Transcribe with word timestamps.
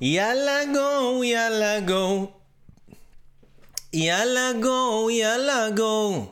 יאללה 0.00 0.60
go, 0.74 1.24
יאללה 1.24 1.80
go. 1.80 2.30
יאללה 3.92 4.52
go, 4.62 5.10
יאללה 5.10 5.70
go. 5.70 6.26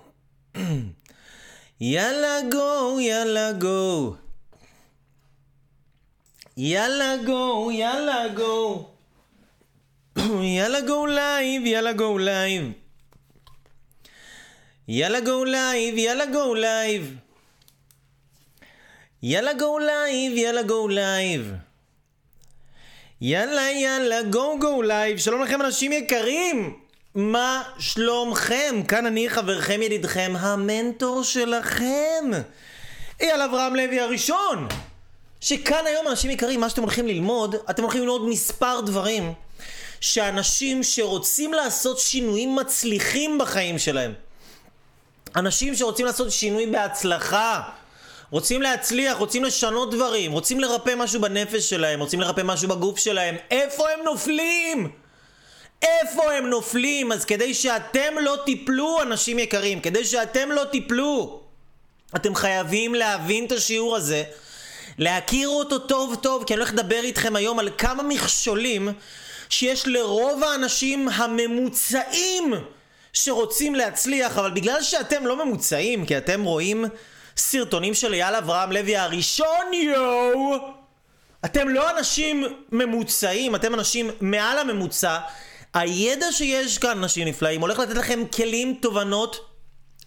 יאללה 1.81 2.41
go, 2.53 3.01
יאללה 3.01 3.53
go. 3.53 4.15
יאללה 6.57 7.17
go, 7.27 7.71
יאללה 7.73 8.29
go. 8.37 8.89
יאללה 10.43 10.81
go 10.81 11.07
live, 11.07 11.67
יאללה 11.67 11.93
go 11.93 12.19
live. 12.19 12.73
יאללה 14.89 15.21
go 15.21 15.45
live, 15.45 15.99
יאללה 15.99 16.27
go 16.27 16.55
live. 16.55 17.17
יאללה 19.23 19.53
go 19.53 19.79
live, 19.79 20.33
יאללה 20.37 20.63
go 20.63 20.89
live. 20.89 21.66
יאללה 23.21 23.71
יאללה 23.71 24.23
go 24.23 24.59
go 24.61 24.83
live. 24.83 25.19
שלום 25.19 25.43
לכם 25.43 25.61
אנשים 25.61 25.93
יקרים. 25.93 26.75
מה 27.15 27.63
שלומכם? 27.79 28.83
כאן 28.89 29.07
אני 29.07 29.29
חברכם 29.31 29.83
ידידכם, 29.83 30.35
המנטור 30.39 31.23
שלכם. 31.23 32.31
אייל 33.21 33.43
אברהם 33.43 33.77
לוי 33.77 34.01
הראשון. 34.01 34.69
שכאן 35.41 35.87
היום 35.87 36.09
אנשים 36.09 36.31
יקרים, 36.31 36.61
מה 36.61 36.71
שאתם 36.71 36.83
הולכים 36.83 37.07
ללמוד, 37.07 37.55
אתם 37.71 37.83
הולכים 37.83 38.01
ללמוד 38.03 38.29
מספר 38.29 38.81
דברים 38.81 39.33
שאנשים 40.01 40.83
שרוצים 40.83 41.53
לעשות 41.53 41.99
שינויים 41.99 42.57
מצליחים 42.57 43.39
בחיים 43.39 43.79
שלהם. 43.79 44.15
אנשים 45.37 45.75
שרוצים 45.75 46.07
לעשות 46.07 46.33
שינוי 46.33 46.67
בהצלחה, 46.67 47.63
רוצים 48.31 48.63
להצליח, 48.63 49.17
רוצים 49.17 49.45
לשנות 49.45 49.95
דברים, 49.95 50.33
רוצים 50.33 50.61
לרפא 50.61 50.95
משהו 50.97 51.21
בנפש 51.21 51.71
שלהם, 51.71 52.01
רוצים 52.01 52.21
לרפא 52.21 52.41
משהו 52.45 52.69
בגוף 52.69 52.99
שלהם, 52.99 53.37
איפה 53.51 53.91
הם 53.91 54.01
נופלים? 54.05 54.89
איפה 55.83 56.33
הם 56.33 56.47
נופלים? 56.47 57.13
אז 57.13 57.25
כדי 57.25 57.55
שאתם 57.55 58.15
לא 58.21 58.37
תיפלו, 58.45 59.03
אנשים 59.03 59.39
יקרים, 59.39 59.81
כדי 59.81 60.05
שאתם 60.05 60.51
לא 60.51 60.65
תיפלו, 60.65 61.41
אתם 62.17 62.35
חייבים 62.35 62.95
להבין 62.95 63.47
את 63.47 63.53
השיעור 63.53 63.97
הזה, 63.97 64.23
להכיר 64.99 65.49
אותו 65.49 65.79
טוב 65.79 66.15
טוב, 66.15 66.45
כי 66.45 66.55
אני 66.55 66.61
הולך 66.61 66.73
לדבר 66.73 67.01
איתכם 67.03 67.37
היום 67.37 67.59
על 67.59 67.69
כמה 67.79 68.03
מכשולים 68.03 68.89
שיש 69.49 69.87
לרוב 69.87 70.45
האנשים 70.45 71.09
הממוצעים 71.09 72.55
שרוצים 73.13 73.75
להצליח, 73.75 74.39
אבל 74.39 74.51
בגלל 74.51 74.83
שאתם 74.83 75.27
לא 75.27 75.45
ממוצעים, 75.45 76.07
כי 76.07 76.19
אתם 76.19 76.43
רואים 76.43 76.85
סרטונים 77.37 77.95
של 77.95 78.15
אייל 78.15 78.35
אברהם 78.35 78.73
לוי 78.73 78.97
הראשון 78.97 79.73
יואו 79.73 80.57
אתם 81.45 81.69
לא 81.69 81.91
אנשים 81.91 82.45
ממוצעים, 82.73 83.55
אתם 83.55 83.75
אנשים 83.75 84.11
מעל 84.21 84.59
הממוצע 84.59 85.19
הידע 85.75 86.33
שיש 86.33 86.79
כאן, 86.79 86.99
אנשים 86.99 87.29
נפלאים, 87.29 87.61
הולך 87.61 87.79
לתת 87.79 87.95
לכם 87.95 88.23
כלים, 88.37 88.79
תובנות 88.81 89.57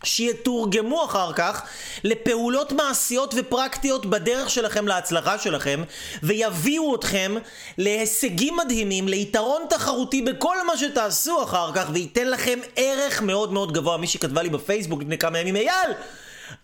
שיתורגמו 0.03 1.05
אחר 1.05 1.33
כך 1.33 1.61
לפעולות 2.03 2.71
מעשיות 2.71 3.33
ופרקטיות 3.38 4.05
בדרך 4.05 4.49
שלכם 4.49 4.88
להצלחה 4.88 5.38
שלכם 5.38 5.83
ויביאו 6.23 6.95
אתכם 6.95 7.36
להישגים 7.77 8.58
מדהימים, 8.58 9.08
ליתרון 9.08 9.61
תחרותי 9.69 10.21
בכל 10.21 10.66
מה 10.67 10.77
שתעשו 10.77 11.43
אחר 11.43 11.71
כך 11.75 11.89
וייתן 11.93 12.27
לכם 12.27 12.59
ערך 12.75 13.21
מאוד 13.21 13.53
מאוד 13.53 13.71
גבוה. 13.71 13.97
מי 13.97 14.08
שכתבה 14.08 14.41
לי 14.41 14.49
בפייסבוק 14.49 15.02
לפני 15.02 15.17
כמה 15.17 15.39
ימים, 15.39 15.55
אייל, 15.55 15.91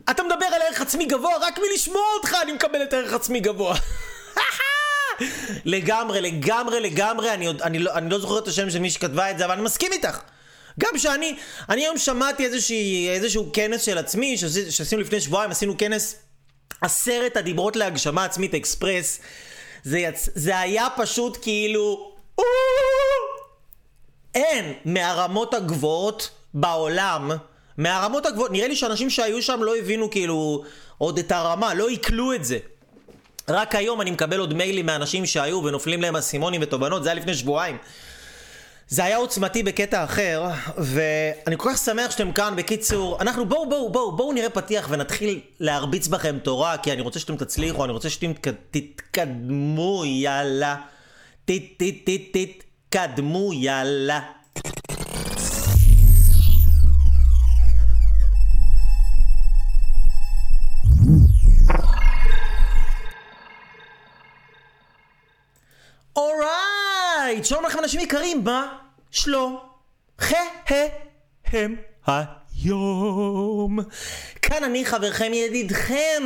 אתה 0.09 0.23
מדבר 0.23 0.45
על 0.45 0.61
ערך 0.61 0.81
עצמי 0.81 1.05
גבוה, 1.05 1.37
רק 1.41 1.59
מלשמוע 1.59 2.03
אותך 2.17 2.35
אני 2.41 2.51
מקבל 2.51 2.83
את 2.83 2.93
ערך 2.93 3.13
עצמי 3.13 3.39
גבוה. 3.39 3.75
לגמרי, 5.65 6.21
לגמרי, 6.21 6.79
לגמרי, 6.79 7.33
אני, 7.33 7.49
אני, 7.49 7.79
לא, 7.79 7.93
אני 7.93 8.09
לא 8.09 8.19
זוכר 8.19 8.39
את 8.39 8.47
השם 8.47 8.69
של 8.69 8.79
מי 8.79 8.89
שכתבה 8.89 9.31
את 9.31 9.37
זה, 9.37 9.45
אבל 9.45 9.53
אני 9.53 9.61
מסכים 9.61 9.91
איתך. 9.91 10.19
גם 10.79 10.97
שאני, 10.97 11.37
אני 11.69 11.81
היום 11.81 11.97
שמעתי 11.97 12.45
איזושהי, 12.45 13.09
איזשהו 13.09 13.49
כנס 13.53 13.81
של 13.81 13.97
עצמי, 13.97 14.37
שעשינו 14.69 15.01
לפני 15.01 15.21
שבועיים, 15.21 15.51
עשינו 15.51 15.77
כנס 15.77 16.15
עשרת 16.81 17.37
הדיברות 17.37 17.75
להגשמה 17.75 18.25
עצמית 18.25 18.53
אקספרס. 18.53 19.19
זה, 19.83 19.99
יצ... 19.99 20.29
זה 20.35 20.59
היה 20.59 20.87
פשוט 20.97 21.37
כאילו... 21.41 22.11
אין 24.35 24.73
מהרמות 24.85 25.53
הגבוהות 25.53 26.29
בעולם, 26.53 27.31
מהרמות 27.77 28.25
הגבוהות, 28.25 28.51
נראה 28.51 28.67
לי 28.67 28.75
שאנשים 28.75 29.09
שהיו 29.09 29.41
שם 29.41 29.63
לא 29.63 29.77
הבינו 29.77 30.09
כאילו 30.09 30.63
עוד 30.97 31.17
את 31.17 31.31
הרמה, 31.31 31.73
לא 31.73 31.87
עיכלו 31.87 32.33
את 32.33 32.45
זה. 32.45 32.57
רק 33.49 33.75
היום 33.75 34.01
אני 34.01 34.11
מקבל 34.11 34.39
עוד 34.39 34.53
מיילים 34.53 34.85
מאנשים 34.85 35.25
שהיו 35.25 35.63
ונופלים 35.63 36.01
להם 36.01 36.15
אסימונים 36.15 36.61
ותובנות, 36.63 37.03
זה 37.03 37.09
היה 37.09 37.19
לפני 37.19 37.33
שבועיים. 37.33 37.77
זה 38.87 39.03
היה 39.03 39.17
עוצמתי 39.17 39.63
בקטע 39.63 40.03
אחר, 40.03 40.43
ואני 40.77 41.55
כל 41.57 41.69
כך 41.69 41.77
שמח 41.77 42.11
שאתם 42.11 42.31
כאן. 42.31 42.53
בקיצור, 42.55 43.21
אנחנו 43.21 43.45
בואו 43.45 43.69
בואו 43.69 43.91
בואו 43.91 44.15
בואו 44.15 44.33
נראה 44.33 44.49
פתיח 44.49 44.87
ונתחיל 44.89 45.39
להרביץ 45.59 46.07
בכם 46.07 46.37
תורה, 46.43 46.77
כי 46.77 46.91
אני 46.91 47.01
רוצה 47.01 47.19
שאתם 47.19 47.37
תצליחו, 47.37 47.83
אני 47.85 47.91
רוצה 47.91 48.09
שאתם 48.09 48.31
תתקדמו, 48.71 50.03
יאללה. 50.05 50.75
יאללה. 53.53 54.34
אורייט! 67.25 67.45
שלום 67.45 67.65
לכם 67.65 67.79
אנשים 67.79 67.99
יקרים, 67.99 68.43
מה 68.43 68.77
שלום? 69.11 69.59
הם 71.45 71.75
היום. 72.07 73.79
כאן 74.41 74.63
אני 74.63 74.85
חברכם 74.85 75.31
ידידכם, 75.33 76.23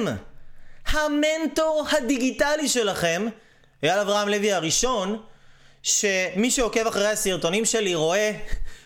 המנטור 0.87 1.85
הדיגיטלי 1.91 2.67
שלכם, 2.67 3.25
אייל 3.83 3.99
אברהם 3.99 4.29
לוי 4.29 4.53
הראשון, 4.53 5.21
שמי 5.83 6.51
שעוקב 6.51 6.87
אחרי 6.87 7.07
הסרטונים 7.07 7.65
שלי 7.65 7.95
רואה 7.95 8.31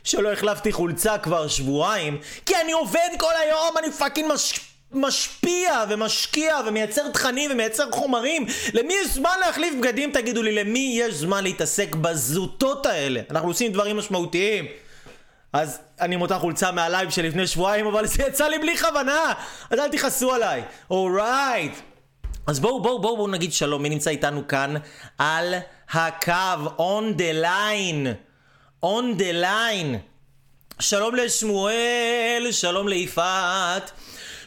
שלא 0.04 0.32
החלפתי 0.32 0.72
חולצה 0.72 1.18
כבר 1.18 1.48
שבועיים, 1.48 2.22
כי 2.46 2.54
אני 2.56 2.72
עובד 2.72 3.10
כל 3.20 3.34
היום, 3.42 3.78
אני 3.78 3.92
fucking 3.92 4.34
מש... 4.34 4.73
משפיע 4.96 5.84
ומשקיע 5.90 6.58
ומייצר 6.68 7.10
תכנים 7.10 7.52
ומייצר 7.52 7.92
חומרים? 7.92 8.46
למי 8.74 8.94
יש 8.94 9.08
זמן 9.08 9.36
להחליף 9.46 9.74
בגדים? 9.80 10.12
תגידו 10.12 10.44
לי 10.44 10.52
למי 10.52 10.96
יש 11.00 11.14
זמן 11.14 11.44
להתעסק 11.44 11.96
בזוטות 11.96 12.86
האלה? 12.86 13.22
אנחנו 13.30 13.48
עושים 13.48 13.72
דברים 13.72 13.98
משמעותיים. 13.98 14.66
אז 15.54 15.80
אני 16.02 16.16
עם 16.16 16.22
אותה 16.22 16.40
חולצה 16.40 16.72
מהלייב 16.72 17.10
של 17.10 17.26
לפני 17.26 17.48
שבועיים 17.48 17.88
אבל 17.88 18.08
זה 18.08 18.24
יצא 18.24 18.48
לי 18.48 18.60
בלי 18.60 18.78
כוונה. 18.78 19.34
אז 19.70 19.80
אל 19.80 19.90
תכעסו 19.90 20.34
עליי. 20.34 20.64
אורייט 20.90 21.74
אז 22.48 22.60
בואו 22.60 22.82
בואו 22.82 23.02
בואו 23.02 23.18
בואו 23.18 23.28
נגיד 23.28 23.54
שלום. 23.54 23.84
מי 23.84 23.90
נמצא 23.90 24.10
איתנו 24.10 24.48
כאן? 24.48 24.76
על 25.18 25.54
הקו 25.92 26.70
on 26.78 27.18
the 27.18 27.44
line. 27.46 28.08
On 28.86 29.20
the 29.20 29.44
line. 29.44 29.98
שלום 30.80 31.16
לשמואל 31.16 32.48
שלום 32.52 32.88
ליפעת 32.88 33.92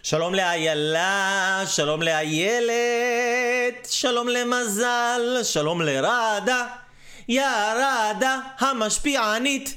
שלום 0.08 0.34
לאיילה, 0.34 1.62
שלום 1.66 2.02
לאיילת, 2.02 3.86
שלום 3.90 4.28
למזל, 4.28 5.40
שלום 5.42 5.82
לרדה, 5.82 6.66
יא 7.28 7.46
רדה 7.74 8.38
המשפיענית. 8.58 9.74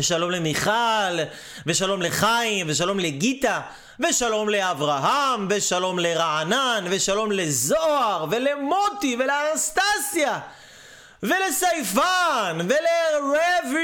שלום 0.00 0.30
למיכל, 0.30 1.18
ושלום 1.66 2.02
לחיים, 2.02 2.66
ושלום 2.70 2.98
לגיטה, 2.98 3.60
ושלום 4.00 4.48
לאברהם, 4.48 5.46
ושלום 5.50 5.98
לרענן, 5.98 6.84
ושלום 6.90 7.32
לזוהר, 7.32 8.26
ולמוטי, 8.30 9.16
ולאנסטסיה, 9.18 10.40
ולסייפן, 11.22 12.58
ולרבי, 12.68 13.82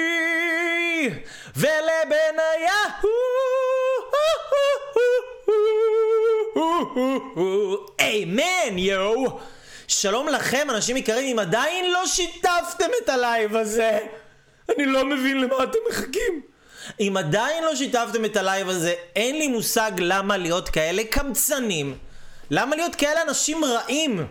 ולבניהו. 1.56 3.08
איימן, 8.00 8.78
יואו! 8.78 9.38
שלום 9.88 10.28
לכם, 10.28 10.66
אנשים 10.70 10.96
יקרים, 10.96 11.26
אם 11.26 11.38
עדיין 11.38 11.92
לא 11.92 12.06
שיתפתם 12.06 12.88
את 13.04 13.08
הלייב 13.08 13.56
הזה, 13.56 13.98
אני 14.76 14.86
לא 14.86 15.04
מבין 15.04 15.40
למה 15.40 15.64
אתם 15.64 15.78
מחכים. 15.88 16.40
אם 17.00 17.14
עדיין 17.18 17.64
לא 17.64 17.76
שיתפתם 17.76 18.24
את 18.24 18.36
הלייב 18.36 18.68
הזה, 18.68 18.94
אין 19.16 19.38
לי 19.38 19.48
מושג 19.48 19.92
למה 19.98 20.36
להיות 20.36 20.68
כאלה 20.68 21.02
קמצנים. 21.10 21.98
למה 22.50 22.76
להיות 22.76 22.94
כאלה 22.94 23.22
אנשים 23.22 23.64
רעים? 23.64 24.26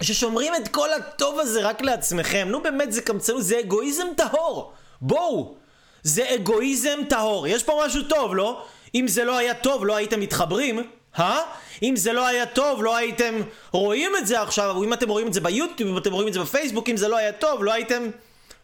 ששומרים 0.00 0.54
את 0.54 0.68
כל 0.68 0.92
הטוב 0.92 1.38
הזה 1.38 1.60
רק 1.62 1.82
לעצמכם. 1.82 2.48
נו 2.50 2.62
באמת, 2.62 2.92
זה 2.92 3.02
קמצנות, 3.02 3.44
זה 3.44 3.60
אגואיזם 3.60 4.06
טהור. 4.16 4.72
בואו, 5.00 5.54
זה 6.02 6.34
אגואיזם 6.34 6.98
טהור. 7.08 7.46
יש 7.46 7.62
פה 7.62 7.82
משהו 7.86 8.02
טוב, 8.02 8.34
לא? 8.34 8.64
אם 8.94 9.08
זה 9.08 9.24
לא 9.24 9.38
היה 9.38 9.54
טוב, 9.54 9.86
לא 9.86 9.96
הייתם 9.96 10.20
מתחברים. 10.20 10.82
אה? 11.18 11.40
אם 11.82 11.96
זה 11.96 12.12
לא 12.12 12.26
היה 12.26 12.46
טוב, 12.46 12.82
לא 12.82 12.96
הייתם 12.96 13.34
רואים 13.72 14.12
את 14.18 14.26
זה 14.26 14.42
עכשיו, 14.42 14.84
אם 14.84 14.92
אתם 14.92 15.08
רואים 15.08 15.26
את 15.26 15.34
זה 15.34 15.40
ביוטיוב, 15.40 15.90
אם 15.90 15.98
אתם 15.98 16.12
רואים 16.12 16.28
את 16.28 16.32
זה 16.32 16.40
בפייסבוק, 16.40 16.88
אם 16.88 16.96
זה 16.96 17.08
לא 17.08 17.16
היה 17.16 17.32
טוב, 17.32 17.64
לא 17.64 17.72
הייתם... 17.72 18.02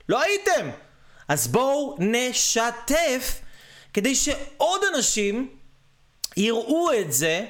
לא 0.09 0.23
הייתם! 0.23 0.71
אז 1.29 1.49
בואו 1.49 1.97
נשתף 1.99 3.41
כדי 3.94 4.15
שעוד 4.15 4.81
אנשים 4.94 5.49
יראו 6.37 6.93
את 7.00 7.12
זה 7.12 7.47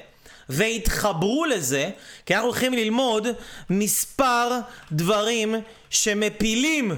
ויתחברו 0.49 1.45
לזה, 1.45 1.89
כי 2.25 2.35
אנחנו 2.35 2.49
הולכים 2.49 2.73
ללמוד 2.73 3.27
מספר 3.69 4.59
דברים 4.91 5.55
שמפילים 5.89 6.91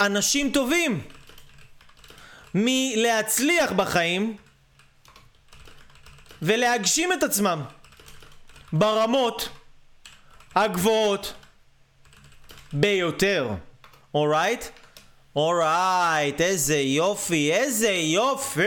אנשים 0.00 0.50
טובים 0.52 1.00
מלהצליח 2.54 3.72
בחיים 3.72 4.36
ולהגשים 6.44 7.12
את 7.12 7.22
עצמם 7.22 7.62
ברמות 8.72 9.48
הגבוהות 10.54 11.34
ביותר, 12.72 13.48
אורייט? 14.14 14.64
אורייט, 15.36 16.40
איזה 16.40 16.76
יופי, 16.76 17.52
איזה 17.52 17.90
יופי! 17.90 18.60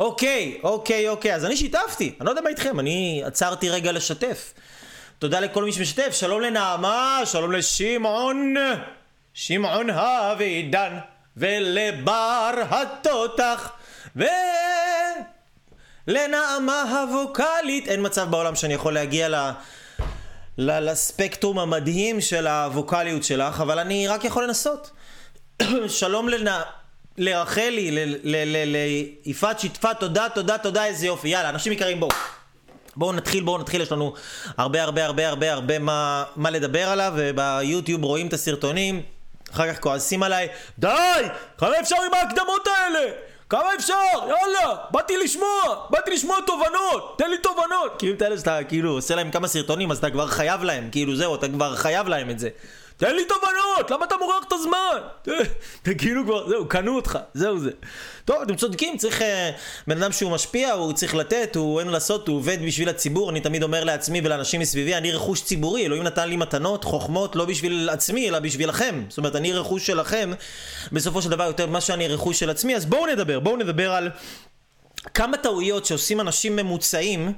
אוקיי, 0.00 0.60
אוקיי, 0.62 1.08
אוקיי, 1.08 1.34
אז 1.34 1.44
אני 1.44 1.56
שיתפתי, 1.56 2.14
אני 2.20 2.26
לא 2.26 2.30
יודע 2.30 2.42
מה 2.42 2.48
איתכם, 2.48 2.80
אני 2.80 3.22
עצרתי 3.24 3.68
רגע 3.68 3.92
לשתף. 3.92 4.54
תודה 5.18 5.40
לכל 5.40 5.64
מי 5.64 5.72
שמשתף, 5.72 6.12
שלום 6.12 6.40
לנעמה, 6.40 7.20
שלום 7.24 7.52
לשמעון, 7.52 8.54
שמעון 9.34 9.90
אבידן, 9.90 10.98
ולבר 11.36 12.62
התותח, 12.70 13.72
ולנעמה 16.08 16.82
הווקאלית. 16.82 17.88
אין 17.88 18.06
מצב 18.06 18.30
בעולם 18.30 18.54
שאני 18.54 18.74
יכול 18.74 18.94
להגיע 18.94 19.28
ל... 19.28 19.34
ל... 20.58 20.90
לספקטרום 20.90 21.58
המדהים 21.58 22.20
של 22.20 22.46
הווקאליות 22.46 23.24
שלך, 23.24 23.60
אבל 23.60 23.78
אני 23.78 24.08
רק 24.08 24.24
יכול 24.24 24.44
לנסות. 24.44 24.90
שלום 25.88 26.28
לנע... 26.28 26.60
לרחלי, 27.18 28.08
ליפעת 29.24 29.60
שיתפה, 29.60 29.94
תודה, 29.94 30.28
תודה, 30.34 30.58
תודה, 30.58 30.84
איזה 30.84 31.06
יופי. 31.06 31.28
יאללה, 31.28 31.48
אנשים 31.48 31.72
יקרים, 31.72 32.00
בואו. 32.00 32.10
בואו 32.96 33.12
נתחיל, 33.12 33.44
בואו 33.44 33.58
נתחיל, 33.58 33.80
יש 33.80 33.92
לנו 33.92 34.14
הרבה 34.56 34.82
הרבה 34.82 35.04
הרבה 35.04 35.28
הרבה 35.28 35.52
הרבה 35.52 35.78
מה, 35.78 36.24
מה 36.36 36.50
לדבר 36.50 36.88
עליו, 36.88 37.12
וביוטיוב 37.16 38.04
רואים 38.04 38.26
את 38.26 38.32
הסרטונים, 38.32 39.02
אחר 39.52 39.72
כך 39.72 39.80
כועסים 39.80 40.22
עליי, 40.22 40.48
די! 40.78 41.22
כמה 41.58 41.80
אפשר 41.80 41.96
עם 42.06 42.14
ההקדמות 42.14 42.66
האלה? 42.66 43.10
כמה 43.52 43.74
אפשר? 43.74 43.94
יאללה! 44.20 44.76
באתי 44.90 45.16
לשמוע! 45.16 45.86
באתי 45.90 46.10
לשמוע 46.10 46.36
תובנות! 46.46 47.14
תן 47.18 47.30
לי 47.30 47.38
תובנות! 47.38 47.98
כאילו 47.98 48.14
את 48.14 48.22
האלה 48.22 48.38
שאתה 48.38 48.64
כאילו 48.68 48.90
עושה 48.90 49.14
להם 49.14 49.30
כמה 49.30 49.48
סרטונים 49.48 49.90
אז 49.90 49.98
אתה 49.98 50.10
כבר 50.10 50.26
חייב 50.26 50.62
להם, 50.62 50.88
כאילו 50.92 51.16
זהו, 51.16 51.34
אתה 51.34 51.48
כבר 51.48 51.76
חייב 51.76 52.08
להם 52.08 52.30
את 52.30 52.38
זה. 52.38 52.48
תן 52.96 53.14
לי 53.14 53.24
תובנות! 53.24 53.90
למה 53.90 54.04
אתה 54.04 54.16
מורח 54.16 54.44
את 54.48 54.52
הזמן? 54.52 54.96
אתה 55.82 55.94
כאילו 55.98 56.24
כבר, 56.24 56.48
זהו, 56.48 56.68
קנו 56.68 56.96
אותך, 56.96 57.18
זהו 57.34 57.58
זה. 57.58 57.70
טוב, 58.24 58.42
אתם 58.42 58.56
צודקים, 58.56 58.96
צריך... 58.96 59.22
אה, 59.22 59.50
בן 59.86 60.02
אדם 60.02 60.12
שהוא 60.12 60.32
משפיע, 60.32 60.72
הוא 60.72 60.92
צריך 60.92 61.14
לתת, 61.14 61.56
הוא 61.56 61.80
אין 61.80 61.88
לעשות, 61.88 62.28
הוא 62.28 62.36
עובד 62.36 62.58
בשביל 62.66 62.88
הציבור. 62.88 63.30
אני 63.30 63.40
תמיד 63.40 63.62
אומר 63.62 63.84
לעצמי 63.84 64.20
ולאנשים 64.24 64.60
מסביבי, 64.60 64.94
אני 64.94 65.12
רכוש 65.12 65.42
ציבורי, 65.42 65.86
אלוהים 65.86 66.02
נתן 66.02 66.28
לי 66.28 66.36
מתנות, 66.36 66.84
חוכמות, 66.84 67.36
לא 67.36 67.44
בשביל 67.44 67.88
עצמי, 67.92 68.28
אלא 68.28 68.38
בשבילכם. 68.38 69.04
זאת 69.08 69.18
אומרת, 69.18 69.36
אני 69.36 69.52
רכוש 69.52 69.86
שלכם, 69.86 70.32
בסופו 70.92 71.22
של 71.22 71.30
דבר 71.30 71.44
יותר 71.44 71.66
ממה 71.66 71.80
שאני 71.80 72.08
רכוש 72.08 72.38
של 72.38 72.50
עצמי. 72.50 72.76
אז 72.76 72.86
בואו 72.86 73.06
נדבר, 73.06 73.40
בואו 73.40 73.56
נדבר 73.56 73.92
על 73.92 74.10
כמה 75.14 75.36
טעויות 75.36 75.86
שעושים 75.86 76.20
אנשים 76.20 76.56
ממוצעים. 76.56 77.32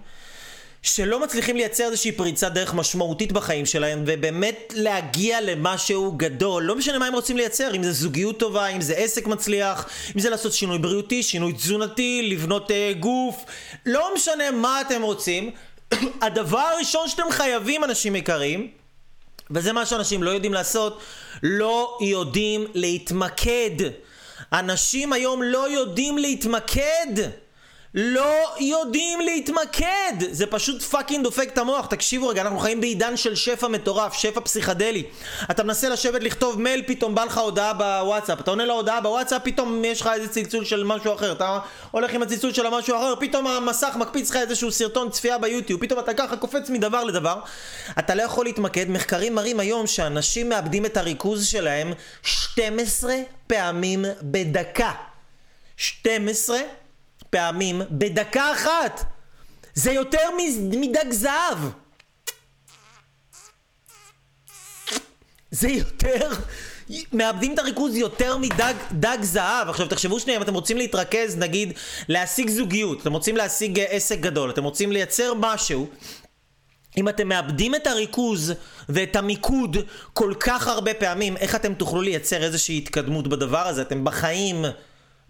שלא 0.84 1.20
מצליחים 1.20 1.56
לייצר 1.56 1.84
איזושהי 1.84 2.12
פריצת 2.12 2.52
דרך 2.52 2.74
משמעותית 2.74 3.32
בחיים 3.32 3.66
שלהם 3.66 4.04
ובאמת 4.06 4.72
להגיע 4.76 5.40
למשהו 5.40 6.12
גדול. 6.12 6.62
לא 6.62 6.76
משנה 6.76 6.98
מה 6.98 7.06
הם 7.06 7.14
רוצים 7.14 7.36
לייצר 7.36 7.74
אם 7.74 7.82
זה 7.82 7.92
זוגיות 7.92 8.38
טובה 8.38 8.66
אם 8.66 8.80
זה 8.80 8.94
עסק 8.94 9.26
מצליח 9.26 9.88
אם 10.14 10.20
זה 10.20 10.30
לעשות 10.30 10.52
שינוי 10.52 10.78
בריאותי 10.78 11.22
שינוי 11.22 11.52
תזונתי 11.52 12.28
לבנות 12.30 12.70
uh, 12.70 12.98
גוף. 13.00 13.44
לא 13.86 14.14
משנה 14.14 14.50
מה 14.50 14.80
אתם 14.80 15.02
רוצים 15.02 15.50
הדבר 16.22 16.58
הראשון 16.58 17.08
שאתם 17.08 17.30
חייבים 17.30 17.84
אנשים 17.84 18.16
יקרים 18.16 18.68
וזה 19.50 19.72
מה 19.72 19.86
שאנשים 19.86 20.22
לא 20.22 20.30
יודעים 20.30 20.54
לעשות 20.54 21.00
לא 21.42 21.98
יודעים 22.00 22.66
להתמקד. 22.74 23.76
אנשים 24.52 25.12
היום 25.12 25.42
לא 25.42 25.70
יודעים 25.70 26.18
להתמקד 26.18 27.30
לא 27.94 28.54
יודעים 28.60 29.20
להתמקד! 29.20 30.12
זה 30.30 30.46
פשוט 30.46 30.82
fucking 30.82 31.24
דופק 31.24 31.48
את 31.52 31.58
המוח. 31.58 31.86
תקשיבו 31.86 32.28
רגע, 32.28 32.42
אנחנו 32.42 32.58
חיים 32.58 32.80
בעידן 32.80 33.16
של 33.16 33.34
שפע 33.34 33.68
מטורף, 33.68 34.14
שפע 34.14 34.40
פסיכדלי. 34.40 35.02
אתה 35.50 35.64
מנסה 35.64 35.88
לשבת 35.88 36.22
לכתוב 36.22 36.60
מייל, 36.60 36.82
פתאום 36.86 37.14
בא 37.14 37.24
לך 37.24 37.38
הודעה 37.38 37.72
בוואטסאפ. 37.72 38.40
אתה 38.40 38.50
עונה 38.50 38.64
להודעה 38.64 39.00
בוואטסאפ, 39.00 39.42
פתאום 39.44 39.84
יש 39.84 40.00
לך 40.00 40.10
איזה 40.14 40.28
צלצול 40.28 40.64
של 40.64 40.84
משהו 40.84 41.14
אחר. 41.14 41.32
אתה 41.32 41.58
הולך 41.90 42.14
עם 42.14 42.22
הצלצול 42.22 42.52
של 42.52 42.66
המשהו 42.66 42.96
אחר, 42.96 43.14
פתאום 43.20 43.46
המסך 43.46 43.94
מקפיץ 43.98 44.30
לך 44.30 44.36
איזשהו 44.36 44.72
סרטון 44.72 45.10
צפייה 45.10 45.38
ביוטיוב. 45.38 45.80
פתאום 45.80 46.00
אתה 46.00 46.14
ככה 46.14 46.36
קופץ 46.36 46.70
מדבר 46.70 47.04
לדבר. 47.04 47.36
אתה 47.98 48.14
לא 48.14 48.22
יכול 48.22 48.44
להתמקד. 48.44 48.90
מחקרים 48.90 49.34
מראים 49.34 49.60
היום 49.60 49.86
שאנשים 49.86 50.48
מאבדים 50.48 50.86
את 50.86 50.96
הריכוז 50.96 51.46
שלהם 51.46 51.92
12 52.22 53.14
פעמים 53.46 54.04
בדקה. 54.22 54.92
12 55.76 56.58
פעמים 57.34 57.82
בדקה 57.90 58.52
אחת. 58.52 59.04
זה 59.74 59.92
יותר 59.92 60.28
מדג 60.70 61.10
זהב. 61.10 61.58
זה 65.50 65.68
יותר... 65.68 66.30
מאבדים 67.12 67.54
את 67.54 67.58
הריכוז 67.58 67.96
יותר 67.96 68.36
מדג 68.36 68.74
דג 68.92 69.18
זהב. 69.22 69.68
עכשיו 69.68 69.86
תחשבו 69.86 70.20
שנייה, 70.20 70.38
אם 70.38 70.42
אתם 70.42 70.54
רוצים 70.54 70.76
להתרכז, 70.76 71.36
נגיד, 71.36 71.72
להשיג 72.08 72.50
זוגיות, 72.50 73.00
אתם 73.00 73.12
רוצים 73.12 73.36
להשיג 73.36 73.78
אה, 73.78 73.84
עסק 73.84 74.20
גדול, 74.20 74.50
אתם 74.50 74.64
רוצים 74.64 74.92
לייצר 74.92 75.32
משהו, 75.34 75.88
אם 76.96 77.08
אתם 77.08 77.28
מאבדים 77.28 77.74
את 77.74 77.86
הריכוז 77.86 78.52
ואת 78.88 79.16
המיקוד 79.16 79.76
כל 80.12 80.34
כך 80.40 80.68
הרבה 80.68 80.94
פעמים, 80.94 81.36
איך 81.36 81.54
אתם 81.54 81.74
תוכלו 81.74 82.02
לייצר 82.02 82.42
איזושהי 82.42 82.78
התקדמות 82.78 83.28
בדבר 83.28 83.66
הזה? 83.66 83.82
אתם 83.82 84.04
בחיים... 84.04 84.64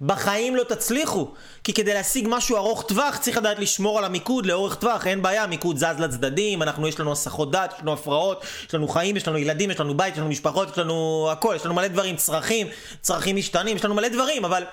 בחיים 0.01 0.57
לא 0.57 0.63
תצליחו. 0.63 1.29
כי 1.65 1.73
כדי 1.73 1.95
להשיג 1.95 2.27
משהו 2.31 2.57
ארוך 2.57 2.83
טווח 2.83 3.17
צריך 3.17 3.37
לדעת 3.37 3.59
לשמור 3.59 3.99
על 3.99 4.05
המיקוד 4.05 4.47
לאורך 4.47 4.75
טווח, 4.75 5.07
אין 5.07 5.23
בעיה, 5.23 5.43
המיקוד 5.43 5.77
זז 5.77 5.99
לצדדים, 5.99 6.63
אנחנו 6.63 6.89
יש 6.89 7.01
לנו 7.01 7.13
הסחות 7.13 7.51
דעת, 7.51 7.73
יש 7.73 7.81
לנו 7.81 7.93
הפרעות, 7.93 8.45
יש 8.69 8.75
לנו 8.75 8.89
חיים, 8.89 9.17
יש 9.17 9.29
לנו 9.29 9.39
ילדים, 9.39 9.71
יש 9.71 9.81
לנו 9.81 9.97
בית, 9.97 10.13
יש 10.13 10.19
לנו 10.19 10.29
משפחות, 10.29 10.71
יש 10.71 10.79
לנו 10.79 11.29
הכל, 11.33 11.53
יש 11.57 11.65
לנו 11.65 11.75
מלא 11.75 11.89
דברים, 11.89 12.17
צרכים, 12.17 12.67
צרכים 13.01 13.37
משתנים, 13.37 13.77
יש 13.77 13.85
לנו 13.85 13.95
מלא 13.95 14.09
דברים, 14.09 14.45
אבל 14.45 14.65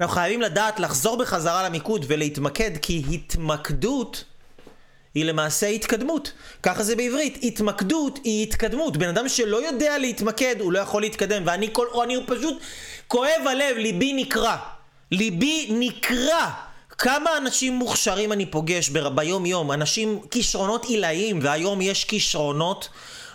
אנחנו 0.00 0.14
חייבים 0.14 0.42
לדעת 0.42 0.80
לחזור 0.80 1.16
בחזרה 1.16 1.62
למיקוד 1.62 2.04
ולהתמקד, 2.08 2.70
כי 2.82 3.02
התמקדות 3.12 4.24
היא 5.14 5.24
למעשה 5.24 5.66
התקדמות. 5.66 6.32
ככה 6.62 6.82
זה 6.82 6.96
בעברית. 6.96 7.38
התמקדות 7.42 8.18
היא 8.24 8.42
התקדמות. 8.42 8.96
בן 8.96 9.08
אדם 9.08 9.28
שלא 9.28 9.66
יודע 9.66 9.98
להתמקד, 9.98 10.56
הוא 10.60 10.72
לא 10.72 10.78
יכול 10.78 11.02
להתקדם. 11.02 11.42
ואני 11.46 11.68
כל... 11.72 11.86
או 11.92 12.02
אני 12.02 12.16
פשוט... 12.26 12.56
כואב 13.08 13.46
הלב, 13.46 13.76
ליבי 13.76 14.12
נקרע. 14.12 14.56
ליבי 15.10 15.68
נקרע. 15.70 16.50
כמה 16.98 17.36
אנשים 17.36 17.74
מוכשרים 17.74 18.32
אני 18.32 18.46
פוגש. 18.46 18.88
ביום 18.88 19.46
יום, 19.46 19.72
אנשים 19.72 20.20
כישרונות 20.30 20.84
עילאיים, 20.84 21.38
והיום 21.42 21.80
יש 21.80 22.04
כישרונות 22.04 22.88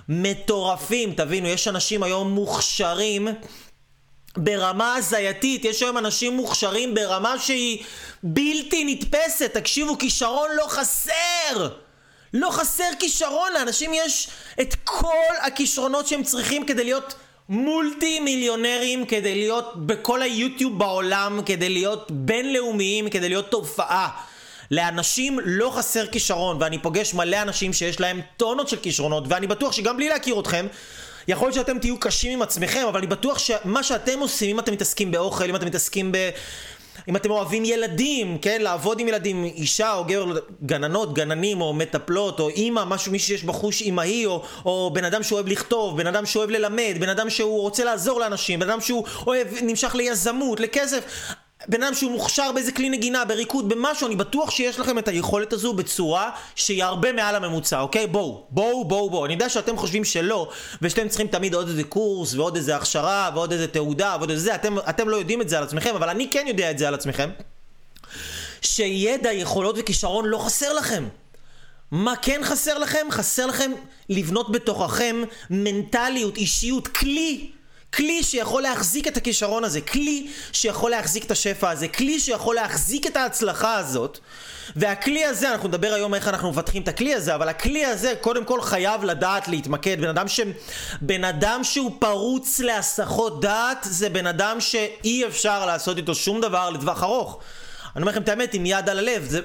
מטורפים, 0.10 1.14
תבינו, 1.14 1.48
יש 1.48 1.68
אנשים 1.68 2.04
היום 2.04 2.32
מוכשרים 2.32 3.28
ברמה 4.38 4.96
הזייתית, 4.96 5.66
יש 5.66 5.82
היום 5.82 5.98
אנשים 5.98 6.34
מוכשרים 6.34 6.94
ברמה 6.94 7.40
שהיא 7.40 7.84
בלתי 8.24 8.84
נתפסת, 8.86 9.54
תקשיבו, 9.54 9.98
כישרון 9.98 10.50
לא 10.58 10.66
חסר! 10.68 11.70
לא 12.34 12.50
חסר 12.52 12.90
כישרון, 13.00 13.54
לאנשים 13.54 13.92
יש 13.94 14.28
את 14.62 14.76
כל 14.84 15.34
הכישרונות 15.42 16.08
שהם 16.08 16.24
צריכים 16.24 16.66
כדי 16.66 16.84
להיות 16.84 17.16
מולטי 17.50 18.20
מיליונרים, 18.20 19.06
כדי 19.06 19.36
להיות 19.36 19.74
בכל 19.76 20.22
היוטיוב 20.22 20.80
בעולם, 20.80 21.40
כדי 21.46 21.70
להיות 21.70 22.12
בינלאומיים, 22.12 23.10
כדי 23.10 23.30
להיות 23.30 23.52
תופעה. 23.52 24.10
לאנשים 24.72 25.40
לא 25.46 25.72
חסר 25.76 26.08
כישרון, 26.08 26.58
ואני 26.60 26.80
פוגש 26.80 27.14
מלא 27.14 27.42
אנשים 27.42 27.74
שיש 27.74 28.00
להם 28.00 28.22
טונות 28.38 28.70
של 28.70 28.78
כישרונות, 28.78 29.24
ואני 29.28 29.48
בטוח 29.48 29.72
שגם 29.72 29.98
בלי 29.98 30.10
להכיר 30.10 30.40
אתכם, 30.40 30.68
יכול 31.28 31.48
להיות 31.48 31.56
שאתם 31.56 31.80
תהיו 31.80 32.00
קשים 32.00 32.32
עם 32.32 32.42
עצמכם, 32.42 32.86
אבל 32.90 32.98
אני 32.98 33.08
בטוח 33.08 33.38
שמה 33.38 33.84
שאתם 33.84 34.20
עושים, 34.20 34.50
אם 34.50 34.60
אתם 34.60 34.74
מתעסקים 34.74 35.12
באוכל, 35.12 35.50
אם 35.50 35.56
אתם 35.56 35.66
מתעסקים 35.66 36.12
ב... 36.12 36.30
אם 37.08 37.16
אתם 37.16 37.32
אוהבים 37.32 37.66
ילדים, 37.66 38.38
כן, 38.38 38.62
לעבוד 38.62 39.00
עם 39.00 39.08
ילדים, 39.08 39.44
אישה 39.44 39.94
או 39.94 40.04
גבר, 40.04 40.40
גננות, 40.66 41.14
גננים 41.14 41.62
או 41.62 41.74
מטפלות 41.74 42.40
או 42.40 42.50
אימא, 42.50 42.84
משהו, 42.86 43.12
מישהו 43.12 43.28
שיש 43.28 43.44
בחוש 43.44 43.82
אימהי 43.82 44.26
או, 44.26 44.44
או 44.66 44.92
בן 44.94 45.04
אדם 45.04 45.24
שאוהב 45.24 45.48
לכתוב, 45.48 45.98
בן 45.98 46.08
אדם 46.08 46.26
שאוהב 46.26 46.50
ללמד, 46.50 46.94
בן 47.00 47.10
אדם 47.10 47.30
שהוא 47.30 47.62
רוצה 47.62 47.84
לעזור 47.84 48.20
לאנשים, 48.20 48.60
בן 48.60 48.70
אדם 48.70 48.82
שהוא 48.82 49.06
אוהב, 49.28 49.48
נמשך 49.62 49.96
ליזמות, 49.96 50.60
לכסף. 50.60 51.04
בן 51.68 51.84
אדם 51.84 51.94
שהוא 51.94 52.12
מוכשר 52.12 52.52
באיזה 52.52 52.72
כלי 52.72 52.90
נגינה, 52.90 53.26
בריקוד, 53.26 53.70
במשהו, 53.70 54.08
אני 54.08 54.16
בטוח 54.16 54.52
שיש 54.52 54.80
לכם 54.80 54.98
את 54.98 55.08
היכולת 55.08 55.54
הזו 55.54 55.74
בצורה 55.74 56.30
שהיא 56.56 56.84
הרבה 56.84 57.14
מעל 57.14 57.36
הממוצע, 57.36 57.80
אוקיי? 57.80 58.08
בואו, 58.08 58.46
בואו, 58.50 58.86
בואו, 58.86 59.10
בואו. 59.10 59.26
אני 59.26 59.34
יודע 59.34 59.50
שאתם 59.50 59.78
חושבים 59.78 60.04
שלא, 60.04 60.50
ושאתם 60.82 61.08
צריכים 61.08 61.28
תמיד 61.28 61.54
עוד 61.54 61.68
איזה 61.68 61.84
קורס, 61.84 62.34
ועוד 62.34 62.56
איזה 62.56 62.76
הכשרה, 62.76 63.30
ועוד 63.34 63.52
איזה 63.52 63.68
תעודה, 63.68 64.16
ועוד 64.20 64.30
איזה 64.30 64.44
זה, 64.44 64.56
אתם, 64.56 64.76
אתם 64.90 65.10
לא 65.10 65.18
יודעים 65.18 65.42
את 65.42 65.50
זה 65.50 65.58
על 65.58 65.64
עצמכם, 65.64 65.96
אבל 65.96 66.10
אני 66.10 66.30
כן 66.30 66.46
יודע 66.48 66.72
את 66.72 66.78
זה 66.78 66.88
על 66.88 66.94
עצמכם. 66.94 67.30
שידע, 68.62 69.34
יכולות 69.34 69.76
וכישרון 69.80 70.26
לא 70.26 70.38
חסר 70.38 70.74
לכם. 70.74 71.08
מה 71.92 72.14
כן 72.22 72.42
חסר 72.44 72.78
לכם? 72.78 73.08
חסר 73.12 73.46
לכם 73.46 73.72
לבנות 74.10 74.52
בתוככם 74.52 75.24
מנטליות, 75.50 76.38
אישיות, 76.38 76.88
כלי 76.88 77.52
כלי 77.96 78.24
שיכול 78.24 78.64
להחזיק 78.64 79.08
את 79.08 79.18
הכישרון 79.18 79.64
הזה, 79.64 79.82
כלי 79.82 80.28
שיכול 80.52 80.92
להחזיק 80.92 81.26
את 81.26 81.32
השפע 81.32 81.70
הזה, 81.70 81.88
כלי 81.88 82.20
שיכול 82.20 82.56
להחזיק 82.56 83.08
את 83.08 83.18
ההצלחה 83.18 83.76
הזאת. 83.78 84.20
והכלי 84.76 85.26
הזה, 85.26 85.52
אנחנו 85.52 85.68
נדבר 85.68 85.94
היום 85.94 86.14
איך 86.14 86.28
אנחנו 86.28 86.52
מפתחים 86.52 86.82
את 86.82 86.88
הכלי 86.88 87.14
הזה, 87.14 87.36
אבל 87.36 87.50
הכלי 87.50 87.86
הזה 87.86 88.14
קודם 88.22 88.46
כל 88.46 88.62
חייב 88.62 89.04
לדעת 89.04 89.48
להתמקד. 89.48 90.02
בן 90.02 90.08
אדם, 90.08 90.28
ש... 90.28 90.40
בן 91.02 91.24
אדם 91.24 91.64
שהוא 91.64 91.92
פרוץ 92.00 92.60
להסחות 92.60 93.42
דעת, 93.42 93.78
זה 93.82 94.10
בן 94.10 94.28
אדם 94.28 94.62
שאי 94.62 95.26
אפשר 95.26 95.66
לעשות 95.66 95.98
איתו 95.98 96.16
שום 96.16 96.42
דבר 96.42 96.70
לטווח 96.70 97.04
ארוך. 97.04 97.40
אני 97.96 98.02
אומר 98.02 98.12
לכם 98.12 98.22
את 98.22 98.30
האמת, 98.30 98.54
עם 98.54 98.66
יד 98.66 98.90
על 98.90 99.00
הלב. 99.00 99.26
זה, 99.30 99.40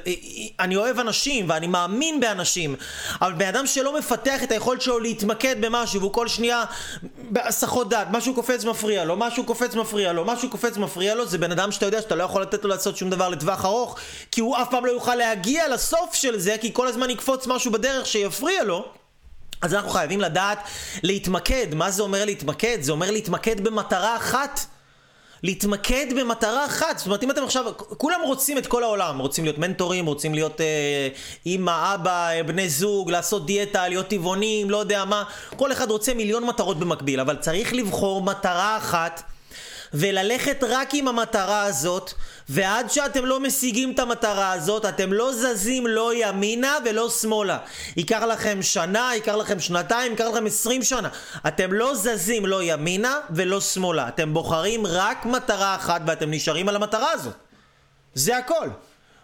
אני 0.60 0.76
אוהב 0.76 0.98
אנשים 0.98 1.48
ואני 1.48 1.66
מאמין 1.66 2.20
באנשים, 2.20 2.76
אבל 3.20 3.32
בן 3.32 3.46
אדם 3.46 3.66
שלא 3.66 3.98
מפתח 3.98 4.42
את 4.42 4.52
היכולת 4.52 4.82
שלו 4.82 4.98
להתמקד 4.98 5.56
במשהו 5.60 6.00
והוא 6.00 6.12
כל 6.12 6.28
שנייה 6.28 6.64
בהסחות 7.30 7.88
דעת, 7.88 8.06
משהו 8.10 8.34
קופץ 8.34 8.64
מפריע 8.64 9.04
לו, 9.04 9.16
משהו 9.16 9.44
קופץ 9.44 9.74
מפריע 9.74 10.12
לו, 10.12 10.24
משהו 10.24 10.50
קופץ 10.50 10.76
מפריע 10.76 11.14
לו, 11.14 11.26
זה 11.26 11.38
בן 11.38 11.52
אדם 11.52 11.72
שאתה 11.72 11.86
יודע 11.86 12.00
שאתה 12.02 12.14
לא 12.14 12.24
יכול 12.24 12.42
לתת 12.42 12.64
לו 12.64 12.70
לעשות 12.70 12.96
שום 12.96 13.10
דבר 13.10 13.28
לטווח 13.28 13.64
ארוך, 13.64 13.98
כי 14.30 14.40
הוא 14.40 14.56
אף 14.56 14.70
פעם 14.70 14.86
לא 14.86 14.90
יוכל 14.90 15.14
להגיע 15.14 15.68
לסוף 15.68 16.14
של 16.14 16.38
זה, 16.38 16.56
כי 16.60 16.72
כל 16.72 16.86
הזמן 16.86 17.10
יקפוץ 17.10 17.46
משהו 17.46 17.72
בדרך 17.72 18.06
שיפריע 18.06 18.64
לו. 18.64 18.84
אז 19.62 19.74
אנחנו 19.74 19.90
חייבים 19.90 20.20
לדעת 20.20 20.58
להתמקד. 21.02 21.74
מה 21.74 21.90
זה 21.90 22.02
אומר 22.02 22.24
להתמקד? 22.24 22.78
זה 22.80 22.92
אומר 22.92 23.10
להתמקד 23.10 23.60
במטרה 23.60 24.16
אחת. 24.16 24.60
להתמקד 25.42 26.06
במטרה 26.20 26.66
אחת. 26.66 26.98
זאת 26.98 27.06
אומרת, 27.06 27.22
אם 27.22 27.30
אתם 27.30 27.42
עכשיו, 27.44 27.64
כולם 27.76 28.20
רוצים 28.24 28.58
את 28.58 28.66
כל 28.66 28.82
העולם, 28.82 29.18
רוצים 29.18 29.44
להיות 29.44 29.58
מנטורים, 29.58 30.06
רוצים 30.06 30.34
להיות 30.34 30.60
אה, 30.60 31.08
אימא, 31.46 31.94
אבא, 31.94 32.28
אה, 32.30 32.42
בני 32.42 32.68
זוג, 32.68 33.10
לעשות 33.10 33.46
דיאטה, 33.46 33.88
להיות 33.88 34.08
טבעונים, 34.08 34.70
לא 34.70 34.76
יודע 34.76 35.04
מה. 35.04 35.24
כל 35.56 35.72
אחד 35.72 35.90
רוצה 35.90 36.14
מיליון 36.14 36.46
מטרות 36.46 36.78
במקביל, 36.78 37.20
אבל 37.20 37.36
צריך 37.36 37.74
לבחור 37.74 38.22
מטרה 38.22 38.76
אחת. 38.76 39.22
וללכת 39.94 40.64
רק 40.68 40.94
עם 40.94 41.08
המטרה 41.08 41.62
הזאת, 41.62 42.12
ועד 42.48 42.90
שאתם 42.90 43.24
לא 43.24 43.40
משיגים 43.40 43.92
את 43.92 43.98
המטרה 43.98 44.52
הזאת, 44.52 44.84
אתם 44.84 45.12
לא 45.12 45.32
זזים 45.32 45.86
לא 45.86 46.12
ימינה 46.14 46.78
ולא 46.84 47.10
שמאלה. 47.10 47.58
ייקח 47.96 48.22
לכם 48.22 48.62
שנה, 48.62 49.10
ייקח 49.14 49.34
לכם 49.34 49.60
שנתיים, 49.60 50.12
ייקח 50.12 50.24
לכם 50.24 50.46
עשרים 50.46 50.82
שנה. 50.82 51.08
אתם 51.48 51.72
לא 51.72 51.94
זזים 51.94 52.46
לא 52.46 52.62
ימינה 52.62 53.18
ולא 53.30 53.60
שמאלה. 53.60 54.08
אתם 54.08 54.34
בוחרים 54.34 54.86
רק 54.86 55.26
מטרה 55.26 55.74
אחת 55.74 56.00
ואתם 56.06 56.30
נשארים 56.30 56.68
על 56.68 56.76
המטרה 56.76 57.12
הזאת. 57.12 57.34
זה 58.14 58.36
הכל. 58.36 58.68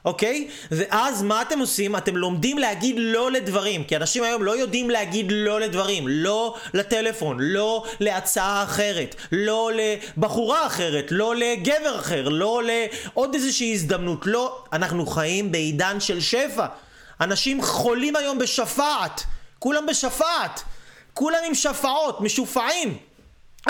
אוקיי? 0.07 0.49
ואז 0.71 1.23
מה 1.23 1.43
אתם 1.43 1.59
עושים? 1.59 1.97
אתם 1.97 2.17
לומדים 2.17 2.59
להגיד 2.59 2.97
לא 2.99 3.31
לדברים, 3.31 3.85
כי 3.85 3.97
אנשים 3.97 4.23
היום 4.23 4.45
לא 4.45 4.57
יודעים 4.57 4.91
להגיד 4.91 5.27
לא 5.31 5.61
לדברים, 5.61 6.09
לא 6.09 6.55
לטלפון, 6.75 7.37
לא 7.41 7.85
להצעה 8.01 8.63
אחרת, 8.63 9.15
לא 9.33 9.71
לבחורה 9.75 10.67
אחרת, 10.67 11.07
לא 11.11 11.37
לגבר 11.37 11.97
אחר, 12.01 12.29
לא 12.29 12.63
לעוד 12.65 13.35
איזושהי 13.35 13.73
הזדמנות, 13.73 14.27
לא. 14.27 14.65
אנחנו 14.73 15.07
חיים 15.07 15.53
בעידן 15.53 16.01
של 16.01 16.21
שפע. 16.21 16.67
אנשים 17.21 17.63
חולים 17.63 18.17
היום 18.17 18.39
בשפעת, 18.39 19.23
כולם 19.59 19.87
בשפעת, 19.87 20.63
כולם 21.15 21.39
עם 21.47 21.55
שפעות, 21.55 22.21
משופעים. 22.21 22.99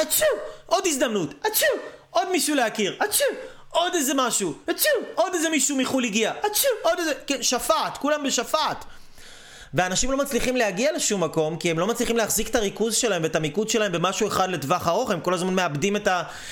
אצ'ו, 0.02 0.24
עוד 0.66 0.86
הזדמנות, 0.86 1.34
אצ'ו, 1.46 1.66
עוד 2.10 2.30
מישהו 2.32 2.54
להכיר, 2.54 2.96
אצ'ו. 3.04 3.24
עוד 3.76 3.94
איזה 3.94 4.12
משהו, 4.14 4.54
אצ'ו, 4.70 4.88
עוד 5.14 5.34
איזה 5.34 5.48
מישהו 5.48 5.76
מחו"ל 5.76 6.04
הגיע, 6.04 6.32
אצ'ו, 6.46 6.68
עוד 6.82 6.98
איזה, 6.98 7.12
כן, 7.26 7.42
שפעת, 7.42 7.98
כולם 7.98 8.22
בשפעת. 8.22 8.84
ואנשים 9.74 10.10
לא 10.10 10.16
מצליחים 10.16 10.56
להגיע 10.56 10.92
לשום 10.92 11.24
מקום, 11.24 11.56
כי 11.56 11.70
הם 11.70 11.78
לא 11.78 11.86
מצליחים 11.86 12.16
להחזיק 12.16 12.48
את 12.48 12.54
הריכוז 12.54 12.94
שלהם 12.94 13.22
ואת 13.22 13.36
המיקוד 13.36 13.68
שלהם 13.68 13.92
במשהו 13.92 14.28
אחד 14.28 14.50
לטווח 14.50 14.88
ארוך, 14.88 15.10
הם 15.10 15.20
כל 15.20 15.34
הזמן 15.34 15.54
מאבדים 15.54 15.96
את 15.96 16.08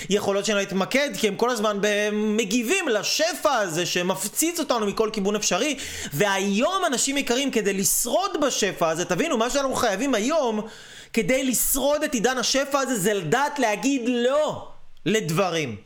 היכולות 0.09 0.45
שלהם 0.45 0.59
להתמקד, 0.59 1.11
כי 1.19 1.28
הם 1.28 1.37
כל 1.37 1.50
הזמן 1.50 1.78
מגיבים 2.12 2.88
לשפע 2.88 3.52
הזה 3.52 3.87
שמפציץ 3.87 4.61
אותנו 4.61 4.87
מכל 4.87 5.11
כיוון 5.12 5.37
אפשרי. 5.37 5.78
והיום, 6.12 6.85
אנשים 6.87 7.16
יקרים, 7.16 7.50
כדי 7.50 7.73
לשרוד 7.73 8.31
בשפע 8.47 8.88
הזה, 8.88 9.04
תבינו, 9.04 9.38
מה 9.38 9.50
שאנחנו 9.50 9.75
חייבים 9.75 10.14
היום, 10.14 10.61
כדי 11.12 11.45
לשרוד 11.45 12.02
את 12.02 12.14
עידן 12.14 12.38
השפע 12.38 12.78
הזה, 12.81 12.97
זה 12.97 13.14
לדעת 13.14 13.59
להגיד 13.59 14.02
לא. 14.07 14.74
לדברים. 15.06 15.76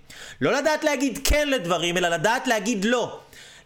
לא 0.41 0.53
לדעת 0.53 0.85
להגיד 0.85 1.19
כן 1.25 1.49
לדברים, 1.49 1.97
אלא 1.97 2.09
לדעת 2.09 2.47
להגיד 2.47 2.85
לא. 2.85 3.21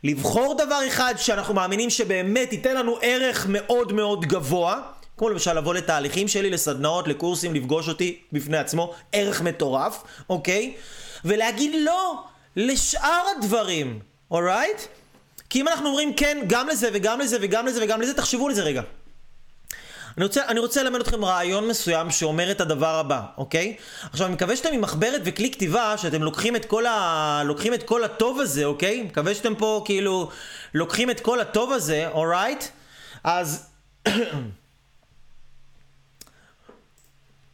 לבחור 0.04 0.54
דבר 0.58 0.80
אחד 0.88 1.14
שאנחנו 1.16 1.54
מאמינים 1.54 1.90
שבאמת 1.90 2.52
ייתן 2.52 2.76
לנו 2.76 2.98
ערך 3.02 3.46
מאוד 3.48 3.92
מאוד 3.92 4.24
גבוה, 4.24 4.80
כמו 5.16 5.28
למשל 5.28 5.52
לבוא 5.52 5.74
לתהליכים 5.74 6.28
שלי, 6.28 6.50
לסדנאות, 6.50 7.08
לקורסים, 7.08 7.54
לפגוש 7.54 7.88
אותי 7.88 8.18
בפני 8.32 8.56
עצמו, 8.56 8.94
ערך 9.12 9.42
מטורף, 9.42 10.02
אוקיי? 10.30 10.74
ולהגיד 11.24 11.74
לא 11.84 12.24
לשאר 12.56 13.22
הדברים, 13.36 14.00
אורייט? 14.30 14.80
כי 15.50 15.60
אם 15.60 15.68
אנחנו 15.68 15.88
אומרים 15.88 16.14
כן 16.14 16.38
גם 16.46 16.68
לזה 16.68 16.88
וגם 16.92 17.20
לזה 17.20 17.38
וגם 17.40 17.66
לזה 17.66 17.84
וגם 17.84 18.00
לזה, 18.00 18.14
תחשבו 18.14 18.48
על 18.48 18.54
זה 18.54 18.62
רגע. 18.62 18.82
אני 20.16 20.24
רוצה, 20.24 20.46
אני 20.48 20.60
רוצה 20.60 20.82
ללמד 20.82 21.00
אתכם 21.00 21.24
רעיון 21.24 21.68
מסוים 21.68 22.10
שאומר 22.10 22.50
את 22.50 22.60
הדבר 22.60 22.94
הבא, 22.94 23.22
אוקיי? 23.36 23.76
עכשיו, 24.10 24.26
אני 24.26 24.34
מקווה 24.34 24.56
שאתם 24.56 24.72
עם 24.72 24.80
מחברת 24.80 25.20
וכלי 25.24 25.52
כתיבה, 25.52 25.98
שאתם 25.98 26.22
לוקחים 26.22 26.56
את 26.56 26.64
כל, 26.64 26.86
ה... 26.86 27.42
לוקחים 27.44 27.74
את 27.74 27.82
כל 27.82 28.04
הטוב 28.04 28.40
הזה, 28.40 28.64
אוקיי? 28.64 29.02
מקווה 29.02 29.34
שאתם 29.34 29.54
פה 29.54 29.82
כאילו 29.84 30.30
לוקחים 30.74 31.10
את 31.10 31.20
כל 31.20 31.40
הטוב 31.40 31.72
הזה, 31.72 32.08
אורייט? 32.08 32.64
אז... 33.24 33.66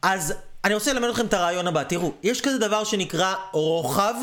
אז 0.01 0.33
אני 0.63 0.73
רוצה 0.73 0.93
ללמד 0.93 1.09
אתכם 1.09 1.25
את 1.25 1.33
הרעיון 1.33 1.67
הבא. 1.67 1.83
תראו, 1.83 2.13
יש 2.23 2.41
כזה 2.41 2.57
דבר 2.57 2.83
שנקרא 2.83 3.35
רוחב, 3.51 4.15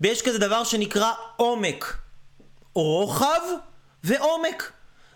ויש 0.00 0.22
כזה 0.22 0.38
דבר 0.38 0.64
שנקרא 0.64 1.12
עומק. 1.36 1.96
רוחב 2.74 3.40
ועומק. 4.04 4.72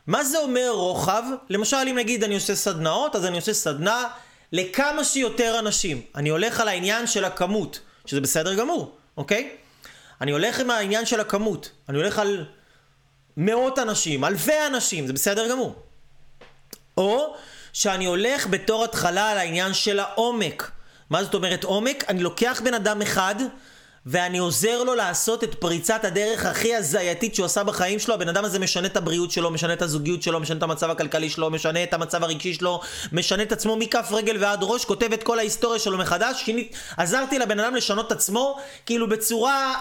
מה 0.07 0.25
זה 0.25 0.39
אומר 0.39 0.71
רוחב? 0.71 1.23
למשל, 1.51 1.77
אם 1.91 1.99
נגיד 1.99 2.25
אני 2.25 2.35
עושה 2.35 2.55
סדנאות, 2.55 3.17
אז 3.17 3.27
אני 3.27 3.37
עושה 3.37 3.55
סדנה 3.55 4.09
לכמה 4.53 5.05
שיותר 5.05 5.59
אנשים. 5.59 6.03
אני 6.15 6.29
הולך 6.29 6.61
על 6.61 6.69
העניין 6.69 7.07
של 7.07 7.25
הכמות, 7.25 7.81
שזה 8.07 8.21
בסדר 8.21 8.55
גמור, 8.55 8.97
אוקיי? 9.17 9.57
אני 10.21 10.31
הולך 10.31 10.61
עם 10.61 10.71
העניין 10.71 11.07
של 11.07 11.21
הכמות. 11.21 11.71
אני 11.89 11.97
הולך 11.97 12.19
על 12.19 12.45
מאות 13.37 13.79
אנשים, 13.79 14.25
אלפי 14.25 14.67
אנשים, 14.67 15.07
זה 15.07 15.13
בסדר 15.13 15.51
גמור. 15.51 15.77
או 16.97 17.37
שאני 17.73 18.05
הולך 18.05 18.47
בתור 18.47 18.85
התחלה 18.85 19.31
על 19.31 19.39
העניין 19.39 19.75
של 19.75 19.99
העומק. 19.99 20.71
מה 21.11 21.25
זאת 21.25 21.35
אומרת 21.35 21.65
עומק? 21.65 22.05
אני 22.09 22.23
לוקח 22.23 22.61
בן 22.65 22.75
אדם 22.75 23.03
אחד 23.03 23.35
ואני 24.07 24.39
עוזר 24.39 24.83
לו 24.83 24.95
לעשות 24.95 25.45
את 25.45 25.55
פריצת 25.55 26.05
הדרך 26.05 26.47
הכי 26.47 26.75
הזייתית 26.75 27.35
שהוא 27.35 27.47
עשה 27.47 27.65
בחיים 27.65 27.99
שלו. 27.99 28.15
הבן 28.15 28.29
אדם 28.29 28.45
הזה 28.45 28.59
משנה 28.59 28.87
את 28.87 28.97
הבריאות 28.97 29.31
שלו, 29.31 29.51
משנה 29.51 29.73
את 29.73 29.83
הזוגיות 29.83 30.23
שלו, 30.23 30.41
משנה 30.41 30.59
את 30.59 30.63
המצב 30.63 30.91
הכלכלי 30.91 31.31
שלו, 31.31 31.51
משנה 31.51 31.83
את 31.83 31.95
המצב 31.95 32.25
הרגשי 32.25 32.55
שלו, 32.55 32.81
משנה 33.13 33.43
את 33.43 33.53
עצמו 33.53 33.77
מכף 33.77 34.09
רגל 34.13 34.37
ועד 34.41 34.59
ראש, 34.63 34.85
כותב 34.85 35.13
את 35.13 35.23
כל 35.23 35.39
ההיסטוריה 35.39 35.79
שלו 35.79 35.99
מחדש. 35.99 36.43
שינית, 36.45 36.77
עזרתי 36.97 37.39
לבן 37.39 37.61
אדם 37.61 37.75
לשנות 37.75 38.07
את 38.07 38.13
עצמו, 38.13 38.59
כאילו 38.87 39.09
בצורה... 39.09 39.75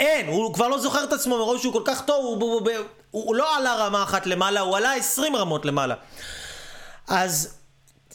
אין, 0.00 0.26
הוא 0.26 0.54
כבר 0.54 0.68
לא 0.68 0.78
זוכר 0.78 1.04
את 1.04 1.12
עצמו 1.12 1.38
מרוב 1.38 1.62
שהוא 1.62 1.72
כל 1.72 1.82
כך 1.84 2.02
טוב, 2.04 2.24
הוא, 2.24 2.40
הוא, 2.40 2.60
הוא, 2.60 2.70
הוא, 3.10 3.24
הוא 3.24 3.36
לא 3.36 3.56
עלה 3.56 3.74
רמה 3.74 4.02
אחת 4.02 4.26
למעלה, 4.26 4.60
הוא 4.60 4.76
עלה 4.76 4.94
20 4.94 5.36
רמות 5.36 5.64
למעלה. 5.64 5.94
אז 7.08 7.57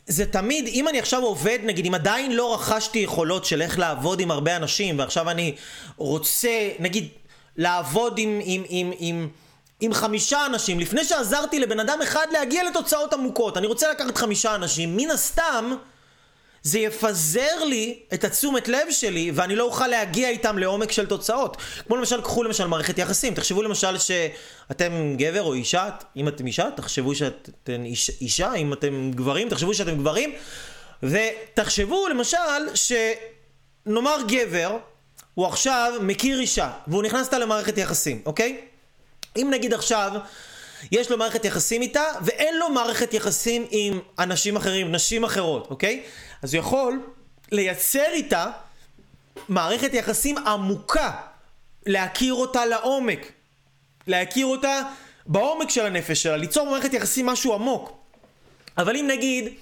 זה 0.08 0.26
תמיד, 0.26 0.68
אם 0.68 0.88
אני 0.88 1.00
עכשיו 1.00 1.22
עובד, 1.22 1.60
נגיד, 1.64 1.86
אם 1.86 1.94
עדיין 1.94 2.32
לא 2.32 2.54
רכשתי 2.54 3.00
יכולות 3.00 3.46
של 3.46 3.62
איך 3.62 3.80
לעבוד 3.80 4.20
עם 4.20 4.32
הרבה 4.32 4.56
אנשים, 4.56 5.00
ועכשיו 5.00 5.30
אני 5.30 5.56
רוצה, 5.98 6.70
נגיד, 6.80 7.08
לעבוד 7.58 8.18
עם, 8.18 8.40
עם, 8.44 8.64
עם, 8.70 8.92
עם, 9.00 9.28
עם 9.80 9.94
חמישה 9.94 10.46
אנשים, 10.46 10.80
לפני 10.80 11.04
שעזרתי 11.04 11.60
לבן 11.60 11.80
אדם 11.80 12.00
אחד 12.04 12.28
להגיע 12.32 12.64
לתוצאות 12.70 13.14
עמוקות, 13.14 13.58
אני 13.58 13.68
רוצה 13.68 13.92
לקחת 13.92 14.18
חמישה 14.18 14.56
אנשים, 14.56 14.98
מן 14.98 15.12
הסתם, 15.12 15.76
זה 16.64 16.80
יפזר 16.80 17.64
לי 17.64 18.00
את 18.14 18.24
התשומת 18.24 18.68
לב 18.68 18.92
שלי 18.92 19.32
ואני 19.36 19.56
לא 19.56 19.64
אוכל 19.64 19.88
להגיע 19.88 20.30
איתם 20.30 20.58
לעומק 20.58 20.92
של 20.92 21.06
תוצאות. 21.06 21.58
כמו 21.88 21.96
למשל, 21.96 22.22
קחו 22.22 22.44
למשל 22.44 22.68
מערכת 22.68 22.98
יחסים. 22.98 23.34
תחשבו 23.34 23.62
למשל 23.62 23.98
שאתם 23.98 25.16
גבר 25.18 25.42
או 25.42 25.54
אישה, 25.54 25.90
אם 26.16 26.28
אתם 26.28 26.48
אישה, 26.48 26.70
תחשבו 26.76 27.16
שאתם 27.16 27.86
איש, 27.86 28.12
אישה, 28.22 28.54
אם 28.54 28.74
אתם 28.74 29.12
גברים, 29.16 29.50
תחשבו 29.50 29.74
שאתם 29.74 29.98
גברים. 29.98 30.34
ותחשבו 31.04 32.08
למשל 32.08 32.38
שנאמר 32.74 34.18
גבר 34.28 34.78
הוא 35.34 35.46
עכשיו 35.48 35.94
מכיר 36.02 36.40
אישה, 36.40 36.72
והוא 36.88 37.04
נכנס 37.04 37.26
איתה 37.26 37.40
למערכת 37.40 37.78
יחסים, 37.78 38.22
אוקיי? 38.26 38.62
אם 39.38 39.48
נגיד 39.52 39.74
עכשיו 39.74 40.12
יש 40.92 41.12
לו 41.12 41.18
מערכת 41.18 41.46
יחסים 41.46 41.82
איתה, 41.82 42.04
ואין 42.22 42.58
לו 42.58 42.70
מערכת 42.70 43.14
יחסים 43.14 43.66
עם 43.72 44.00
אנשים 44.20 44.56
אחרים, 44.56 44.92
נשים 44.92 45.24
אחרות, 45.24 45.68
אוקיי? 45.70 46.04
אז 46.44 46.54
הוא 46.54 46.60
יכול 46.60 47.00
לייצר 47.52 48.06
איתה 48.14 48.46
מערכת 49.50 49.94
יחסים 49.94 50.38
עמוקה, 50.38 51.12
להכיר 51.86 52.34
אותה 52.34 52.66
לעומק, 52.66 53.32
להכיר 54.08 54.46
אותה 54.46 54.82
בעומק 55.26 55.70
של 55.70 55.86
הנפש 55.86 56.24
שלה, 56.24 56.38
ליצור 56.38 56.70
מערכת 56.70 56.94
יחסים 56.94 57.26
משהו 57.26 57.54
עמוק. 57.54 57.98
אבל 58.78 58.98
אם 58.98 59.08
נגיד, 59.08 59.54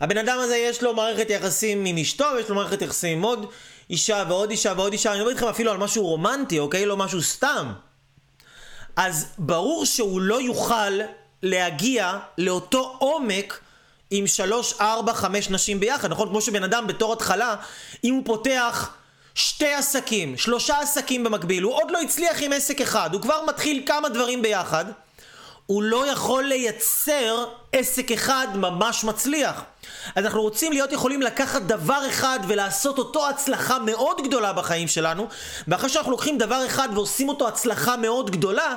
הבן 0.00 0.18
אדם 0.18 0.38
הזה 0.38 0.56
יש 0.56 0.82
לו 0.82 0.94
מערכת 0.94 1.30
יחסים 1.30 1.84
עם 1.84 1.98
אשתו, 1.98 2.26
ויש 2.36 2.48
לו 2.48 2.54
מערכת 2.54 2.82
יחסים 2.82 3.18
עם 3.18 3.24
עוד 3.24 3.50
אישה 3.90 4.24
ועוד 4.28 4.50
אישה 4.50 4.72
ועוד 4.76 4.92
אישה, 4.92 5.10
אני 5.10 5.18
מדבר 5.18 5.30
איתכם 5.30 5.46
אפילו 5.46 5.70
על 5.70 5.78
משהו 5.78 6.06
רומנטי, 6.06 6.58
אוקיי? 6.58 6.86
לא 6.86 6.96
משהו 6.96 7.22
סתם. 7.22 7.72
אז 8.96 9.26
ברור 9.38 9.84
שהוא 9.84 10.20
לא 10.20 10.42
יוכל 10.42 11.00
להגיע 11.42 12.18
לאותו 12.38 12.96
עומק 12.98 13.60
עם 14.14 14.26
שלוש, 14.26 14.74
ארבע, 14.80 15.12
חמש 15.14 15.50
נשים 15.50 15.80
ביחד, 15.80 16.10
נכון? 16.10 16.28
כמו 16.28 16.40
שבן 16.40 16.64
אדם 16.64 16.86
בתור 16.86 17.12
התחלה, 17.12 17.54
אם 18.04 18.14
הוא 18.14 18.22
פותח 18.24 18.90
שתי 19.34 19.74
עסקים, 19.74 20.36
שלושה 20.36 20.78
עסקים 20.80 21.24
במקביל, 21.24 21.62
הוא 21.62 21.74
עוד 21.74 21.90
לא 21.90 22.00
הצליח 22.00 22.42
עם 22.42 22.52
עסק 22.52 22.80
אחד, 22.80 23.10
הוא 23.12 23.22
כבר 23.22 23.44
מתחיל 23.48 23.82
כמה 23.86 24.08
דברים 24.08 24.42
ביחד, 24.42 24.84
הוא 25.66 25.82
לא 25.82 26.06
יכול 26.06 26.44
לייצר 26.44 27.44
עסק 27.72 28.12
אחד 28.12 28.46
ממש 28.54 29.04
מצליח. 29.04 29.62
אז 30.14 30.24
אנחנו 30.24 30.42
רוצים 30.42 30.72
להיות 30.72 30.92
יכולים 30.92 31.22
לקחת 31.22 31.62
דבר 31.62 32.02
אחד 32.08 32.38
ולעשות 32.48 32.98
אותו 32.98 33.28
הצלחה 33.28 33.78
מאוד 33.78 34.20
גדולה 34.24 34.52
בחיים 34.52 34.88
שלנו, 34.88 35.28
ואחרי 35.68 35.88
שאנחנו 35.88 36.10
לוקחים 36.10 36.38
דבר 36.38 36.66
אחד 36.66 36.88
ועושים 36.94 37.28
אותו 37.28 37.48
הצלחה 37.48 37.96
מאוד 37.96 38.30
גדולה, 38.30 38.74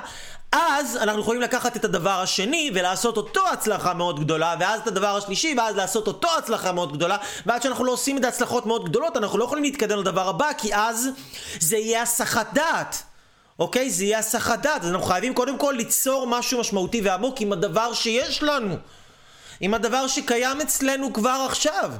אז 0.56 0.96
אנחנו 0.96 1.20
יכולים 1.20 1.42
לקחת 1.42 1.76
את 1.76 1.84
הדבר 1.84 2.20
השני 2.20 2.70
ולעשות 2.74 3.16
אותו 3.16 3.40
הצלחה 3.52 3.94
מאוד 3.94 4.20
גדולה, 4.20 4.54
ואז 4.60 4.80
את 4.80 4.86
הדבר 4.86 5.16
השלישי, 5.16 5.54
ואז 5.58 5.76
לעשות 5.76 6.06
אותו 6.06 6.28
הצלחה 6.38 6.72
מאוד 6.72 6.92
גדולה, 6.92 7.16
ועד 7.46 7.62
שאנחנו 7.62 7.84
לא 7.84 7.92
עושים 7.92 8.18
את 8.18 8.24
ההצלחות 8.24 8.66
מאוד 8.66 8.84
גדולות, 8.84 9.16
אנחנו 9.16 9.38
לא 9.38 9.44
יכולים 9.44 9.64
להתקדם 9.64 9.98
לדבר 9.98 10.28
הבא, 10.28 10.50
כי 10.58 10.74
אז 10.74 11.08
זה 11.60 11.76
יהיה 11.76 12.02
הסחת 12.02 12.52
דעת. 12.52 13.02
אוקיי? 13.58 13.90
זה 13.90 14.04
יהיה 14.04 14.18
הסחת 14.18 14.58
דעת. 14.58 14.84
אז 14.84 14.90
אנחנו 14.90 15.06
חייבים 15.06 15.34
קודם 15.34 15.58
כל 15.58 15.74
ליצור 15.76 16.26
משהו 16.26 16.60
משמעותי 16.60 17.00
ועמוק 17.04 17.40
עם 17.40 17.52
הדבר 17.52 17.92
שיש 17.94 18.42
לנו. 18.42 18.76
עם 19.60 19.74
הדבר 19.74 20.06
שקיים 20.06 20.60
אצלנו 20.60 21.12
כבר 21.12 21.46
עכשיו. 21.48 21.92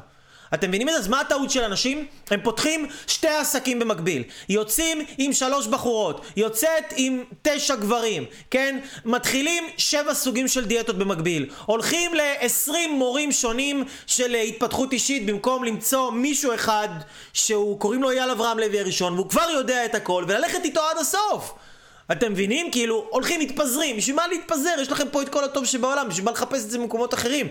אתם 0.55 0.69
מבינים 0.69 0.89
את 0.89 0.95
זה? 0.95 1.01
אז 1.01 1.09
מה 1.09 1.21
הטעות 1.21 1.51
של 1.51 1.63
אנשים? 1.63 2.07
הם 2.31 2.41
פותחים 2.43 2.87
שתי 3.07 3.29
עסקים 3.29 3.79
במקביל. 3.79 4.23
יוצאים 4.49 5.05
עם 5.19 5.33
שלוש 5.33 5.67
בחורות, 5.67 6.21
יוצאת 6.37 6.85
עם 6.97 7.25
תשע 7.43 7.75
גברים, 7.75 8.25
כן? 8.51 8.79
מתחילים 9.05 9.65
שבע 9.77 10.15
סוגים 10.15 10.49
של 10.49 10.65
דיאטות 10.65 10.99
במקביל. 10.99 11.51
הולכים 11.67 12.15
ל-20 12.15 12.73
מורים 12.91 13.33
שונים 13.33 13.85
של 14.07 14.35
התפתחות 14.35 14.93
אישית 14.93 15.27
במקום 15.27 15.65
למצוא 15.65 16.11
מישהו 16.11 16.55
אחד 16.55 16.89
שהוא, 17.33 17.81
קוראים 17.81 18.03
לו 18.03 18.11
אייל 18.11 18.31
אברהם 18.31 18.59
לוי 18.59 18.81
הראשון, 18.81 19.15
והוא 19.15 19.29
כבר 19.29 19.51
יודע 19.55 19.85
את 19.85 19.95
הכל, 19.95 20.25
וללכת 20.29 20.65
איתו 20.65 20.81
עד 20.91 20.99
הסוף. 20.99 21.53
אתם 22.13 22.33
מבינים? 22.33 22.71
כאילו, 22.71 23.07
הולכים, 23.11 23.41
מתפזרים. 23.41 23.97
בשביל 23.97 24.17
מה 24.17 24.29
להתפזר? 24.29 24.75
יש 24.81 24.93
לכם 24.93 25.09
פה 25.09 25.23
את 25.23 25.29
כל 25.29 25.45
הטוב 25.45 25.65
שבעולם, 25.65 26.09
בשביל 26.09 26.25
מה 26.25 26.31
לחפש 26.31 26.65
את 26.65 26.71
זה 26.71 26.79
במקומות 26.79 27.15
אחרים? 27.15 27.49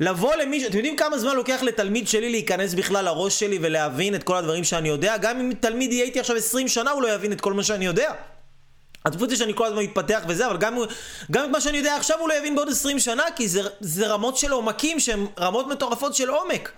לבוא 0.00 0.34
למישהו, 0.34 0.68
אתם 0.68 0.76
יודעים 0.76 0.96
כמה 0.96 1.18
זמן 1.18 1.36
לוקח 1.36 1.60
לתלמיד 1.62 2.08
שלי 2.08 2.30
להיכנס 2.30 2.74
בכלל 2.74 3.04
לראש 3.04 3.40
שלי 3.40 3.58
ולהבין 3.62 4.14
את 4.14 4.22
כל 4.22 4.36
הדברים 4.36 4.64
שאני 4.64 4.88
יודע? 4.88 5.16
גם 5.16 5.40
אם 5.40 5.52
תלמיד 5.60 5.92
יהיה 5.92 6.04
איתי 6.04 6.20
עכשיו 6.20 6.36
20 6.36 6.68
שנה 6.68 6.90
הוא 6.90 7.02
לא 7.02 7.14
יבין 7.14 7.32
את 7.32 7.40
כל 7.40 7.52
מה 7.52 7.62
שאני 7.62 7.86
יודע. 7.86 8.12
את 9.06 9.30
זה 9.30 9.36
שאני 9.36 9.54
כל 9.54 9.66
הזמן 9.66 9.82
מתפתח 9.82 10.22
וזה, 10.28 10.46
אבל 10.46 10.56
גם, 10.56 10.76
גם 11.30 11.44
את 11.44 11.50
מה 11.50 11.60
שאני 11.60 11.78
יודע 11.78 11.96
עכשיו 11.96 12.18
הוא 12.20 12.28
לא 12.28 12.34
יבין 12.34 12.54
בעוד 12.54 12.68
20 12.68 12.98
שנה, 12.98 13.24
כי 13.36 13.48
זה, 13.48 13.62
זה 13.80 14.06
רמות 14.06 14.36
של 14.36 14.52
עומקים 14.52 15.00
שהן 15.00 15.26
רמות 15.38 15.66
מטורפות 15.66 16.14
של 16.14 16.28
עומק. 16.28 16.72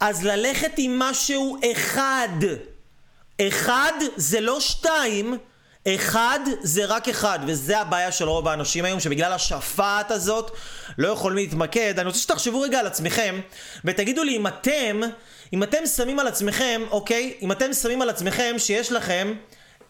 אז 0.00 0.24
ללכת 0.24 0.72
עם 0.76 0.98
משהו 0.98 1.58
אחד, 1.72 2.28
אחד 3.40 3.92
זה 4.16 4.40
לא 4.40 4.60
שתיים, 4.60 5.38
אחד 5.88 6.40
זה 6.62 6.84
רק 6.84 7.08
אחד, 7.08 7.38
וזה 7.46 7.78
הבעיה 7.78 8.12
של 8.12 8.28
רוב 8.28 8.48
האנשים 8.48 8.84
היום, 8.84 9.00
שבגלל 9.00 9.32
השפעת 9.32 10.10
הזאת 10.10 10.50
לא 10.98 11.08
יכולים 11.08 11.36
להתמקד. 11.36 11.98
אני 11.98 12.06
רוצה 12.06 12.18
שתחשבו 12.18 12.60
רגע 12.60 12.78
על 12.78 12.86
עצמכם, 12.86 13.40
ותגידו 13.84 14.24
לי 14.24 14.36
אם 14.36 14.46
אתם, 14.46 15.00
אם 15.52 15.62
אתם 15.62 15.86
שמים 15.96 16.18
על 16.18 16.26
עצמכם, 16.26 16.82
אוקיי? 16.90 17.34
אם 17.42 17.52
אתם 17.52 17.72
שמים 17.72 18.02
על 18.02 18.10
עצמכם 18.10 18.54
שיש 18.58 18.92
לכם, 18.92 19.34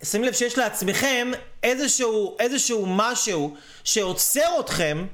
שמים 0.03 0.24
לב 0.24 0.33
שיש 0.33 0.59
לעצמכם 0.59 1.31
איזשהו, 1.62 2.37
איזשהו 2.40 2.87
משהו 2.87 3.57
שעוצר 3.85 4.61
אתכם 4.61 5.07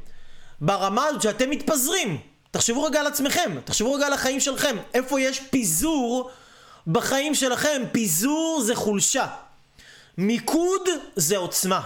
ברמה 0.60 1.06
הזאת 1.06 1.22
שאתם 1.22 1.50
מתפזרים. 1.50 2.18
תחשבו 2.50 2.82
רגע 2.82 3.00
על 3.00 3.06
עצמכם, 3.06 3.58
תחשבו 3.64 3.92
רגע 3.92 4.06
על 4.06 4.12
החיים 4.12 4.40
שלכם. 4.40 4.76
איפה 4.94 5.20
יש 5.20 5.40
פיזור 5.50 6.30
בחיים 6.87 7.34
שלכם? 7.34 7.82
פיזור 7.92 8.62
זה 8.64 8.74
חולשה. 8.74 9.26
מיקוד 10.18 10.88
זה 11.16 11.37
עוצמה, 11.37 11.81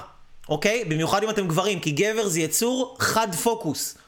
אוקיי? 0.48 0.84
במיוחד 0.84 1.22
אם 1.22 1.30
אתם 1.30 1.48
גברים, 1.48 1.80
כי 1.80 1.90
גבר 1.90 2.28
זה 2.28 2.40
יצור 2.40 2.96
חד 3.00 3.34
פוקוס. 3.34 3.98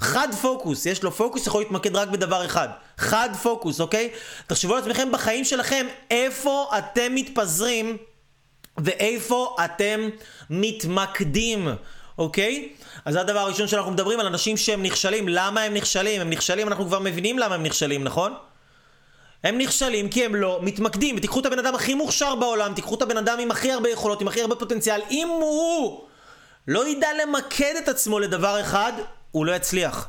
חד 0.00 0.28
פוקוס, 0.42 0.86
יש 0.86 1.02
לו 1.02 1.12
פוקוס, 1.12 1.46
יכול 1.46 1.60
להתמקד 1.60 1.96
רק 1.96 2.08
בדבר 2.08 2.44
אחד. 2.44 2.68
חד 2.98 3.28
פוקוס, 3.42 3.80
אוקיי? 3.80 4.10
תחשבו 4.46 4.74
על 4.74 4.82
עצמכם 4.82 5.12
בחיים 5.12 5.44
שלכם, 5.44 5.86
איפה 6.10 6.70
אתם 6.78 7.14
מתפזרים 7.14 7.96
ואיפה 8.78 9.56
אתם 9.64 10.08
מתמקדים, 10.50 11.68
אוקיי? 12.18 12.68
אז 13.04 13.14
זה 13.14 13.20
הדבר 13.20 13.38
הראשון 13.38 13.68
שאנחנו 13.68 13.90
מדברים 13.90 14.20
על 14.20 14.26
אנשים 14.26 14.56
שהם 14.56 14.82
נכשלים. 14.82 15.28
למה 15.28 15.62
הם 15.62 15.74
נכשלים? 15.74 16.20
הם 16.20 16.30
נכשלים, 16.30 16.68
אנחנו 16.68 16.86
כבר 16.86 16.98
מבינים 16.98 17.38
למה 17.38 17.54
הם 17.54 17.62
נכשלים, 17.62 18.04
נכון? 18.04 18.34
הם 19.44 19.58
נכשלים 19.58 20.08
כי 20.08 20.24
הם 20.24 20.34
לא 20.34 20.58
מתמקדים. 20.62 21.16
ותיקחו 21.16 21.40
את 21.40 21.46
הבן 21.46 21.58
אדם 21.58 21.74
הכי 21.74 21.94
מוכשר 21.94 22.34
בעולם, 22.34 22.74
תיקחו 22.74 22.94
את 22.94 23.02
הבן 23.02 23.16
אדם 23.16 23.38
עם 23.38 23.50
הכי 23.50 23.72
הרבה 23.72 23.88
יכולות, 23.88 24.20
עם 24.20 24.28
הכי 24.28 24.42
הרבה 24.42 24.56
פוטנציאל. 24.56 25.00
אם 25.10 25.28
הוא 25.28 26.04
לא 26.68 26.88
ידע 26.88 27.08
למקד 27.22 27.74
את 27.78 27.88
עצמו 27.88 28.18
לדבר 28.18 28.60
אחד, 28.60 28.92
הוא 29.30 29.46
לא 29.46 29.52
יצליח. 29.52 30.08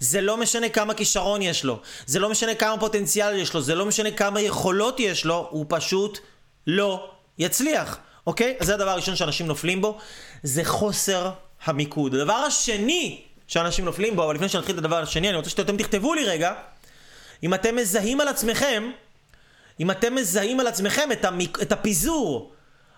זה 0.00 0.20
לא 0.20 0.36
משנה 0.36 0.68
כמה 0.68 0.94
כישרון 0.94 1.42
יש 1.42 1.64
לו, 1.64 1.80
זה 2.06 2.18
לא 2.18 2.30
משנה 2.30 2.54
כמה 2.54 2.78
פוטנציאל 2.78 3.36
יש 3.36 3.54
לו, 3.54 3.60
זה 3.60 3.74
לא 3.74 3.86
משנה 3.86 4.10
כמה 4.10 4.40
יכולות 4.40 5.00
יש 5.00 5.24
לו, 5.24 5.48
הוא 5.50 5.66
פשוט 5.68 6.18
לא 6.66 7.10
יצליח, 7.38 7.98
אוקיי? 8.26 8.56
אז 8.60 8.66
זה 8.66 8.74
הדבר 8.74 8.90
הראשון 8.90 9.16
שאנשים 9.16 9.46
נופלים 9.46 9.80
בו, 9.80 9.98
זה 10.42 10.64
חוסר 10.64 11.30
המיקוד. 11.64 12.14
הדבר 12.14 12.34
השני 12.34 13.22
שאנשים 13.46 13.84
נופלים 13.84 14.16
בו, 14.16 14.24
אבל 14.24 14.34
לפני 14.34 14.48
שנתחיל 14.48 14.74
את 14.74 14.78
הדבר 14.78 15.02
השני, 15.02 15.28
אני 15.28 15.36
רוצה 15.36 15.50
שאתם 15.50 15.76
תכתבו 15.76 16.14
לי 16.14 16.24
רגע, 16.24 16.52
אם 17.42 17.54
אתם 17.54 17.76
מזהים 17.76 18.20
על 18.20 18.28
עצמכם, 18.28 18.90
אם 19.80 19.90
אתם 19.90 20.14
מזהים 20.14 20.60
על 20.60 20.66
עצמכם 20.66 21.12
את, 21.12 21.24
המיק, 21.24 21.58
את 21.62 21.72
הפיזור, 21.72 22.52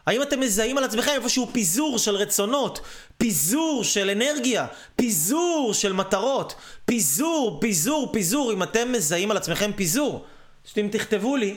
האם 0.07 0.23
אתם 0.23 0.41
מזהים 0.41 0.79
על 0.79 0.85
עצמכם 0.85 1.11
איפשהו 1.15 1.49
פיזור 1.53 1.99
של 1.99 2.17
רצונות, 2.17 2.81
פיזור 3.19 3.85
של 3.85 4.11
אנרגיה, 4.11 4.67
פיזור 4.97 5.75
של 5.75 5.93
מטרות, 5.93 6.55
פיזור, 6.85 7.59
פיזור, 7.61 8.13
פיזור, 8.13 8.53
אם 8.53 8.63
אתם 8.63 8.93
מזהים 8.93 9.31
על 9.31 9.37
עצמכם 9.37 9.71
פיזור, 9.77 10.25
שאתם 10.65 10.89
תכתבו 10.89 11.37
לי, 11.37 11.57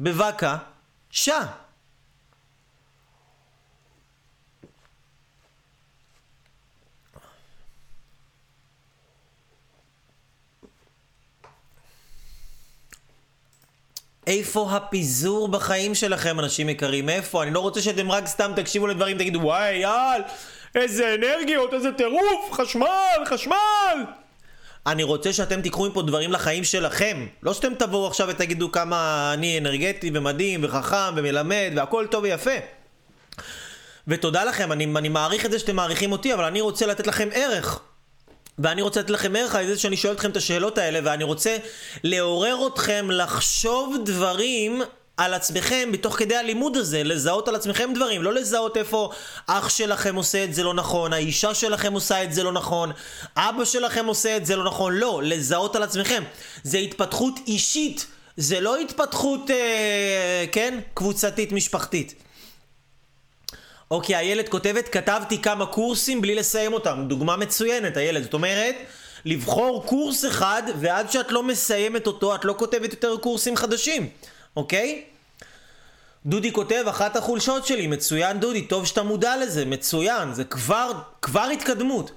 בבקשה. 0.00 1.46
איפה 14.26 14.68
הפיזור 14.70 15.48
בחיים 15.48 15.94
שלכם, 15.94 16.40
אנשים 16.40 16.68
יקרים? 16.68 17.08
איפה? 17.08 17.42
אני 17.42 17.50
לא 17.50 17.60
רוצה 17.60 17.82
שאתם 17.82 18.10
רק 18.10 18.26
סתם 18.26 18.52
תקשיבו 18.56 18.86
לדברים, 18.86 19.18
תגידו, 19.18 19.40
וואי, 19.40 19.84
אייל, 19.84 20.22
איזה 20.74 21.14
אנרגיות, 21.14 21.74
איזה 21.74 21.92
טירוף, 21.92 22.52
חשמל, 22.52 23.24
חשמל! 23.26 24.04
אני 24.86 25.02
רוצה 25.02 25.32
שאתם 25.32 25.60
תיקחו 25.60 25.86
מפה 25.86 26.02
דברים 26.02 26.32
לחיים 26.32 26.64
שלכם. 26.64 27.26
לא 27.42 27.54
שאתם 27.54 27.74
תבואו 27.74 28.06
עכשיו 28.06 28.28
ותגידו 28.28 28.72
כמה 28.72 29.30
אני 29.34 29.58
אנרגטי 29.58 30.10
ומדהים 30.14 30.60
וחכם 30.64 31.14
ומלמד 31.16 31.72
והכל 31.76 32.06
טוב 32.10 32.24
ויפה. 32.24 32.50
ותודה 34.08 34.44
לכם, 34.44 34.72
אני, 34.72 34.86
אני 34.96 35.08
מעריך 35.08 35.46
את 35.46 35.50
זה 35.50 35.58
שאתם 35.58 35.76
מעריכים 35.76 36.12
אותי, 36.12 36.34
אבל 36.34 36.44
אני 36.44 36.60
רוצה 36.60 36.86
לתת 36.86 37.06
לכם 37.06 37.28
ערך. 37.32 37.80
ואני 38.62 38.82
רוצה 38.82 39.00
לתת 39.00 39.10
לכם 39.10 39.36
ערך 39.36 39.54
על 39.54 39.66
זה 39.66 39.78
שאני 39.78 39.96
שואל 39.96 40.12
אתכם 40.12 40.30
את 40.30 40.36
השאלות 40.36 40.78
האלה, 40.78 40.98
ואני 41.04 41.24
רוצה 41.24 41.56
לעורר 42.04 42.66
אתכם 42.66 43.10
לחשוב 43.10 43.96
דברים 44.04 44.82
על 45.16 45.34
עצמכם 45.34 45.88
בתוך 45.92 46.18
כדי 46.18 46.36
הלימוד 46.36 46.76
הזה, 46.76 47.04
לזהות 47.04 47.48
על 47.48 47.54
עצמכם 47.54 47.90
דברים, 47.94 48.22
לא 48.22 48.32
לזהות 48.32 48.76
איפה 48.76 49.10
אח 49.46 49.68
שלכם 49.68 50.16
עושה 50.16 50.44
את 50.44 50.54
זה 50.54 50.62
לא 50.62 50.74
נכון, 50.74 51.12
האישה 51.12 51.54
שלכם 51.54 51.92
עושה 51.92 52.22
את 52.22 52.32
זה 52.32 52.42
לא 52.42 52.52
נכון, 52.52 52.92
אבא 53.36 53.64
שלכם 53.64 54.06
עושה 54.06 54.36
את 54.36 54.46
זה 54.46 54.56
לא 54.56 54.64
נכון, 54.64 54.92
לא, 54.92 55.20
לזהות 55.24 55.76
על 55.76 55.82
עצמכם. 55.82 56.22
זה 56.62 56.78
התפתחות 56.78 57.34
אישית 57.46 58.06
זה 58.36 58.60
לא 58.60 58.76
התפתחות, 58.76 59.50
אה, 59.50 60.44
כן? 60.52 60.78
קבוצתית 60.94 61.52
משפחתית. 61.52 62.14
אוקיי, 63.92 64.16
הילד 64.16 64.48
כותבת, 64.48 64.88
כתבתי 64.88 65.42
כמה 65.42 65.66
קורסים 65.66 66.20
בלי 66.20 66.34
לסיים 66.34 66.72
אותם. 66.72 67.04
דוגמה 67.08 67.36
מצוינת, 67.36 67.96
הילד. 67.96 68.22
זאת 68.22 68.34
אומרת, 68.34 68.74
לבחור 69.24 69.86
קורס 69.86 70.24
אחד, 70.24 70.62
ועד 70.80 71.10
שאת 71.10 71.32
לא 71.32 71.42
מסיימת 71.42 72.06
אותו, 72.06 72.34
את 72.34 72.44
לא 72.44 72.54
כותבת 72.58 72.92
יותר 72.92 73.16
קורסים 73.16 73.56
חדשים, 73.56 74.08
אוקיי? 74.56 75.02
דודי 76.26 76.52
כותב, 76.52 76.84
אחת 76.88 77.16
החולשות 77.16 77.66
שלי, 77.66 77.86
מצוין 77.86 78.40
דודי, 78.40 78.62
טוב 78.62 78.86
שאתה 78.86 79.02
מודע 79.02 79.36
לזה, 79.36 79.64
מצוין, 79.64 80.34
זה 80.34 80.44
כבר, 80.44 80.92
כבר 81.22 81.48
התקדמות. 81.52 82.10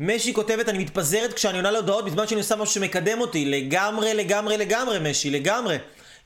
משי 0.00 0.34
כותבת, 0.34 0.68
אני 0.68 0.78
מתפזרת 0.78 1.32
כשאני 1.32 1.56
עונה 1.56 1.70
להודעות 1.70 2.04
בזמן 2.04 2.26
שאני 2.26 2.40
עושה 2.40 2.56
משהו 2.56 2.74
שמקדם 2.74 3.20
אותי. 3.20 3.44
לגמרי, 3.44 4.14
לגמרי, 4.14 4.56
לגמרי, 4.56 4.98
משי, 5.10 5.30
לגמרי. 5.30 5.76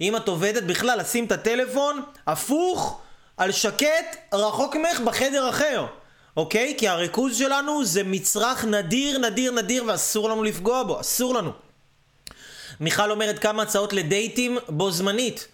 אם 0.00 0.16
את 0.16 0.28
עובדת 0.28 0.62
בכלל, 0.62 0.98
לשים 0.98 1.24
את 1.24 1.32
הטלפון 1.32 2.02
הפוך, 2.26 3.00
על 3.36 3.52
שקט, 3.52 4.16
רחוק 4.32 4.76
ממך 4.76 5.00
בחדר 5.00 5.48
אחר. 5.48 5.86
אוקיי? 6.36 6.74
כי 6.78 6.88
הריכוז 6.88 7.38
שלנו 7.38 7.84
זה 7.84 8.04
מצרך 8.04 8.64
נדיר, 8.64 9.18
נדיר, 9.18 9.52
נדיר, 9.52 9.84
ואסור 9.86 10.30
לנו 10.30 10.42
לפגוע 10.42 10.82
בו, 10.82 11.00
אסור 11.00 11.34
לנו. 11.34 11.50
מיכל 12.80 13.10
אומרת 13.10 13.38
כמה 13.38 13.62
הצעות 13.62 13.92
לדייטים 13.92 14.58
בו 14.68 14.90
זמנית. 14.90 15.48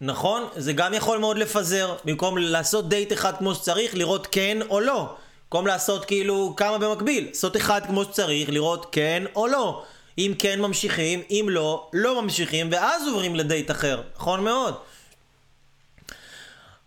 נכון? 0.00 0.48
זה 0.56 0.72
גם 0.72 0.94
יכול 0.94 1.18
מאוד 1.18 1.38
לפזר. 1.38 1.94
במקום 2.04 2.38
לעשות 2.38 2.88
דייט 2.88 3.12
אחד 3.12 3.36
כמו 3.38 3.54
שצריך, 3.54 3.94
לראות 3.94 4.28
כן 4.30 4.58
או 4.70 4.80
לא. 4.80 5.16
במקום 5.44 5.66
לעשות 5.66 6.04
כאילו 6.04 6.54
כמה 6.56 6.78
במקביל. 6.78 7.26
לעשות 7.26 7.56
אחד 7.56 7.80
כמו 7.86 8.04
שצריך, 8.04 8.48
לראות 8.48 8.86
כן 8.92 9.22
או 9.34 9.46
לא. 9.46 9.82
אם 10.18 10.32
כן 10.38 10.60
ממשיכים, 10.60 11.22
אם 11.30 11.46
לא, 11.50 11.90
לא 11.92 12.22
ממשיכים, 12.22 12.68
ואז 12.72 13.08
עוברים 13.08 13.36
לדייט 13.36 13.70
אחר. 13.70 14.02
נכון 14.16 14.44
מאוד. 14.44 14.74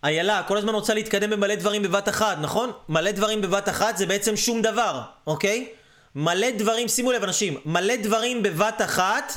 איילה, 0.04 0.44
כל 0.48 0.58
הזמן 0.58 0.74
רוצה 0.74 0.94
להתקדם 0.94 1.30
במלא 1.30 1.56
דברים 1.56 1.84
בבת 1.84 2.10
אחת, 2.10 2.38
נכון? 2.42 2.72
מלא 2.90 3.12
דברים 3.12 3.42
בבת 3.42 3.70
אחת 3.70 3.98
זה 3.98 4.06
בעצם 4.06 4.38
שום 4.38 4.62
דבר, 4.62 5.02
אוקיי? 5.28 5.68
מלא 6.16 6.48
דברים, 6.58 6.88
שימו 6.88 7.12
לב 7.12 7.24
אנשים, 7.24 7.58
מלא 7.66 7.96
דברים 7.96 8.44
בבת 8.44 8.82
אחת 8.82 9.34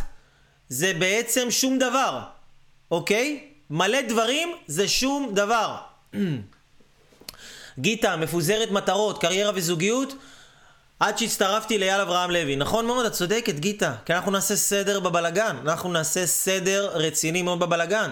זה 0.69 0.93
בעצם 0.99 1.51
שום 1.51 1.79
דבר, 1.79 2.21
אוקיי? 2.91 3.49
מלא 3.71 4.01
דברים 4.01 4.53
זה 4.67 4.89
שום 4.89 5.31
דבר. 5.35 5.77
גיטה, 7.79 8.17
מפוזרת 8.17 8.71
מטרות, 8.71 9.21
קריירה 9.21 9.53
וזוגיות, 9.55 10.15
עד 11.01 11.19
שהצטרפתי 11.19 11.79
לאייל 11.79 12.01
אברהם 12.01 12.31
לוי. 12.31 12.57
נכון 12.57 12.87
מאוד, 12.87 13.07
את 13.07 13.13
צודקת, 13.13 13.55
גיטה. 13.55 13.95
כי 14.07 14.15
אנחנו 14.15 14.31
נעשה 14.33 14.57
סדר 14.57 15.01
בבלגן. 15.01 15.57
אנחנו 15.63 15.93
נעשה 15.93 16.27
סדר 16.27 16.91
רציני 16.95 17.43
מאוד 17.43 17.61
בבלגן. 17.61 18.11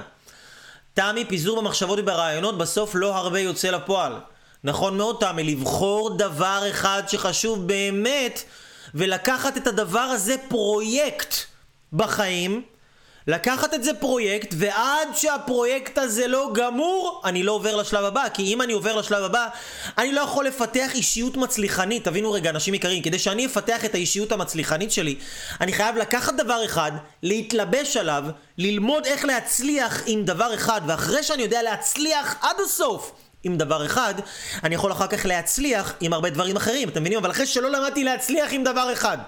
תמי, 0.98 1.24
פיזור 1.24 1.60
במחשבות 1.60 1.98
וברעיונות, 2.02 2.58
בסוף 2.58 2.90
לא 2.94 3.16
הרבה 3.16 3.40
יוצא 3.40 3.70
לפועל. 3.70 4.12
נכון 4.64 4.96
מאוד, 4.96 5.16
תמי, 5.20 5.44
לבחור 5.44 6.16
דבר 6.16 6.62
אחד 6.70 7.02
שחשוב 7.06 7.66
באמת, 7.66 8.42
ולקחת 8.94 9.56
את 9.56 9.66
הדבר 9.66 9.98
הזה 9.98 10.34
פרויקט 10.48 11.34
בחיים, 11.92 12.62
לקחת 13.28 13.74
את 13.74 13.84
זה 13.84 13.94
פרויקט, 13.94 14.54
ועד 14.58 15.08
שהפרויקט 15.14 15.98
הזה 15.98 16.26
לא 16.26 16.50
גמור, 16.54 17.22
אני 17.24 17.42
לא 17.42 17.52
עובר 17.52 17.76
לשלב 17.76 18.04
הבא. 18.04 18.24
כי 18.34 18.42
אם 18.42 18.62
אני 18.62 18.72
עובר 18.72 18.96
לשלב 18.96 19.24
הבא, 19.24 19.46
אני 19.98 20.12
לא 20.12 20.20
יכול 20.20 20.46
לפתח 20.46 20.90
אישיות 20.94 21.36
מצליחנית. 21.36 22.04
תבינו 22.04 22.32
רגע, 22.32 22.50
אנשים 22.50 22.74
יקרים, 22.74 23.02
כדי 23.02 23.18
שאני 23.18 23.46
אפתח 23.46 23.84
את 23.84 23.94
האישיות 23.94 24.32
המצליחנית 24.32 24.92
שלי, 24.92 25.16
אני 25.60 25.72
חייב 25.72 25.96
לקחת 25.96 26.34
דבר 26.34 26.64
אחד, 26.64 26.92
להתלבש 27.22 27.96
עליו, 27.96 28.24
ללמוד 28.58 29.06
איך 29.06 29.24
להצליח 29.24 30.02
עם 30.06 30.24
דבר 30.24 30.54
אחד, 30.54 30.80
ואחרי 30.86 31.22
שאני 31.22 31.42
יודע 31.42 31.62
להצליח 31.62 32.36
עד 32.40 32.56
הסוף, 32.64 33.12
עם 33.44 33.56
דבר 33.56 33.86
אחד, 33.86 34.14
אני 34.64 34.74
יכול 34.74 34.92
אחר 34.92 35.06
כך 35.06 35.26
להצליח 35.26 35.94
עם 36.00 36.12
הרבה 36.12 36.30
דברים 36.30 36.56
אחרים, 36.56 36.88
אתם 36.88 37.00
מבינים? 37.00 37.18
אבל 37.18 37.30
אחרי 37.30 37.46
שלא 37.46 37.70
למדתי 37.70 38.04
להצליח 38.04 38.52
עם 38.52 38.64
דבר 38.64 38.92
אחד, 38.92 39.18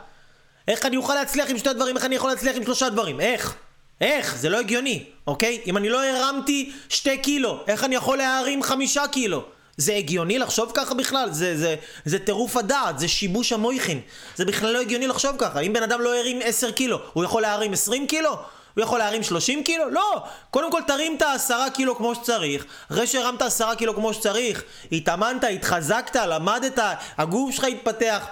איך 0.69 0.87
אני 0.87 0.97
אוכל 0.97 1.15
להצליח 1.15 1.51
עם 1.51 1.59
שתי 1.59 1.73
דברים? 1.73 1.97
איך 1.97 2.05
אני 2.05 2.15
יכול 2.15 2.31
להצליח 2.31 2.57
עם 2.57 2.65
שלושה 2.65 2.89
דברים? 2.89 3.21
איך? 3.21 3.57
איך? 4.01 4.37
זה 4.37 4.49
לא 4.49 4.59
הגיוני, 4.59 5.05
אוקיי? 5.27 5.61
אם 5.67 5.77
אני 5.77 5.89
לא 5.89 6.05
הרמתי 6.05 6.73
שתי 6.89 7.19
קילו, 7.19 7.61
איך 7.67 7.85
אני 7.85 7.95
יכול 7.95 8.19
להרים 8.19 8.63
חמישה 8.63 9.07
קילו? 9.09 9.45
זה 9.77 9.95
הגיוני 9.95 10.39
לחשוב 10.39 10.71
ככה 10.75 10.95
בכלל? 10.95 11.29
זה, 11.33 11.57
זה, 11.57 11.75
זה 12.05 12.19
טירוף 12.19 12.57
הדעת, 12.57 12.99
זה 12.99 13.09
שיבוש 13.09 13.53
המויכין. 13.53 14.01
זה 14.37 14.45
בכלל 14.45 14.73
לא 14.73 14.81
הגיוני 14.81 15.07
לחשוב 15.07 15.37
ככה. 15.39 15.61
אם 15.61 15.73
בן 15.73 15.83
אדם 15.83 16.01
לא 16.01 16.19
הרים 16.19 16.39
עשר 16.45 16.71
קילו, 16.71 17.01
הוא 17.13 17.25
יכול 17.25 17.43
להרים 17.43 17.73
עשרים 17.73 18.07
קילו? 18.07 18.37
הוא 18.75 18.83
יכול 18.83 18.99
להרים 18.99 19.23
30 19.23 19.63
קילו? 19.63 19.91
לא! 19.91 20.23
קודם 20.51 20.73
כל 20.73 20.81
תרים 20.87 21.17
את 21.17 21.23
העשרה 21.23 21.71
קילו 21.71 21.97
כמו 21.97 22.15
שצריך. 22.15 22.65
אחרי 22.93 23.07
שהרמת 23.07 23.43
עשרה 23.43 23.77
קילו 23.77 23.95
כמו 23.95 24.15
שצריך, 24.15 24.63
התאמנת, 24.93 25.45
התחזקת, 25.45 26.17
למדת, 26.17 26.79
הגוף 27.19 27.55
שלך 27.55 27.65
התפתח. 27.65 28.27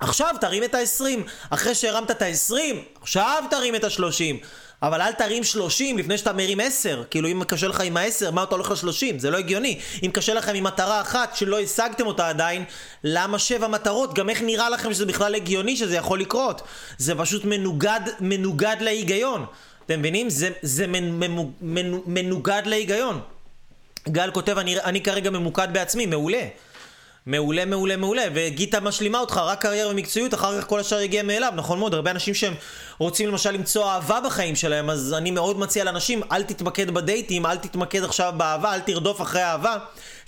עכשיו 0.00 0.34
תרים 0.40 0.64
את 0.64 0.74
ה-20. 0.74 1.28
אחרי 1.50 1.74
שהרמת 1.74 2.10
את 2.10 2.22
ה-20, 2.22 2.54
עכשיו 3.00 3.44
תרים 3.50 3.74
את 3.74 3.84
ה-30. 3.84 4.46
אבל 4.82 5.00
אל 5.00 5.12
תרים 5.12 5.44
30 5.44 5.98
לפני 5.98 6.18
שאתה 6.18 6.32
מרים 6.32 6.60
10. 6.60 7.04
כאילו 7.10 7.28
אם 7.28 7.42
קשה 7.44 7.68
לך 7.68 7.80
עם 7.80 7.96
ה-10, 7.96 8.30
מה 8.30 8.42
אתה 8.42 8.54
הולך 8.54 8.70
ל-30? 8.70 9.18
זה 9.18 9.30
לא 9.30 9.36
הגיוני. 9.36 9.78
אם 10.02 10.10
קשה 10.14 10.34
לכם 10.34 10.54
עם 10.54 10.64
מטרה 10.64 11.00
אחת 11.00 11.36
שלא 11.36 11.60
השגתם 11.60 12.06
אותה 12.06 12.28
עדיין, 12.28 12.64
למה 13.04 13.38
שבע 13.38 13.68
מטרות? 13.68 14.14
גם 14.14 14.30
איך 14.30 14.42
נראה 14.42 14.70
לכם 14.70 14.94
שזה 14.94 15.06
בכלל 15.06 15.34
הגיוני 15.34 15.76
שזה 15.76 15.96
יכול 15.96 16.20
לקרות? 16.20 16.62
זה 16.98 17.14
פשוט 17.14 17.44
מנוגד, 17.44 18.00
מנוגד 18.20 18.76
להיגיון. 18.80 19.46
אתם 19.86 19.98
מבינים? 19.98 20.30
זה, 20.30 20.50
זה 20.62 20.86
מנ, 20.86 21.10
מנ, 21.10 21.50
מנ, 21.60 21.98
מנוגד 22.06 22.62
להיגיון. 22.66 23.20
גל 24.08 24.30
כותב, 24.30 24.58
אני, 24.58 24.80
אני 24.80 25.00
כרגע 25.00 25.30
ממוקד 25.30 25.68
בעצמי, 25.72 26.06
מעולה. 26.06 26.42
מעולה, 27.28 27.64
מעולה, 27.64 27.96
מעולה, 27.96 28.22
וגיטה 28.34 28.80
משלימה 28.80 29.18
אותך, 29.18 29.36
רק 29.36 29.62
קריירה 29.62 29.90
ומקצועיות, 29.90 30.34
אחר 30.34 30.60
כך 30.60 30.66
כל 30.66 30.80
השאר 30.80 31.00
יגיע 31.00 31.22
מאליו, 31.22 31.52
נכון 31.56 31.78
מאוד, 31.78 31.94
הרבה 31.94 32.10
אנשים 32.10 32.34
שהם 32.34 32.54
רוצים 32.98 33.28
למשל 33.28 33.50
למצוא 33.50 33.90
אהבה 33.90 34.20
בחיים 34.20 34.56
שלהם, 34.56 34.90
אז 34.90 35.14
אני 35.14 35.30
מאוד 35.30 35.58
מציע 35.58 35.84
לאנשים, 35.84 36.22
אל 36.32 36.42
תתמקד 36.42 36.90
בדייטים, 36.90 37.46
אל 37.46 37.56
תתמקד 37.56 38.04
עכשיו 38.04 38.32
באהבה, 38.36 38.74
אל 38.74 38.80
תרדוף 38.80 39.22
אחרי 39.22 39.44
אהבה, 39.44 39.76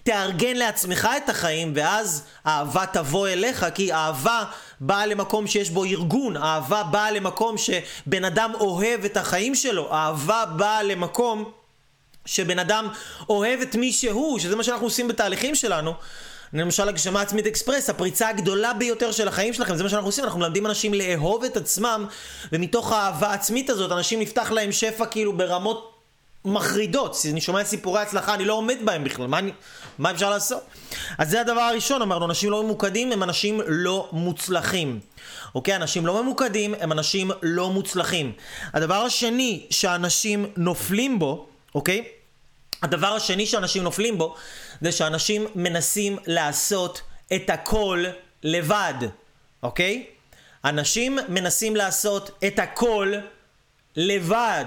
תארגן 0.02 0.56
לעצמך 0.56 1.08
את 1.16 1.28
החיים, 1.28 1.72
ואז 1.74 2.24
אהבה 2.46 2.86
תבוא 2.86 3.28
אליך, 3.28 3.66
כי 3.74 3.92
אהבה 3.92 4.44
באה 4.80 5.06
למקום 5.06 5.46
שיש 5.46 5.70
בו 5.70 5.84
ארגון, 5.84 6.36
אהבה 6.36 6.82
באה 6.82 7.10
למקום 7.10 7.54
שבן 7.58 8.24
אדם 8.24 8.52
אוהב 8.60 9.04
את 9.04 9.16
החיים 9.16 9.54
שלו, 9.54 9.92
אהבה 9.92 10.44
באה 10.56 10.82
למקום 10.82 11.50
שבן 12.26 12.58
אדם 12.58 12.88
אוהב 13.28 13.60
את 13.60 13.74
מי 13.74 13.92
שהוא, 13.92 14.38
שזה 14.38 14.56
מה 14.56 14.62
שאנחנו 14.64 14.86
עושים 14.86 15.08
בתהליכים 15.08 15.54
שלנו. 15.54 15.94
למשל 16.52 16.88
הגשמה 16.88 17.20
עצמית 17.20 17.46
אקספרס, 17.46 17.90
הפריצה 17.90 18.28
הגדולה 18.28 18.74
ביותר 18.74 19.12
של 19.12 19.28
החיים 19.28 19.52
שלכם, 19.52 19.76
זה 19.76 19.82
מה 19.82 19.88
שאנחנו 19.88 20.08
עושים, 20.08 20.24
אנחנו 20.24 20.40
מלמדים 20.40 20.66
אנשים 20.66 20.94
לאהוב 20.94 21.44
את 21.44 21.56
עצמם, 21.56 22.06
ומתוך 22.52 22.92
האהבה 22.92 23.30
העצמית 23.30 23.70
הזאת, 23.70 23.92
אנשים 23.92 24.20
נפתח 24.20 24.50
להם 24.50 24.72
שפע 24.72 25.06
כאילו 25.06 25.36
ברמות 25.36 26.00
מחרידות. 26.44 27.16
אני 27.30 27.40
שומע 27.40 27.64
סיפורי 27.64 28.02
הצלחה, 28.02 28.34
אני 28.34 28.44
לא 28.44 28.54
עומד 28.54 28.76
בהם 28.84 29.04
בכלל, 29.04 29.26
מה, 29.26 29.38
אני, 29.38 29.52
מה 29.98 30.10
אפשר 30.10 30.30
לעשות? 30.30 30.62
אז 31.18 31.30
זה 31.30 31.40
הדבר 31.40 31.60
הראשון, 31.60 32.02
אמרנו, 32.02 32.26
אנשים 32.26 32.50
לא 32.50 32.62
ממוקדים 32.62 33.12
הם 33.12 33.22
אנשים 33.22 33.60
לא 33.66 34.08
מוצלחים. 34.12 35.00
אוקיי? 35.54 35.76
אנשים 35.76 36.06
לא 36.06 36.22
ממוקדים 36.22 36.74
הם 36.80 36.92
אנשים 36.92 37.30
לא 37.42 37.70
מוצלחים. 37.70 38.32
הדבר 38.74 38.94
השני 38.94 39.66
שאנשים 39.70 40.46
נופלים 40.56 41.18
בו, 41.18 41.46
אוקיי? 41.74 42.04
הדבר 42.82 43.06
השני 43.06 43.46
שאנשים 43.46 43.82
נופלים 43.82 44.18
בו 44.18 44.34
זה 44.80 44.92
שאנשים 44.92 45.46
מנסים 45.54 46.18
לעשות 46.26 47.00
את 47.34 47.50
הכל 47.50 48.04
לבד, 48.42 48.94
אוקיי? 49.62 50.06
אנשים 50.64 51.18
מנסים 51.28 51.76
לעשות 51.76 52.44
את 52.46 52.58
הכל 52.58 53.12
לבד. 53.96 54.64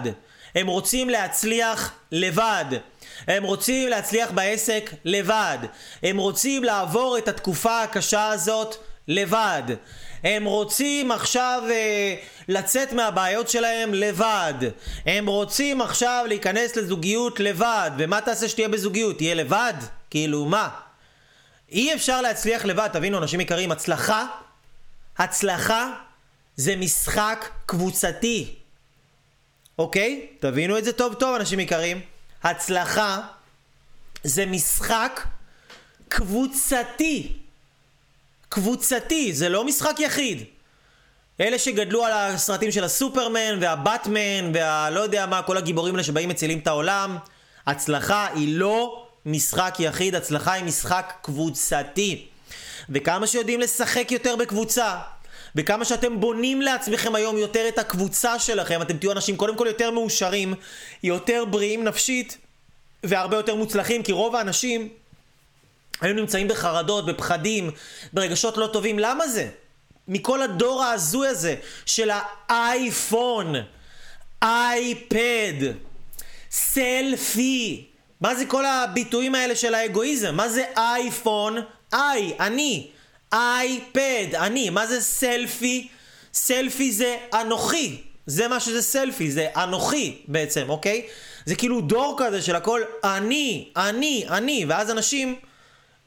הם 0.55 0.67
רוצים 0.67 1.09
להצליח 1.09 1.91
לבד. 2.11 2.65
הם 3.27 3.43
רוצים 3.43 3.89
להצליח 3.89 4.31
בעסק 4.31 4.91
לבד. 5.05 5.57
הם 6.03 6.17
רוצים 6.17 6.63
לעבור 6.63 7.17
את 7.17 7.27
התקופה 7.27 7.83
הקשה 7.83 8.27
הזאת 8.27 8.75
לבד. 9.07 9.63
הם 10.23 10.45
רוצים 10.45 11.11
עכשיו 11.11 11.63
אה, 11.69 12.15
לצאת 12.47 12.93
מהבעיות 12.93 13.49
שלהם 13.49 13.93
לבד. 13.93 14.53
הם 15.05 15.27
רוצים 15.27 15.81
עכשיו 15.81 16.25
להיכנס 16.27 16.75
לזוגיות 16.75 17.39
לבד. 17.39 17.91
ומה 17.97 18.21
תעשה 18.21 18.49
שתהיה 18.49 18.69
בזוגיות? 18.69 19.17
תהיה 19.17 19.35
לבד? 19.35 19.73
כאילו, 20.13 20.45
מה? 20.45 20.69
אי 21.71 21.93
אפשר 21.93 22.21
להצליח 22.21 22.65
לבד, 22.65 22.89
תבינו, 22.93 23.17
אנשים 23.17 23.41
יקרים, 23.41 23.71
הצלחה, 23.71 24.25
הצלחה 25.17 25.93
זה 26.55 26.75
משחק 26.75 27.49
קבוצתי. 27.65 28.55
אוקיי? 29.79 30.27
תבינו 30.39 30.77
את 30.77 30.83
זה 30.83 30.91
טוב 30.93 31.13
טוב, 31.13 31.35
אנשים 31.35 31.59
יקרים. 31.59 32.01
הצלחה 32.43 33.21
זה 34.23 34.45
משחק 34.45 35.27
קבוצתי. 36.09 37.33
קבוצתי, 38.49 39.33
זה 39.33 39.49
לא 39.49 39.65
משחק 39.65 39.95
יחיד. 39.99 40.43
אלה 41.41 41.59
שגדלו 41.59 42.05
על 42.05 42.11
הסרטים 42.13 42.71
של 42.71 42.83
הסופרמן 42.83 43.57
והבטמן 43.61 44.51
והלא 44.53 44.99
יודע 44.99 45.25
מה, 45.25 45.41
כל 45.41 45.57
הגיבורים 45.57 45.93
האלה 45.95 46.03
שבאים 46.03 46.29
מצילים 46.29 46.59
את 46.59 46.67
העולם, 46.67 47.17
הצלחה 47.67 48.27
היא 48.33 48.57
לא 48.57 49.02
משחק 49.25 49.75
יחיד, 49.79 50.15
הצלחה 50.15 50.53
היא 50.53 50.63
משחק 50.63 51.13
קבוצתי. 51.21 52.27
וכמה 52.89 53.27
שיודעים 53.27 53.59
לשחק 53.59 54.11
יותר 54.11 54.35
בקבוצה, 54.35 54.99
וכמה 55.55 55.85
שאתם 55.85 56.19
בונים 56.19 56.61
לעצמכם 56.61 57.15
היום 57.15 57.37
יותר 57.37 57.67
את 57.67 57.77
הקבוצה 57.79 58.39
שלכם, 58.39 58.81
אתם 58.81 58.97
תהיו 58.97 59.11
אנשים 59.11 59.37
קודם 59.37 59.57
כל 59.57 59.67
יותר 59.67 59.91
מאושרים, 59.91 60.53
יותר 61.03 61.45
בריאים 61.45 61.83
נפשית, 61.83 62.37
והרבה 63.03 63.37
יותר 63.37 63.55
מוצלחים, 63.55 64.03
כי 64.03 64.11
רוב 64.11 64.35
האנשים 64.35 64.89
היו 66.01 66.13
נמצאים 66.13 66.47
בחרדות, 66.47 67.05
בפחדים, 67.05 67.71
ברגשות 68.13 68.57
לא 68.57 68.67
טובים. 68.67 68.99
למה 68.99 69.27
זה? 69.27 69.49
מכל 70.07 70.41
הדור 70.41 70.83
ההזוי 70.83 71.27
הזה 71.27 71.55
של 71.85 72.09
האייפון, 72.49 73.55
אייפד, 74.41 75.73
סלפי. 76.51 77.92
מה 78.21 78.35
זה 78.35 78.45
כל 78.45 78.65
הביטויים 78.65 79.35
האלה 79.35 79.55
של 79.55 79.73
האגואיזם? 79.75 80.35
מה 80.35 80.49
זה 80.49 80.63
אייפון? 80.77 81.57
איי, 81.93 82.33
אני. 82.39 82.87
אייפד, 83.33 84.35
אני. 84.35 84.69
מה 84.69 84.87
זה 84.87 85.01
סלפי? 85.01 85.87
סלפי 86.33 86.91
זה 86.91 87.17
אנוכי. 87.33 88.01
זה 88.25 88.47
מה 88.47 88.59
שזה 88.59 88.81
סלפי, 88.81 89.31
זה 89.31 89.47
אנוכי 89.55 90.21
בעצם, 90.27 90.69
אוקיי? 90.69 91.07
זה 91.45 91.55
כאילו 91.55 91.81
דור 91.81 92.15
כזה 92.17 92.41
של 92.41 92.55
הכל 92.55 92.81
אני, 93.03 93.69
אני, 93.77 94.25
אני, 94.29 94.65
ואז 94.67 94.91
אנשים 94.91 95.35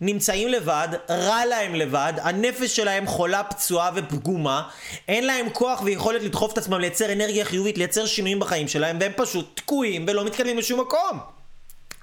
נמצאים 0.00 0.48
לבד, 0.48 0.88
רע 1.10 1.44
להם 1.44 1.74
לבד, 1.74 2.12
הנפש 2.22 2.76
שלהם 2.76 3.06
חולה, 3.06 3.44
פצועה 3.44 3.90
ופגומה, 3.94 4.68
אין 5.08 5.26
להם 5.26 5.50
כוח 5.50 5.82
ויכולת 5.84 6.22
לדחוף 6.22 6.52
את 6.52 6.58
עצמם, 6.58 6.80
לייצר 6.80 7.12
אנרגיה 7.12 7.44
חיובית, 7.44 7.78
לייצר 7.78 8.06
שינויים 8.06 8.40
בחיים 8.40 8.68
שלהם, 8.68 8.98
והם 9.00 9.12
פשוט 9.16 9.50
תקועים 9.54 10.04
ולא 10.08 10.24
מתקדמים 10.24 10.58
לשום 10.58 10.80
מקום. 10.80 11.35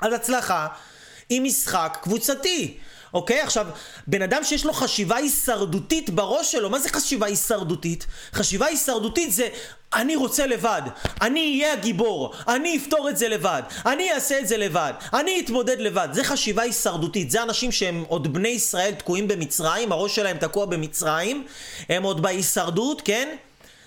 אז 0.03 0.13
הצלחה 0.13 0.67
היא 1.29 1.41
משחק 1.41 1.97
קבוצתי. 2.01 2.77
אוקיי? 3.13 3.41
עכשיו, 3.41 3.67
בן 4.07 4.21
אדם 4.21 4.43
שיש 4.43 4.65
לו 4.65 4.73
חשיבה 4.73 5.15
הישרדותית 5.15 6.09
בראש 6.09 6.51
שלו, 6.51 6.69
מה 6.69 6.79
זה 6.79 6.89
חשיבה 6.89 7.25
הישרדותית? 7.25 8.05
חשיבה 8.33 8.65
הישרדותית 8.65 9.33
זה 9.33 9.47
אני 9.93 10.15
רוצה 10.15 10.47
לבד, 10.47 10.81
אני 11.21 11.39
אהיה 11.39 11.73
הגיבור, 11.73 12.33
אני 12.47 12.77
אפתור 12.77 13.09
את 13.09 13.17
זה 13.17 13.29
לבד, 13.29 13.61
אני 13.85 14.13
אעשה 14.13 14.39
את 14.39 14.47
זה 14.47 14.57
לבד, 14.57 14.93
אני 15.13 15.41
אתמודד 15.45 15.79
לבד. 15.79 16.07
זה 16.11 16.23
חשיבה 16.23 16.61
הישרדותית, 16.61 17.31
זה 17.31 17.43
אנשים 17.43 17.71
שהם 17.71 18.03
עוד 18.07 18.33
בני 18.33 18.49
ישראל 18.49 18.93
תקועים 18.93 19.27
במצרים, 19.27 19.91
הראש 19.91 20.15
שלהם 20.15 20.37
תקוע 20.37 20.65
במצרים, 20.65 21.45
הם 21.89 22.03
עוד 22.03 22.21
בהישרדות, 22.21 23.01
כן? 23.05 23.35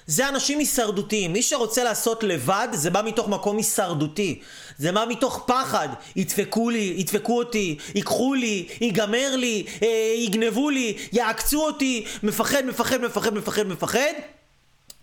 זה 0.07 0.29
אנשים 0.29 0.59
הישרדותיים. 0.59 1.33
מי 1.33 1.43
שרוצה 1.43 1.85
לעשות 1.85 2.23
לבד, 2.23 2.69
זה 2.73 2.91
בא 2.91 3.03
מתוך 3.05 3.29
מקום 3.29 3.57
הישרדותי. 3.57 4.41
זה 4.79 4.93
בא 4.93 5.05
מתוך 5.09 5.45
פחד. 5.47 5.89
ידפקו 6.17 6.71
לי, 6.71 6.95
ידפקו 6.97 7.39
אותי, 7.39 7.79
ייקחו 7.95 8.35
לי, 8.35 8.69
ייגמר 8.81 9.37
לי, 9.37 9.65
אה, 9.83 10.15
יגנבו 10.17 10.71
לי, 10.71 10.97
יעקצו 11.13 11.67
אותי, 11.67 12.05
מפחד, 12.23 12.65
מפחד, 12.65 13.01
מפחד, 13.01 13.35
מפחד, 13.35 13.67
מפחד, 13.67 14.13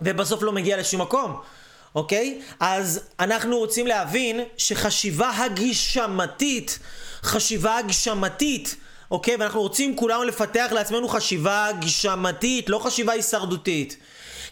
ובסוף 0.01 0.43
לא 0.43 0.51
מגיע 0.51 0.77
לשום 0.77 1.01
מקום. 1.01 1.35
אוקיי? 1.95 2.41
אז 2.59 2.99
אנחנו 3.19 3.57
רוצים 3.57 3.87
להבין 3.87 4.39
שחשיבה 4.57 5.29
הגשמתית, 5.29 6.79
חשיבה 7.23 7.77
הגשמתית, 7.77 8.75
אוקיי? 9.11 9.35
ואנחנו 9.35 9.61
רוצים 9.61 9.95
כולנו 9.95 10.23
לפתח 10.23 10.67
לעצמנו 10.71 11.07
חשיבה 11.07 11.69
גשמתית, 11.79 12.69
לא 12.69 12.79
חשיבה 12.79 13.13
הישרדותית. 13.13 13.97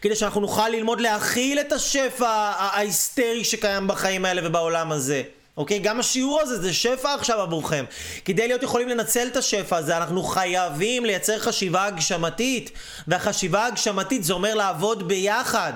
כדי 0.01 0.15
שאנחנו 0.15 0.41
נוכל 0.41 0.69
ללמוד 0.69 1.01
להכיל 1.01 1.59
את 1.59 1.71
השפע 1.71 2.29
ההיסטרי 2.57 3.43
שקיים 3.43 3.87
בחיים 3.87 4.25
האלה 4.25 4.47
ובעולם 4.47 4.91
הזה. 4.91 5.23
אוקיי? 5.57 5.79
גם 5.79 5.99
השיעור 5.99 6.41
הזה 6.41 6.61
זה 6.61 6.73
שפע 6.73 7.13
עכשיו 7.13 7.41
עבורכם. 7.41 7.85
כדי 8.25 8.47
להיות 8.47 8.63
יכולים 8.63 8.89
לנצל 8.89 9.27
את 9.27 9.37
השפע 9.37 9.77
הזה, 9.77 9.97
אנחנו 9.97 10.23
חייבים 10.23 11.05
לייצר 11.05 11.39
חשיבה 11.39 11.85
הגשמתית. 11.85 12.71
והחשיבה 13.07 13.65
הגשמתית 13.65 14.23
זה 14.23 14.33
אומר 14.33 14.55
לעבוד 14.55 15.07
ביחד. 15.07 15.73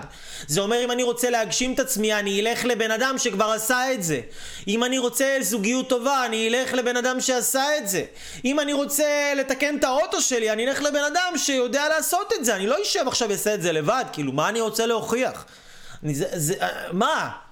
זה 0.48 0.62
אומר 0.62 0.84
אם 0.84 0.92
אני 0.92 1.04
רוצה 1.04 1.30
להגשים 1.30 1.74
את 1.74 1.80
עצמי, 1.80 2.14
אני 2.14 2.42
אלך 2.42 2.66
לבן 2.66 2.92
אדם 2.92 3.18
שכבר 3.18 3.52
עשה 3.52 3.94
את 3.94 4.04
זה. 4.04 4.22
אם 4.68 4.84
אני 4.84 4.98
רוצה 4.98 5.38
זוגיות 5.42 5.90
טובה, 5.90 6.26
אני 6.26 6.48
אלך 6.48 6.74
לבן 6.74 6.98
אדם 6.98 7.22
שעשה 7.22 7.78
את 7.78 7.88
זה. 7.88 8.04
אם 8.46 8.60
אני 8.60 8.74
רוצה 8.74 9.34
לתקן 9.38 9.78
את 9.78 9.84
האוטו 9.84 10.22
שלי, 10.22 10.52
אני 10.52 10.68
אלך 10.68 10.82
לבן 10.82 11.04
אדם 11.14 11.38
שיודע 11.38 11.90
לעשות 11.90 12.34
את 12.40 12.46
זה. 12.46 12.56
אני 12.56 12.68
לא 12.68 12.76
אשב 12.84 13.08
עכשיו 13.08 13.30
ואעשה 13.30 13.54
את 13.54 13.62
זה 13.62 13.72
לבד. 13.72 14.06
כאילו, 14.14 14.32
מה 14.32 14.50
אני 14.50 14.62
רוצה 14.62 14.86
להוכיח? 14.86 15.46
אני, 16.04 16.16
זה, 16.16 16.26
זה, 16.34 16.56
מה? 16.92 17.45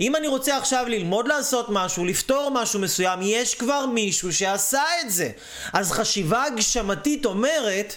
אם 0.00 0.16
אני 0.16 0.28
רוצה 0.28 0.56
עכשיו 0.56 0.84
ללמוד 0.88 1.28
לעשות 1.28 1.66
משהו, 1.68 2.04
לפתור 2.04 2.50
משהו 2.54 2.80
מסוים, 2.80 3.18
יש 3.22 3.54
כבר 3.54 3.86
מישהו 3.86 4.32
שעשה 4.32 4.82
את 5.00 5.10
זה. 5.10 5.30
אז 5.72 5.92
חשיבה 5.92 6.44
הגשמתית 6.44 7.26
אומרת 7.26 7.96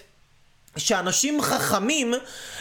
שאנשים 0.78 1.42
חכמים 1.42 2.14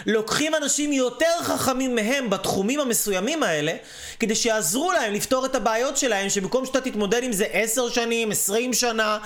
לוקחים 0.06 0.54
אנשים 0.54 0.92
יותר 0.92 1.42
חכמים 1.42 1.94
מהם 1.94 2.30
בתחומים 2.30 2.80
המסוימים 2.80 3.42
האלה 3.42 3.72
כדי 4.20 4.34
שיעזרו 4.34 4.92
להם 4.92 5.12
לפתור 5.14 5.46
את 5.46 5.54
הבעיות 5.54 5.96
שלהם 5.96 6.28
שבמקום 6.28 6.66
שאתה 6.66 6.80
תתמודד 6.80 7.22
עם 7.22 7.32
זה 7.32 7.44
עשר 7.52 7.88
שנים, 7.88 8.30
עשרים 8.30 8.72
שנה 8.72 9.18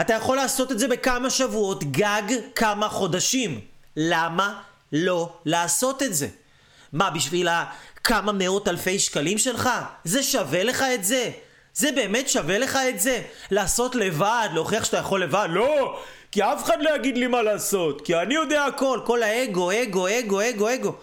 אתה 0.00 0.12
יכול 0.14 0.36
לעשות 0.36 0.72
את 0.72 0.78
זה 0.78 0.88
בכמה 0.88 1.30
שבועות, 1.30 1.84
גג 1.84 2.22
כמה 2.54 2.88
חודשים. 2.88 3.60
למה 3.96 4.60
לא 4.92 5.32
לעשות 5.44 6.02
את 6.02 6.14
זה? 6.14 6.28
מה, 6.92 7.10
בשביל 7.10 7.48
כמה 8.04 8.32
מאות 8.32 8.68
אלפי 8.68 8.98
שקלים 8.98 9.38
שלך? 9.38 9.70
זה 10.04 10.22
שווה 10.22 10.64
לך 10.64 10.84
את 10.94 11.04
זה? 11.04 11.30
זה 11.74 11.92
באמת 11.92 12.28
שווה 12.28 12.58
לך 12.58 12.78
את 12.88 13.00
זה? 13.00 13.22
לעשות 13.50 13.94
לבד, 13.94 14.48
להוכיח 14.54 14.84
שאתה 14.84 14.96
יכול 14.96 15.22
לבד? 15.22 15.48
לא! 15.50 16.00
כי 16.32 16.42
אף 16.42 16.64
אחד 16.64 16.82
לא 16.82 16.96
יגיד 16.96 17.18
לי 17.18 17.26
מה 17.26 17.42
לעשות, 17.42 18.00
כי 18.00 18.16
אני 18.16 18.34
יודע 18.34 18.64
הכל, 18.64 19.00
כל 19.06 19.22
האגו, 19.22 19.70
אגו, 19.70 20.08
אגו, 20.08 20.40
אגו, 20.40 20.74
אגו. 20.74 20.94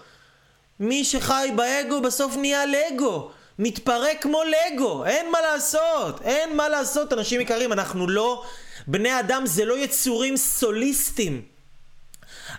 מי 0.80 1.04
שחי 1.04 1.50
באגו 1.56 2.02
בסוף 2.02 2.36
נהיה 2.38 2.64
לגו. 2.66 3.32
מתפרק 3.60 4.22
כמו 4.22 4.42
לגו, 4.44 5.06
אין 5.06 5.32
מה 5.32 5.42
לעשות, 5.42 6.22
אין 6.22 6.58
מה 6.58 6.70
לעשות, 6.70 7.14
אנשים 7.14 7.42
יקרים, 7.42 7.74
אנחנו 7.74 8.08
לא, 8.08 8.44
בני 8.88 9.20
אדם 9.20 9.46
זה 9.46 9.66
לא 9.66 9.78
יצורים 9.78 10.38
סוליסטים. 10.38 11.42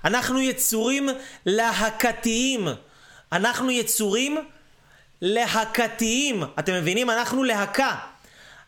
אנחנו 0.04 0.40
יצורים 0.40 1.08
להקתיים. 1.46 2.68
אנחנו 3.32 3.70
יצורים 3.70 4.38
להקתיים. 5.22 6.42
אתם 6.58 6.74
מבינים? 6.74 7.10
אנחנו 7.10 7.44
להקה. 7.44 7.94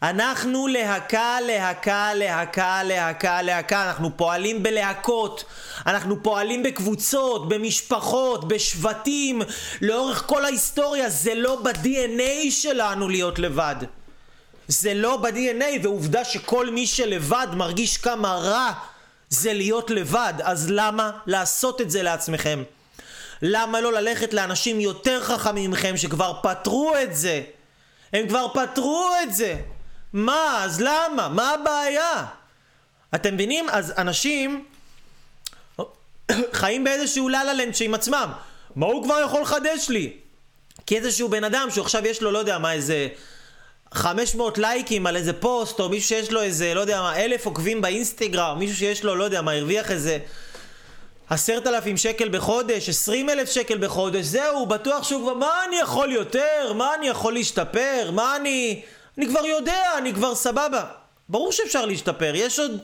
אנחנו 0.03 0.67
להקה, 0.67 1.39
להקה, 1.47 2.15
להקה, 2.15 2.83
להקה, 2.83 3.43
להקה. 3.43 3.85
אנחנו 3.85 4.17
פועלים 4.17 4.63
בלהקות. 4.63 5.45
אנחנו 5.87 6.23
פועלים 6.23 6.63
בקבוצות, 6.63 7.49
במשפחות, 7.49 8.49
בשבטים. 8.49 9.43
לאורך 9.83 10.23
כל 10.27 10.45
ההיסטוריה 10.45 11.09
זה 11.09 11.35
לא 11.35 11.63
ב-DNA 11.63 12.51
שלנו 12.51 13.09
להיות 13.09 13.39
לבד. 13.39 13.77
זה 14.69 14.95
לא 14.95 15.17
ב-DNA, 15.17 15.83
ועובדה 15.83 16.25
שכל 16.25 16.71
מי 16.71 16.87
שלבד 16.87 17.47
מרגיש 17.53 17.97
כמה 17.97 18.35
רע 18.35 18.73
זה 19.29 19.53
להיות 19.53 19.91
לבד. 19.91 20.35
אז 20.43 20.71
למה 20.71 21.11
לעשות 21.27 21.81
את 21.81 21.91
זה 21.91 22.03
לעצמכם? 22.03 22.63
למה 23.43 23.81
לא 23.81 23.93
ללכת 23.93 24.35
לאנשים 24.35 24.81
יותר 24.81 25.23
חכמים 25.23 25.71
מכם 25.71 25.97
שכבר 25.97 26.33
פתרו 26.43 26.93
את 27.03 27.17
זה? 27.17 27.43
הם 28.13 28.29
כבר 28.29 28.47
פתרו 28.55 29.11
את 29.23 29.35
זה. 29.35 29.57
מה? 30.13 30.65
אז 30.65 30.81
למה? 30.81 31.29
מה 31.29 31.51
הבעיה? 31.51 32.25
אתם 33.15 33.35
מבינים? 33.35 33.69
אז 33.71 33.93
אנשים 33.99 34.65
חיים 36.53 36.85
באיזשהו 36.85 37.29
ללה-לנד 37.29 37.75
שעם 37.75 37.95
עצמם. 37.95 38.33
מה 38.77 38.87
הוא 38.87 39.05
כבר 39.05 39.21
יכול 39.25 39.43
לחדש 39.43 39.89
לי? 39.89 40.13
כי 40.87 40.97
איזשהו 40.97 41.29
בן 41.29 41.45
אדם 41.45 41.69
שעכשיו 41.71 42.07
יש 42.07 42.23
לו, 42.23 42.31
לא 42.31 42.39
יודע 42.39 42.59
מה, 42.59 42.73
איזה 42.73 43.09
500 43.95 44.59
לייקים 44.59 45.07
על 45.07 45.17
איזה 45.17 45.33
פוסט, 45.33 45.81
או 45.81 45.89
מישהו 45.89 46.09
שיש 46.09 46.33
לו 46.33 46.43
איזה, 46.43 46.75
לא 46.75 46.81
יודע 46.81 47.01
מה, 47.03 47.17
אלף 47.17 47.47
עוקבים 47.47 47.81
באינסטגרם, 47.81 48.59
מישהו 48.59 48.77
שיש 48.77 49.05
לו, 49.05 49.15
לא 49.15 49.25
יודע 49.25 49.43
מה, 49.43 49.53
הרוויח 49.53 49.91
איזה 49.91 50.19
עשרת 51.31 51.67
אלפים 51.67 51.97
שקל 51.97 52.29
בחודש, 52.29 52.89
עשרים 52.89 53.31
אלף 53.31 53.51
שקל 53.51 53.79
בחודש, 53.79 54.25
זהו, 54.25 54.67
בטוח 54.67 55.03
שהוא 55.03 55.23
כבר, 55.23 55.35
מה 55.35 55.65
אני 55.69 55.77
יכול 55.77 56.13
יותר? 56.13 56.73
מה 56.75 56.95
אני 56.95 57.09
יכול 57.09 57.33
להשתפר? 57.33 58.11
מה 58.13 58.37
אני... 58.37 58.83
אני 59.19 59.29
כבר 59.29 59.47
יודע, 59.47 59.99
אני 59.99 60.15
כבר 60.15 60.35
סבבה. 60.35 60.85
ברור 61.29 61.53
שאפשר 61.53 61.85
להשתפר, 61.85 62.33
יש 62.35 62.59
עוד... 62.59 62.81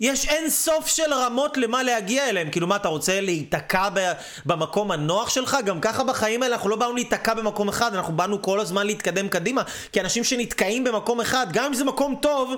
יש 0.00 0.28
אין 0.28 0.50
סוף 0.50 0.86
של 0.86 1.12
רמות 1.12 1.56
למה 1.56 1.82
להגיע 1.82 2.28
אליהם. 2.28 2.50
כאילו, 2.50 2.66
מה, 2.66 2.76
אתה 2.76 2.88
רוצה 2.88 3.20
להיתקע 3.20 3.88
ב- 3.94 4.12
במקום 4.46 4.90
הנוח 4.90 5.28
שלך? 5.28 5.56
גם 5.64 5.80
ככה 5.80 6.04
בחיים 6.04 6.42
האלה 6.42 6.54
אנחנו 6.54 6.70
לא 6.70 6.76
באנו 6.76 6.94
להיתקע 6.94 7.34
במקום 7.34 7.68
אחד, 7.68 7.94
אנחנו 7.94 8.16
באנו 8.16 8.42
כל 8.42 8.60
הזמן 8.60 8.86
להתקדם 8.86 9.28
קדימה. 9.28 9.62
כי 9.92 10.00
אנשים 10.00 10.24
שנתקעים 10.24 10.84
במקום 10.84 11.20
אחד, 11.20 11.46
גם 11.52 11.64
אם 11.64 11.74
זה 11.74 11.84
מקום 11.84 12.16
טוב, 12.22 12.54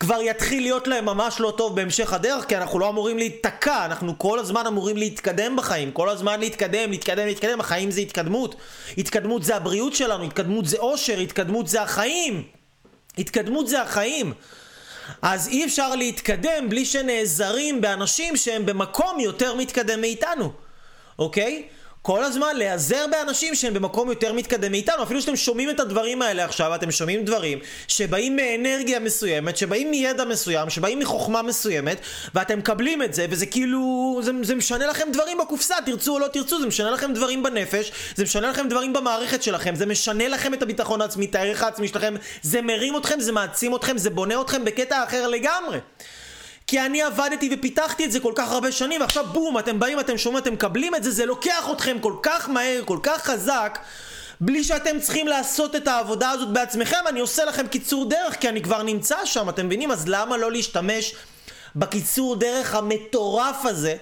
כבר 0.00 0.20
יתחיל 0.22 0.62
להיות 0.62 0.88
להם 0.88 1.04
ממש 1.04 1.40
לא 1.40 1.54
טוב 1.56 1.76
בהמשך 1.76 2.12
הדרך, 2.12 2.44
כי 2.44 2.56
אנחנו 2.56 2.78
לא 2.78 2.88
אמורים 2.88 3.18
להיתקע, 3.18 3.84
אנחנו 3.84 4.18
כל 4.18 4.38
הזמן 4.38 4.66
אמורים 4.66 4.96
להתקדם 4.96 5.56
בחיים. 5.56 5.92
כל 5.92 6.08
הזמן 6.08 6.40
להתקדם, 6.40 6.90
להתקדם, 6.90 7.26
להתקדם. 7.26 7.60
החיים 7.60 7.90
זה 7.90 8.00
התקדמות. 8.00 8.54
התקדמות 8.98 9.42
זה 9.42 9.56
הבריאות 9.56 9.94
שלנו, 9.94 10.24
התקדמות 10.24 10.66
זה 10.66 10.76
אושר, 10.78 11.18
התקדמות 11.18 11.68
זה 11.68 11.82
החיים. 11.82 12.42
התקדמות 13.18 13.68
זה 13.68 13.82
החיים. 13.82 14.32
אז 15.22 15.48
אי 15.48 15.64
אפשר 15.64 15.96
להתקדם 15.96 16.68
בלי 16.68 16.84
שנעזרים 16.84 17.80
באנשים 17.80 18.36
שהם 18.36 18.66
במקום 18.66 19.20
יותר 19.20 19.54
מתקדם 19.54 20.00
מאיתנו, 20.00 20.52
אוקיי? 21.18 21.68
כל 22.02 22.24
הזמן 22.24 22.56
להיעזר 22.56 23.06
באנשים 23.10 23.54
שהם 23.54 23.74
במקום 23.74 24.08
יותר 24.08 24.32
מתקדם 24.32 24.70
מאיתנו. 24.70 25.02
אפילו 25.02 25.20
שאתם 25.20 25.36
שומעים 25.36 25.70
את 25.70 25.80
הדברים 25.80 26.22
האלה 26.22 26.44
עכשיו, 26.44 26.74
אתם 26.74 26.90
שומעים 26.90 27.24
דברים 27.24 27.58
שבאים 27.88 28.36
מאנרגיה 28.36 29.00
מסוימת, 29.00 29.56
שבאים 29.56 29.90
מידע 29.90 30.24
מסוים, 30.24 30.70
שבאים 30.70 30.98
מחוכמה 30.98 31.42
מסוימת, 31.42 32.00
ואתם 32.34 32.58
מקבלים 32.58 33.02
את 33.02 33.14
זה, 33.14 33.26
וזה 33.30 33.46
כאילו, 33.46 34.20
זה, 34.22 34.32
זה 34.42 34.54
משנה 34.54 34.86
לכם 34.86 35.08
דברים 35.12 35.38
בקופסה, 35.38 35.74
תרצו 35.86 36.14
או 36.14 36.18
לא 36.18 36.26
תרצו, 36.26 36.60
זה 36.60 36.66
משנה 36.66 36.90
לכם 36.90 37.12
דברים 37.12 37.42
בנפש, 37.42 37.92
זה 38.14 38.24
משנה 38.24 38.50
לכם 38.50 38.68
דברים 38.68 38.92
במערכת 38.92 39.42
שלכם, 39.42 39.74
זה 39.74 39.86
משנה 39.86 40.28
לכם 40.28 40.54
את 40.54 40.62
הביטחון 40.62 41.00
העצמי, 41.00 41.26
את 41.26 41.34
הערך 41.34 41.62
העצמי 41.62 41.88
שלכם, 41.88 42.14
זה 42.42 42.62
מרים 42.62 42.96
אתכם, 42.96 43.20
זה 43.20 43.32
מעצים 43.32 43.74
אתכם, 43.74 43.98
זה 43.98 44.10
בונה 44.10 44.40
אתכם 44.40 44.64
בקטע 44.64 45.04
אחר 45.04 45.28
לגמרי. 45.28 45.78
כי 46.70 46.80
אני 46.80 47.02
עבדתי 47.02 47.50
ופיתחתי 47.52 48.04
את 48.04 48.12
זה 48.12 48.20
כל 48.20 48.32
כך 48.36 48.52
הרבה 48.52 48.72
שנים, 48.72 49.00
ועכשיו 49.00 49.26
בום, 49.32 49.58
אתם 49.58 49.80
באים, 49.80 50.00
אתם 50.00 50.18
שומעים, 50.18 50.42
אתם 50.42 50.52
מקבלים 50.52 50.94
את 50.94 51.04
זה, 51.04 51.10
זה 51.10 51.26
לוקח 51.26 51.68
אתכם 51.72 51.96
כל 52.00 52.12
כך 52.22 52.48
מהר, 52.48 52.82
כל 52.84 52.98
כך 53.02 53.24
חזק, 53.24 53.78
בלי 54.40 54.64
שאתם 54.64 55.00
צריכים 55.00 55.28
לעשות 55.28 55.76
את 55.76 55.88
העבודה 55.88 56.30
הזאת 56.30 56.48
בעצמכם. 56.52 56.96
אני 57.08 57.20
עושה 57.20 57.44
לכם 57.44 57.66
קיצור 57.66 58.08
דרך, 58.08 58.40
כי 58.40 58.48
אני 58.48 58.62
כבר 58.62 58.82
נמצא 58.82 59.16
שם, 59.24 59.48
אתם 59.48 59.66
מבינים? 59.66 59.90
אז 59.90 60.08
למה 60.08 60.36
לא 60.36 60.52
להשתמש 60.52 61.14
בקיצור 61.76 62.36
דרך 62.36 62.74
המטורף 62.74 63.64
הזה, 63.64 63.96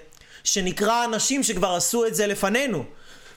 שנקרא 0.45 1.05
אנשים 1.05 1.43
שכבר 1.43 1.75
עשו 1.75 2.07
את 2.07 2.15
זה 2.15 2.27
לפנינו? 2.27 2.85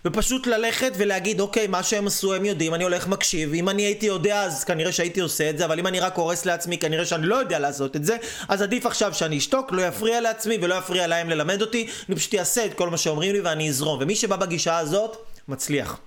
ופשוט 0.06 0.48
ללכת 0.48 0.92
ולהגיד, 0.98 1.40
אוקיי, 1.40 1.68
מה 1.68 1.84
שהם 1.84 2.08
עשו 2.08 2.34
הם 2.34 2.46
יודעים, 2.46 2.74
אני 2.74 2.84
הולך 2.84 3.08
מקשיב. 3.08 3.54
אם 3.54 3.70
אני 3.70 3.82
הייתי 3.82 4.06
יודע, 4.06 4.44
אז 4.44 4.64
כנראה 4.64 4.92
שהייתי 4.92 5.20
עושה 5.20 5.50
את 5.50 5.58
זה, 5.58 5.66
אבל 5.66 5.80
אם 5.80 5.88
אני 5.88 6.00
רק 6.00 6.16
הורס 6.16 6.46
לעצמי, 6.46 6.78
כנראה 6.78 7.06
שאני 7.06 7.28
לא 7.28 7.36
יודע 7.36 7.60
לעשות 7.60 7.96
את 7.96 8.06
זה, 8.06 8.18
אז 8.48 8.62
עדיף 8.62 8.86
עכשיו 8.86 9.14
שאני 9.14 9.38
אשתוק, 9.38 9.72
לא 9.72 9.82
יפריע 9.82 10.22
לעצמי 10.22 10.58
ולא 10.62 10.76
יפריע 10.76 11.08
להם 11.08 11.30
ללמד 11.30 11.62
אותי, 11.62 11.88
אני 12.10 12.16
פשוט 12.16 12.36
אעשה 12.36 12.66
את 12.66 12.74
כל 12.74 12.90
מה 12.90 12.98
שאומרים 12.98 13.34
לי 13.34 13.42
ואני 13.42 13.70
אזרום. 13.70 14.00
ומי 14.02 14.16
שבא 14.16 14.36
בגישה 14.36 14.78
הזאת, 14.78 15.18
מצליח. 15.48 15.98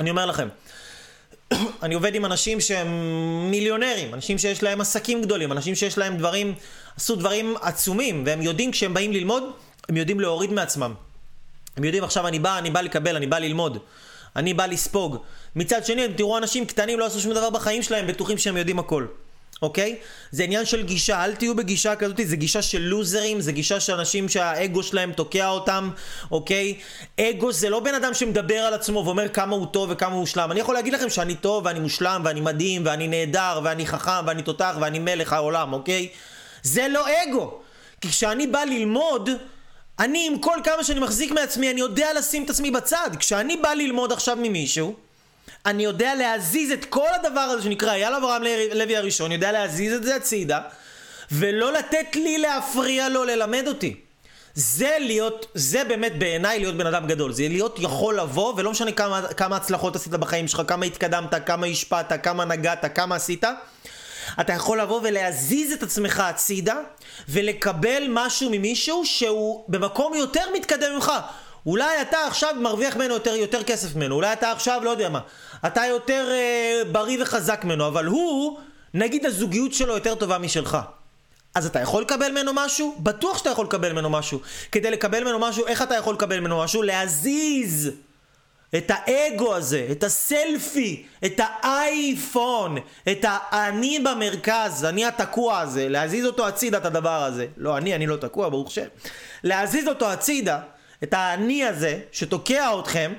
אני 0.00 0.10
אומר 0.10 0.26
לכם, 0.26 0.48
אני 1.82 1.94
עובד 1.94 2.14
עם 2.14 2.24
אנשים 2.24 2.60
שהם 2.60 2.88
מיליונרים, 3.50 4.14
אנשים 4.14 4.38
שיש 4.38 4.62
להם 4.62 4.80
עסקים 4.80 5.22
גדולים, 5.22 5.52
אנשים 5.52 5.74
שיש 5.74 5.98
להם 5.98 6.16
דברים, 6.16 6.54
עשו 6.96 7.16
דברים 7.16 7.54
עצומים, 7.60 8.22
והם 8.26 8.42
יודעים 8.42 8.70
כשהם 8.70 8.94
באים 8.94 9.12
ללמוד, 9.12 9.42
הם 9.88 9.96
יודעים 9.96 10.20
להוריד 10.20 10.52
מעצמם. 10.52 10.94
הם 11.76 11.84
יודעים 11.84 12.04
עכשיו 12.04 12.26
אני 12.26 12.38
בא, 12.38 12.58
אני 12.58 12.70
בא 12.70 12.80
לקבל, 12.80 13.16
אני 13.16 13.26
בא 13.26 13.38
ללמוד. 13.38 13.78
אני 14.36 14.54
בא 14.54 14.66
לספוג. 14.66 15.16
מצד 15.56 15.84
שני, 15.84 16.04
אתם 16.04 16.12
תראו 16.12 16.38
אנשים 16.38 16.66
קטנים 16.66 16.98
לא 16.98 17.06
עשו 17.06 17.20
שום 17.20 17.32
דבר 17.32 17.50
בחיים 17.50 17.82
שלהם, 17.82 18.06
בטוחים 18.06 18.38
שהם 18.38 18.56
יודעים 18.56 18.78
הכל. 18.78 19.06
אוקיי? 19.62 19.96
זה 20.30 20.44
עניין 20.44 20.64
של 20.64 20.82
גישה, 20.82 21.24
אל 21.24 21.34
תהיו 21.34 21.56
בגישה 21.56 21.96
כזאת, 21.96 22.20
זה 22.24 22.36
גישה 22.36 22.62
של 22.62 22.78
לוזרים, 22.78 23.40
זה 23.40 23.52
גישה 23.52 23.80
של 23.80 23.92
אנשים 23.92 24.28
שהאגו 24.28 24.82
שלהם 24.82 25.12
תוקע 25.12 25.48
אותם, 25.48 25.90
אוקיי? 26.30 26.74
אגו 27.20 27.52
זה 27.52 27.70
לא 27.70 27.80
בן 27.80 27.94
אדם 27.94 28.14
שמדבר 28.14 28.58
על 28.58 28.74
עצמו 28.74 29.02
ואומר 29.04 29.28
כמה 29.28 29.56
הוא 29.56 29.66
טוב 29.66 29.88
וכמה 29.92 30.12
הוא 30.12 30.20
מושלם. 30.20 30.52
אני 30.52 30.60
יכול 30.60 30.74
להגיד 30.74 30.92
לכם 30.92 31.10
שאני 31.10 31.34
טוב 31.34 31.66
ואני 31.66 31.80
מושלם 31.80 32.22
ואני 32.24 32.40
מדהים 32.40 32.82
ואני 32.84 33.08
נהדר 33.08 33.60
ואני 33.64 33.86
חכם 33.86 34.26
ואני 34.26 34.42
תותח 34.42 34.74
ואני 34.80 34.98
מלך 34.98 35.32
העולם, 35.32 35.72
אוקיי? 35.72 36.08
זה 36.62 36.88
לא 36.88 37.06
אגו. 37.08 37.60
כי 38.00 38.08
כשאני 38.08 38.46
בא 38.46 38.64
ללמוד... 38.64 39.30
אני 40.00 40.26
עם 40.26 40.38
כל 40.38 40.56
כמה 40.64 40.84
שאני 40.84 41.00
מחזיק 41.00 41.30
מעצמי, 41.32 41.70
אני 41.70 41.80
יודע 41.80 42.08
לשים 42.16 42.44
את 42.44 42.50
עצמי 42.50 42.70
בצד. 42.70 43.10
כשאני 43.18 43.56
בא 43.56 43.72
ללמוד 43.72 44.12
עכשיו 44.12 44.36
ממישהו, 44.40 44.94
אני 45.66 45.84
יודע 45.84 46.14
להזיז 46.14 46.70
את 46.70 46.84
כל 46.84 47.08
הדבר 47.14 47.40
הזה 47.40 47.62
שנקרא 47.62 47.92
אייל 47.92 48.14
אברהם 48.14 48.42
לוי 48.74 48.96
הראשון, 48.96 49.32
יודע 49.32 49.52
להזיז 49.52 49.92
את 49.92 50.02
זה 50.02 50.16
הצידה, 50.16 50.60
ולא 51.32 51.72
לתת 51.72 52.16
לי 52.16 52.38
להפריע 52.38 53.08
לו 53.08 53.24
ללמד 53.24 53.64
אותי. 53.66 53.94
זה 54.54 54.96
להיות, 55.00 55.46
זה 55.54 55.84
באמת 55.84 56.18
בעיניי 56.18 56.58
להיות 56.58 56.76
בן 56.76 56.86
אדם 56.86 57.06
גדול. 57.06 57.32
זה 57.32 57.48
להיות 57.48 57.78
יכול 57.78 58.20
לבוא, 58.20 58.54
ולא 58.56 58.70
משנה 58.70 58.92
כמה, 58.92 59.22
כמה 59.36 59.56
הצלחות 59.56 59.96
עשית 59.96 60.12
בחיים 60.12 60.48
שלך, 60.48 60.62
כמה 60.68 60.86
התקדמת, 60.86 61.34
כמה 61.46 61.66
השפעת, 61.66 62.12
כמה 62.24 62.44
נגעת, 62.44 62.84
כמה 62.94 63.16
עשית. 63.16 63.44
אתה 64.40 64.52
יכול 64.52 64.80
לבוא 64.80 65.00
ולהזיז 65.02 65.72
את 65.72 65.82
עצמך 65.82 66.20
הצידה 66.20 66.76
ולקבל 67.28 68.02
משהו 68.08 68.50
ממישהו 68.50 69.06
שהוא 69.06 69.64
במקום 69.68 70.14
יותר 70.14 70.44
מתקדם 70.54 70.94
ממך. 70.94 71.12
אולי 71.66 72.02
אתה 72.02 72.26
עכשיו 72.26 72.54
מרוויח 72.60 72.96
ממנו 72.96 73.14
יותר, 73.14 73.34
יותר 73.34 73.62
כסף 73.62 73.96
ממנו, 73.96 74.14
אולי 74.14 74.32
אתה 74.32 74.52
עכשיו 74.52 74.80
לא 74.84 74.90
יודע 74.90 75.08
מה, 75.08 75.20
אתה 75.66 75.86
יותר 75.86 76.28
אה, 76.30 76.82
בריא 76.92 77.22
וחזק 77.22 77.60
ממנו, 77.64 77.86
אבל 77.86 78.06
הוא, 78.06 78.58
נגיד 78.94 79.26
הזוגיות 79.26 79.74
שלו 79.74 79.94
יותר 79.94 80.14
טובה 80.14 80.38
משלך. 80.38 80.78
אז 81.54 81.66
אתה 81.66 81.80
יכול 81.80 82.02
לקבל 82.02 82.30
ממנו 82.30 82.52
משהו? 82.54 82.96
בטוח 82.98 83.38
שאתה 83.38 83.50
יכול 83.50 83.64
לקבל 83.64 83.92
ממנו 83.92 84.10
משהו. 84.10 84.40
כדי 84.72 84.90
לקבל 84.90 85.24
ממנו 85.24 85.38
משהו, 85.38 85.66
איך 85.66 85.82
אתה 85.82 85.94
יכול 85.94 86.14
לקבל 86.14 86.40
ממנו 86.40 86.58
משהו? 86.64 86.82
להזיז 86.82 87.90
את 88.76 88.90
האגו 88.94 89.54
הזה, 89.54 89.86
את 89.90 90.04
הסלפי, 90.04 91.06
את 91.24 91.40
האייפון, 91.42 92.76
את 93.12 93.24
האני 93.28 93.98
במרכז, 93.98 94.84
אני 94.84 95.04
התקוע 95.04 95.58
הזה, 95.58 95.88
להזיז 95.88 96.26
אותו 96.26 96.48
הצידה 96.48 96.78
את 96.78 96.84
הדבר 96.84 97.24
הזה. 97.24 97.46
לא 97.56 97.76
אני, 97.76 97.94
אני 97.94 98.06
לא 98.06 98.16
תקוע, 98.16 98.48
ברוך 98.48 98.68
השם. 98.68 98.86
להזיז 99.44 99.88
אותו 99.88 100.10
הצידה, 100.10 100.60
את 101.02 101.14
האני 101.14 101.64
הזה, 101.64 102.00
שתוקע 102.12 102.78
אתכם, 102.80 103.12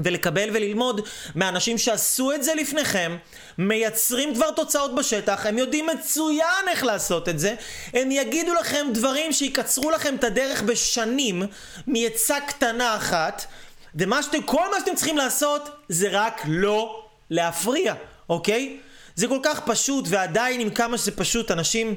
ולקבל 0.00 0.48
וללמוד 0.52 1.00
מאנשים 1.34 1.78
שעשו 1.78 2.32
את 2.32 2.42
זה 2.42 2.54
לפניכם, 2.54 3.16
מייצרים 3.58 4.34
כבר 4.34 4.50
תוצאות 4.50 4.94
בשטח, 4.94 5.46
הם 5.46 5.58
יודעים 5.58 5.86
מצוין 5.86 6.68
איך 6.68 6.84
לעשות 6.84 7.28
את 7.28 7.38
זה, 7.38 7.54
הם 7.92 8.10
יגידו 8.10 8.54
לכם 8.54 8.86
דברים 8.92 9.32
שיקצרו 9.32 9.90
לכם 9.90 10.14
את 10.14 10.24
הדרך 10.24 10.62
בשנים 10.62 11.42
מעצה 11.86 12.40
קטנה 12.40 12.96
אחת, 12.96 13.46
ומה 13.94 14.22
שאתם, 14.22 14.42
כל 14.42 14.70
מה 14.70 14.80
שאתם 14.80 14.94
צריכים 14.94 15.16
לעשות 15.16 15.84
זה 15.88 16.08
רק 16.10 16.42
לא 16.48 17.04
להפריע, 17.30 17.94
אוקיי? 18.28 18.78
זה 19.14 19.28
כל 19.28 19.38
כך 19.42 19.60
פשוט, 19.60 20.04
ועדיין 20.08 20.60
עם 20.60 20.70
כמה 20.70 20.98
שזה 20.98 21.16
פשוט, 21.16 21.50
אנשים 21.50 21.94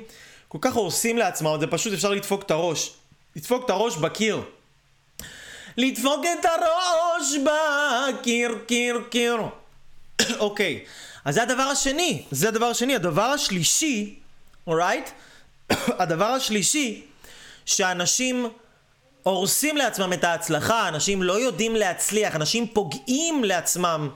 כל 0.47 0.57
כך 0.61 0.73
הורסים 0.73 1.17
לעצמם, 1.17 1.57
זה 1.59 1.67
פשוט 1.67 1.93
אפשר 1.93 2.11
לדפוק 2.11 2.43
את 2.43 2.51
הראש. 2.51 2.91
לדפוק 3.35 3.65
את 3.65 3.69
הראש 3.69 3.95
בקיר. 3.95 4.41
לדפוק 5.77 6.25
את 6.39 6.45
הראש 6.45 7.37
בקיר, 7.37 8.57
קיר, 8.67 9.01
קיר. 9.09 9.37
אוקיי, 10.39 10.85
אז 11.25 11.35
זה 11.35 11.43
הדבר 11.43 11.63
השני, 11.63 12.23
זה 12.31 12.47
הדבר 12.47 12.65
השני. 12.65 12.95
הדבר 12.95 13.21
השלישי, 13.21 14.15
אורייט? 14.67 15.09
הדבר 16.01 16.25
השלישי, 16.25 17.05
שאנשים 17.65 18.49
הורסים 19.29 19.77
לעצמם 19.77 20.13
את 20.13 20.23
ההצלחה, 20.23 20.87
אנשים 20.87 21.23
לא 21.23 21.39
יודעים 21.39 21.75
להצליח, 21.75 22.35
אנשים 22.35 22.67
פוגעים 22.67 23.43
לעצמם 23.43 24.09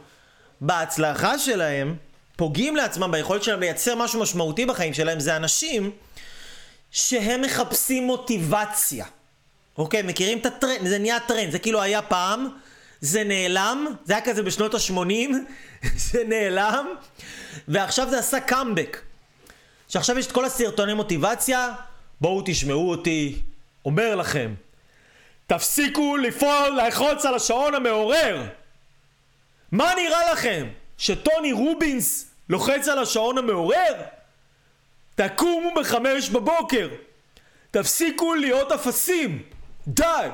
בהצלחה 0.61 1.39
שלהם, 1.39 1.95
פוגעים 2.35 2.75
לעצמם 2.75 3.11
ביכולת 3.11 3.43
שלהם 3.43 3.59
לייצר 3.59 3.95
משהו 3.95 4.21
משמעותי 4.21 4.65
בחיים 4.65 4.93
שלהם, 4.93 5.19
זה 5.19 5.35
אנשים 5.35 5.91
שהם 6.91 7.41
מחפשים 7.41 8.03
מוטיבציה. 8.03 9.05
אוקיי, 9.77 10.01
מכירים 10.01 10.37
את 10.37 10.45
הטרנד, 10.45 10.87
זה 10.87 10.99
נהיה 10.99 11.19
טרנד, 11.19 11.51
זה 11.51 11.59
כאילו 11.59 11.81
היה 11.81 12.01
פעם, 12.01 12.47
זה 13.01 13.23
נעלם, 13.23 13.85
זה 14.05 14.13
היה 14.13 14.21
כזה 14.25 14.43
בשנות 14.43 14.73
ה-80, 14.73 15.31
זה 16.11 16.23
נעלם, 16.27 16.85
ועכשיו 17.67 18.09
זה 18.09 18.19
עשה 18.19 18.39
קאמבק. 18.39 19.01
שעכשיו 19.87 20.19
יש 20.19 20.27
את 20.27 20.31
כל 20.31 20.45
הסרטוני 20.45 20.93
מוטיבציה, 20.93 21.73
בואו 22.21 22.41
תשמעו 22.45 22.89
אותי, 22.89 23.41
אומר 23.85 24.15
לכם, 24.15 24.53
תפסיקו 25.51 26.17
לפעול, 26.17 26.79
לחוץ 26.87 27.25
על 27.25 27.35
השעון 27.35 27.75
המעורר! 27.75 28.43
מה 29.71 29.91
נראה 29.95 30.31
לכם? 30.33 30.67
שטוני 30.97 31.51
רובינס 31.51 32.31
לוחץ 32.49 32.87
על 32.87 32.99
השעון 32.99 33.37
המעורר? 33.37 33.93
תקומו 35.15 35.69
בחמש 35.75 36.29
בבוקר! 36.29 36.89
תפסיקו 37.71 38.35
להיות 38.35 38.71
אפסים! 38.71 39.41
די! 39.87 40.27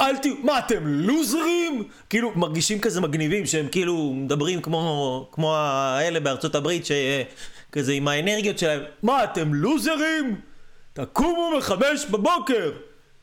אל 0.00 0.16
תהיו... 0.16 0.34
מה 0.42 0.58
אתם 0.58 0.86
לוזרים? 0.86 1.88
כאילו 2.10 2.32
מרגישים 2.36 2.80
כזה 2.80 3.00
מגניבים 3.00 3.46
שהם 3.46 3.68
כאילו 3.68 4.12
מדברים 4.14 4.62
כמו, 4.62 5.28
כמו 5.32 5.56
האלה 5.56 6.20
בארצות 6.20 6.54
הברית 6.54 6.86
שכזה 6.86 7.92
עם 7.92 8.08
האנרגיות 8.08 8.58
שלהם 8.58 8.82
מה 9.02 9.24
אתם 9.24 9.54
לוזרים? 9.54 10.40
תקומו 10.92 11.52
בחמש 11.58 12.06
בבוקר! 12.10 12.70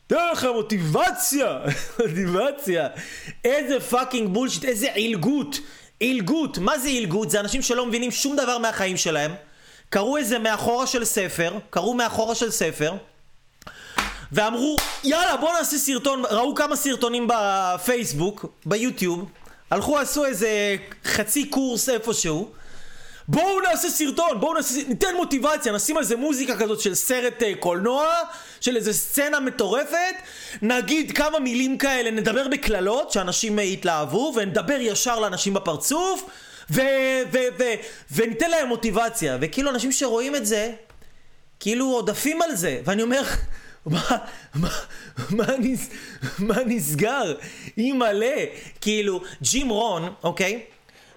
תן 0.07 0.15
לכם 0.31 0.49
מוטיבציה! 0.53 1.59
מוטיבציה! 1.99 2.87
איזה 3.45 3.79
fucking 3.79 4.33
bullshit, 4.33 4.65
איזה 4.65 4.93
עילגות! 4.93 5.59
עילגות! 5.99 6.57
מה 6.57 6.79
זה 6.79 6.87
עילגות? 6.87 7.29
זה 7.29 7.39
אנשים 7.39 7.61
שלא 7.61 7.85
מבינים 7.85 8.11
שום 8.11 8.35
דבר 8.35 8.57
מהחיים 8.57 8.97
שלהם. 8.97 9.31
קראו 9.89 10.17
איזה 10.17 10.39
מאחורה 10.39 10.87
של 10.87 11.05
ספר, 11.05 11.57
קראו 11.69 11.93
מאחורה 11.93 12.35
של 12.35 12.51
ספר, 12.51 12.93
ואמרו, 14.31 14.75
יאללה 15.03 15.37
בוא 15.37 15.53
נעשה 15.53 15.77
סרטון, 15.77 16.23
ראו 16.29 16.55
כמה 16.55 16.75
סרטונים 16.75 17.27
בפייסבוק, 17.27 18.45
ביוטיוב, 18.65 19.29
הלכו 19.71 19.99
עשו 19.99 20.25
איזה 20.25 20.75
חצי 21.05 21.49
קורס 21.49 21.89
איפשהו, 21.89 22.51
בואו 23.27 23.59
נעשה 23.61 23.89
סרטון, 23.89 24.39
בואו 24.39 24.53
נעשה, 24.53 24.81
ניתן 24.87 25.15
מוטיבציה, 25.15 25.71
נשים 25.71 25.97
על 25.97 26.03
זה 26.03 26.15
מוזיקה 26.15 26.57
כזאת 26.57 26.79
של 26.81 26.95
סרט 26.95 27.41
אה, 27.41 27.45
קולנוע, 27.59 28.07
של 28.61 28.75
איזה 28.75 28.93
סצנה 28.93 29.39
מטורפת, 29.39 30.15
נגיד 30.61 31.11
כמה 31.11 31.39
מילים 31.39 31.77
כאלה, 31.77 32.11
נדבר 32.11 32.47
בקללות, 32.47 33.11
שאנשים 33.11 33.59
uh, 33.59 33.61
יתלהבו, 33.61 34.33
ונדבר 34.35 34.77
ישר 34.79 35.19
לאנשים 35.19 35.53
בפרצוף, 35.53 36.23
ו- 36.71 36.81
ו- 37.33 37.47
ו- 37.59 37.73
וניתן 38.11 38.49
להם 38.49 38.67
מוטיבציה. 38.67 39.37
וכאילו 39.41 39.69
אנשים 39.71 39.91
שרואים 39.91 40.35
את 40.35 40.45
זה, 40.45 40.73
כאילו 41.59 41.85
עודפים 41.85 42.41
על 42.41 42.55
זה, 42.55 42.81
ואני 42.85 43.01
אומר... 43.01 43.21
מה, 43.85 44.01
מה, 44.55 44.69
מה, 45.29 45.45
נס, 45.59 45.89
מה 46.39 46.55
נסגר? 46.65 47.33
מלא. 47.77 48.35
כאילו, 48.81 49.21
ג'ים 49.41 49.69
רון, 49.69 50.13
אוקיי? 50.23 50.61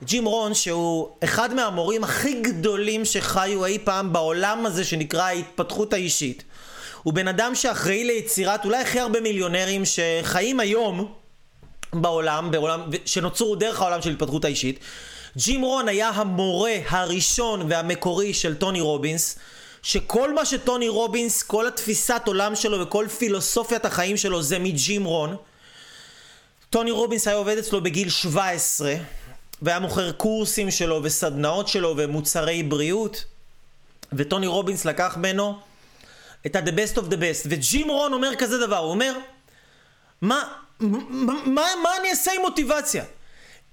ג'ים 0.04 0.24
רון 0.24 0.54
שהוא 0.54 1.08
אחד 1.24 1.54
מהמורים 1.54 2.04
הכי 2.04 2.40
גדולים 2.40 3.04
שחיו 3.04 3.64
אי 3.64 3.78
פעם 3.78 4.12
בעולם 4.12 4.66
הזה 4.66 4.84
שנקרא 4.84 5.22
ההתפתחות 5.22 5.92
האישית. 5.92 6.44
הוא 7.02 7.14
בן 7.14 7.28
אדם 7.28 7.54
שאחראי 7.54 8.04
ליצירת 8.04 8.64
אולי 8.64 8.78
הכי 8.78 9.00
הרבה 9.00 9.20
מיליונרים 9.20 9.82
שחיים 9.84 10.60
היום 10.60 11.12
בעולם, 11.92 12.50
בעולם 12.50 12.80
שנוצרו 13.04 13.56
דרך 13.56 13.80
העולם 13.80 14.02
של 14.02 14.10
התפתחות 14.10 14.44
האישית. 14.44 14.78
ג'ים 15.36 15.62
רון 15.62 15.88
היה 15.88 16.08
המורה 16.08 16.74
הראשון 16.88 17.62
והמקורי 17.68 18.34
של 18.34 18.54
טוני 18.54 18.80
רובינס. 18.80 19.38
שכל 19.82 20.34
מה 20.34 20.44
שטוני 20.44 20.88
רובינס, 20.88 21.42
כל 21.42 21.66
התפיסת 21.66 22.22
עולם 22.26 22.54
שלו 22.54 22.80
וכל 22.80 23.06
פילוסופיית 23.18 23.84
החיים 23.84 24.16
שלו 24.16 24.42
זה 24.42 24.58
מג'ים 24.58 25.04
רון. 25.04 25.36
טוני 26.70 26.90
רובינס 26.90 27.28
היה 27.28 27.36
עובד 27.36 27.58
אצלו 27.58 27.80
בגיל 27.80 28.08
17 28.08 28.94
והיה 29.62 29.78
מוכר 29.78 30.12
קורסים 30.12 30.70
שלו 30.70 31.00
וסדנאות 31.02 31.68
שלו 31.68 31.94
ומוצרי 31.96 32.62
בריאות 32.62 33.24
וטוני 34.12 34.46
רובינס 34.46 34.84
לקח 34.84 35.16
ממנו 35.16 35.58
את 36.46 36.56
ה-the 36.56 36.70
best 36.70 36.96
of 36.96 37.02
the 37.02 37.16
best 37.16 37.46
וג'ים 37.48 37.90
רון 37.90 38.12
אומר 38.12 38.36
כזה 38.36 38.66
דבר, 38.66 38.76
הוא 38.76 38.90
אומר 38.90 39.12
מה, 40.22 40.44
מה, 40.80 40.98
מה, 41.44 41.66
מה 41.82 41.96
אני 42.00 42.10
אעשה 42.10 42.32
עם 42.32 42.40
מוטיבציה? 42.40 43.04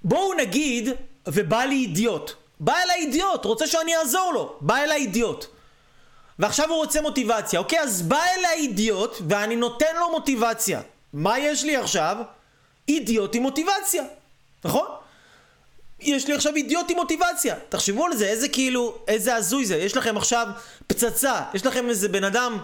בואו 0.04 0.34
נגיד 0.34 0.88
ובא 1.26 1.64
לי 1.64 1.74
אידיוט 1.74 2.32
בא 2.60 2.76
אליי 2.84 2.96
אידיוט, 2.96 3.44
רוצה 3.44 3.66
שאני 3.66 3.96
אעזור 3.96 4.32
לו 4.34 4.56
בא 4.60 4.76
אליי 4.76 5.00
אידיוט 5.00 5.46
ועכשיו 6.38 6.68
הוא 6.68 6.76
רוצה 6.76 7.00
מוטיבציה. 7.00 7.58
אוקיי, 7.60 7.80
אז 7.80 8.02
בא 8.02 8.20
אליי 8.38 8.56
אידיוט 8.56 9.16
ואני 9.28 9.56
נותן 9.56 9.96
לו 10.00 10.10
מוטיבציה. 10.10 10.80
מה 11.12 11.38
יש 11.38 11.64
לי 11.64 11.76
עכשיו? 11.76 12.16
אידיוט 12.88 13.34
עם 13.34 13.42
מוטיבציה, 13.42 14.02
נכון? 14.64 14.86
יש 16.18 16.28
לי 16.28 16.34
עכשיו 16.34 16.56
אידיוט 16.56 16.90
עם 16.90 16.96
מוטיבציה. 16.96 17.54
תחשבו 17.68 18.06
על 18.06 18.16
זה, 18.16 18.26
איזה 18.26 18.48
כאילו, 18.48 18.94
איזה 19.08 19.34
הזוי 19.34 19.66
זה. 19.66 19.76
יש 19.76 19.96
לכם 19.96 20.16
עכשיו 20.16 20.46
פצצה, 20.86 21.40
יש 21.54 21.66
לכם 21.66 21.88
איזה 21.88 22.08
בן 22.08 22.24
אדם 22.24 22.58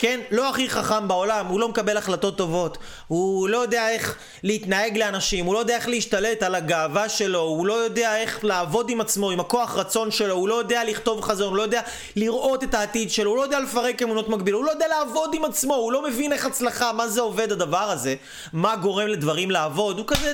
כן? 0.00 0.20
לא 0.30 0.50
הכי 0.50 0.70
חכם 0.70 1.08
בעולם, 1.08 1.46
הוא 1.46 1.60
לא 1.60 1.68
מקבל 1.68 1.96
החלטות 1.96 2.38
טובות, 2.38 2.78
הוא 3.08 3.48
לא 3.48 3.58
יודע 3.58 3.90
איך 3.90 4.16
להתנהג 4.42 4.98
לאנשים, 4.98 5.46
הוא 5.46 5.54
לא 5.54 5.58
יודע 5.58 5.76
איך 5.76 5.88
להשתלט 5.88 6.42
על 6.42 6.54
הגאווה 6.54 7.08
שלו, 7.08 7.40
הוא 7.40 7.66
לא 7.66 7.72
יודע 7.72 8.16
איך 8.16 8.44
לעבוד 8.44 8.90
עם 8.90 9.00
עצמו, 9.00 9.30
עם 9.30 9.40
הכוח 9.40 9.76
רצון 9.76 10.10
שלו, 10.10 10.34
הוא 10.34 10.48
לא 10.48 10.54
יודע 10.54 10.84
לכתוב 10.84 11.20
חזון, 11.20 11.48
הוא 11.48 11.56
לא 11.56 11.62
יודע 11.62 11.80
לראות 12.16 12.64
את 12.64 12.74
העתיד 12.74 13.10
שלו, 13.10 13.30
הוא 13.30 13.36
לא 13.36 13.42
יודע 13.42 13.60
לפרק 13.60 14.02
אמונות 14.02 14.28
מקבילות, 14.28 14.60
הוא 14.60 14.66
לא 14.66 14.70
יודע 14.70 14.88
לעבוד 14.88 15.34
עם 15.34 15.44
עצמו, 15.44 15.74
הוא 15.74 15.92
לא 15.92 16.02
מבין 16.02 16.32
איך 16.32 16.46
הצלחה, 16.46 16.92
מה 16.92 17.08
זה 17.08 17.20
עובד 17.20 17.52
הדבר 17.52 17.90
הזה, 17.90 18.14
מה 18.52 18.76
גורם 18.76 19.06
לדברים 19.06 19.50
לעבוד, 19.50 19.98
הוא 19.98 20.06
כזה 20.06 20.32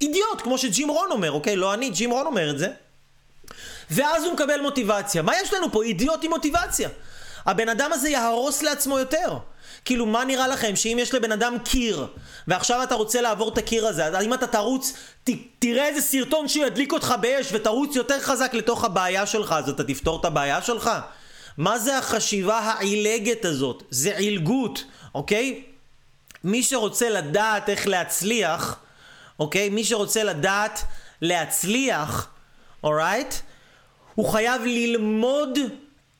אידיוט, 0.00 0.42
כמו 0.42 0.58
שג'ים 0.58 0.90
רון 0.90 1.10
אומר, 1.10 1.32
אוקיי? 1.32 1.56
לא 1.56 1.74
אני, 1.74 1.90
ג'ים 1.90 2.10
רון 2.10 2.26
אומר 2.26 2.50
את 2.50 2.58
זה. 2.58 2.68
ואז 3.90 4.24
הוא 4.24 4.32
מקבל 4.32 4.60
מוטיבציה. 4.60 5.22
מה 5.22 5.32
יש 5.42 5.52
לנו 5.52 5.72
פה? 5.72 5.82
אידיוט 5.82 6.24
עם 6.24 6.30
מוטיבציה. 6.30 6.88
הבן 7.46 7.68
אדם 7.68 7.92
הזה 7.92 8.08
יהרוס 8.08 8.62
לעצמו 8.62 8.98
יותר. 8.98 9.38
כאילו, 9.84 10.06
מה 10.06 10.24
נראה 10.24 10.48
לכם 10.48 10.76
שאם 10.76 10.96
יש 11.00 11.14
לבן 11.14 11.32
אדם 11.32 11.56
קיר, 11.64 12.06
ועכשיו 12.48 12.82
אתה 12.82 12.94
רוצה 12.94 13.20
לעבור 13.20 13.48
את 13.52 13.58
הקיר 13.58 13.86
הזה, 13.86 14.06
אז 14.06 14.24
אם 14.24 14.34
אתה 14.34 14.46
תרוץ, 14.46 14.92
ת, 15.24 15.30
תראה 15.58 15.86
איזה 15.86 16.00
סרטון 16.00 16.48
שידליק 16.48 16.92
אותך 16.92 17.14
באש 17.20 17.48
ותרוץ 17.52 17.96
יותר 17.96 18.20
חזק 18.20 18.54
לתוך 18.54 18.84
הבעיה 18.84 19.26
שלך, 19.26 19.54
אז 19.58 19.68
אתה 19.68 19.84
תפתור 19.84 20.20
את 20.20 20.24
הבעיה 20.24 20.62
שלך? 20.62 20.90
מה 21.58 21.78
זה 21.78 21.98
החשיבה 21.98 22.58
העילגת 22.58 23.44
הזאת? 23.44 23.82
זה 23.90 24.16
עילגות, 24.16 24.84
אוקיי? 25.14 25.62
מי 26.44 26.62
שרוצה 26.62 27.10
לדעת 27.10 27.68
איך 27.68 27.86
להצליח, 27.86 28.78
אוקיי? 29.38 29.68
מי 29.68 29.84
שרוצה 29.84 30.24
לדעת 30.24 30.82
להצליח, 31.22 32.28
אורייט? 32.84 33.34
הוא 34.14 34.28
חייב 34.28 34.62
ללמוד 34.64 35.58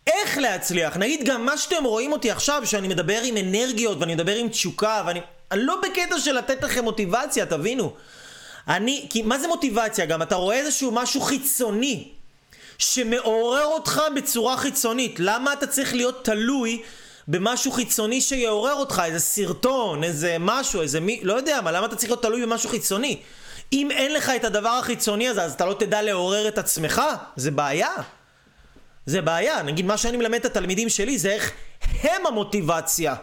איך 0.07 0.39
להצליח. 0.39 0.97
נגיד 0.97 1.25
גם 1.25 1.47
מה 1.47 1.57
שאתם 1.57 1.85
רואים 1.85 2.13
אותי 2.13 2.31
עכשיו, 2.31 2.63
שאני 2.65 2.89
מדבר 2.89 3.21
עם 3.23 3.37
אנרגיות 3.37 3.99
ואני 4.01 4.15
מדבר 4.15 4.37
עם 4.37 4.49
תשוקה 4.49 5.03
ואני... 5.07 5.21
אני 5.51 5.63
לא 5.63 5.77
בקטע 5.83 6.19
של 6.19 6.33
לתת 6.33 6.63
לכם 6.63 6.85
מוטיבציה, 6.85 7.47
תבינו. 7.47 7.95
אני... 8.69 9.07
כי 9.11 9.23
מה 9.23 9.39
זה 9.39 9.49
מוטיבציה? 9.49 10.07
גם 10.07 10.23
אתה 10.23 10.35
רואה 10.35 10.57
איזשהו 10.57 10.91
משהו 10.91 11.21
חיצוני 11.21 12.09
שמעורר 12.79 13.65
אותך 13.65 14.03
בצורה 14.17 14.57
חיצונית. 14.57 15.17
למה 15.19 15.53
אתה 15.53 15.67
צריך 15.67 15.95
להיות 15.95 16.25
תלוי 16.25 16.83
במשהו 17.29 17.73
חיצוני 17.73 18.21
שיעורר 18.21 18.75
אותך? 18.75 19.03
איזה 19.05 19.21
סרטון, 19.21 20.05
איזה 20.05 20.37
משהו, 20.41 20.83
איזה 20.83 21.01
מי... 21.01 21.21
לא 21.23 21.35
יודע 21.35 21.61
מה, 21.61 21.73
למה 21.73 21.87
אתה 21.87 21.97
צריך 21.97 22.11
להיות 22.11 22.23
תלוי 22.23 22.43
במשהו 22.43 22.71
חיצוני? 22.71 23.21
אם 23.73 23.91
אין 23.91 24.15
לך 24.15 24.33
את 24.37 24.45
הדבר 24.45 24.69
החיצוני 24.69 25.29
הזה, 25.29 25.43
אז 25.43 25.53
אתה 25.53 25.67
לא 25.67 25.75
תדע 25.75 26.03
לעורר 26.03 26.49
את 26.49 26.59
עצמך? 26.59 27.03
זה 27.37 27.51
בעיה. 27.51 27.93
זה 29.07 29.23
בעיה. 29.23 29.63
נגיד, 29.63 29.87
מה 29.87 29.97
שאני 29.97 30.17
מלמד 30.17 30.39
את 30.39 30.45
התלמידים 30.45 30.89
שלי 30.89 31.19
זה 31.19 31.31
איך 31.31 31.53
הם 32.03 32.27
המוטיבציה. 32.27 33.15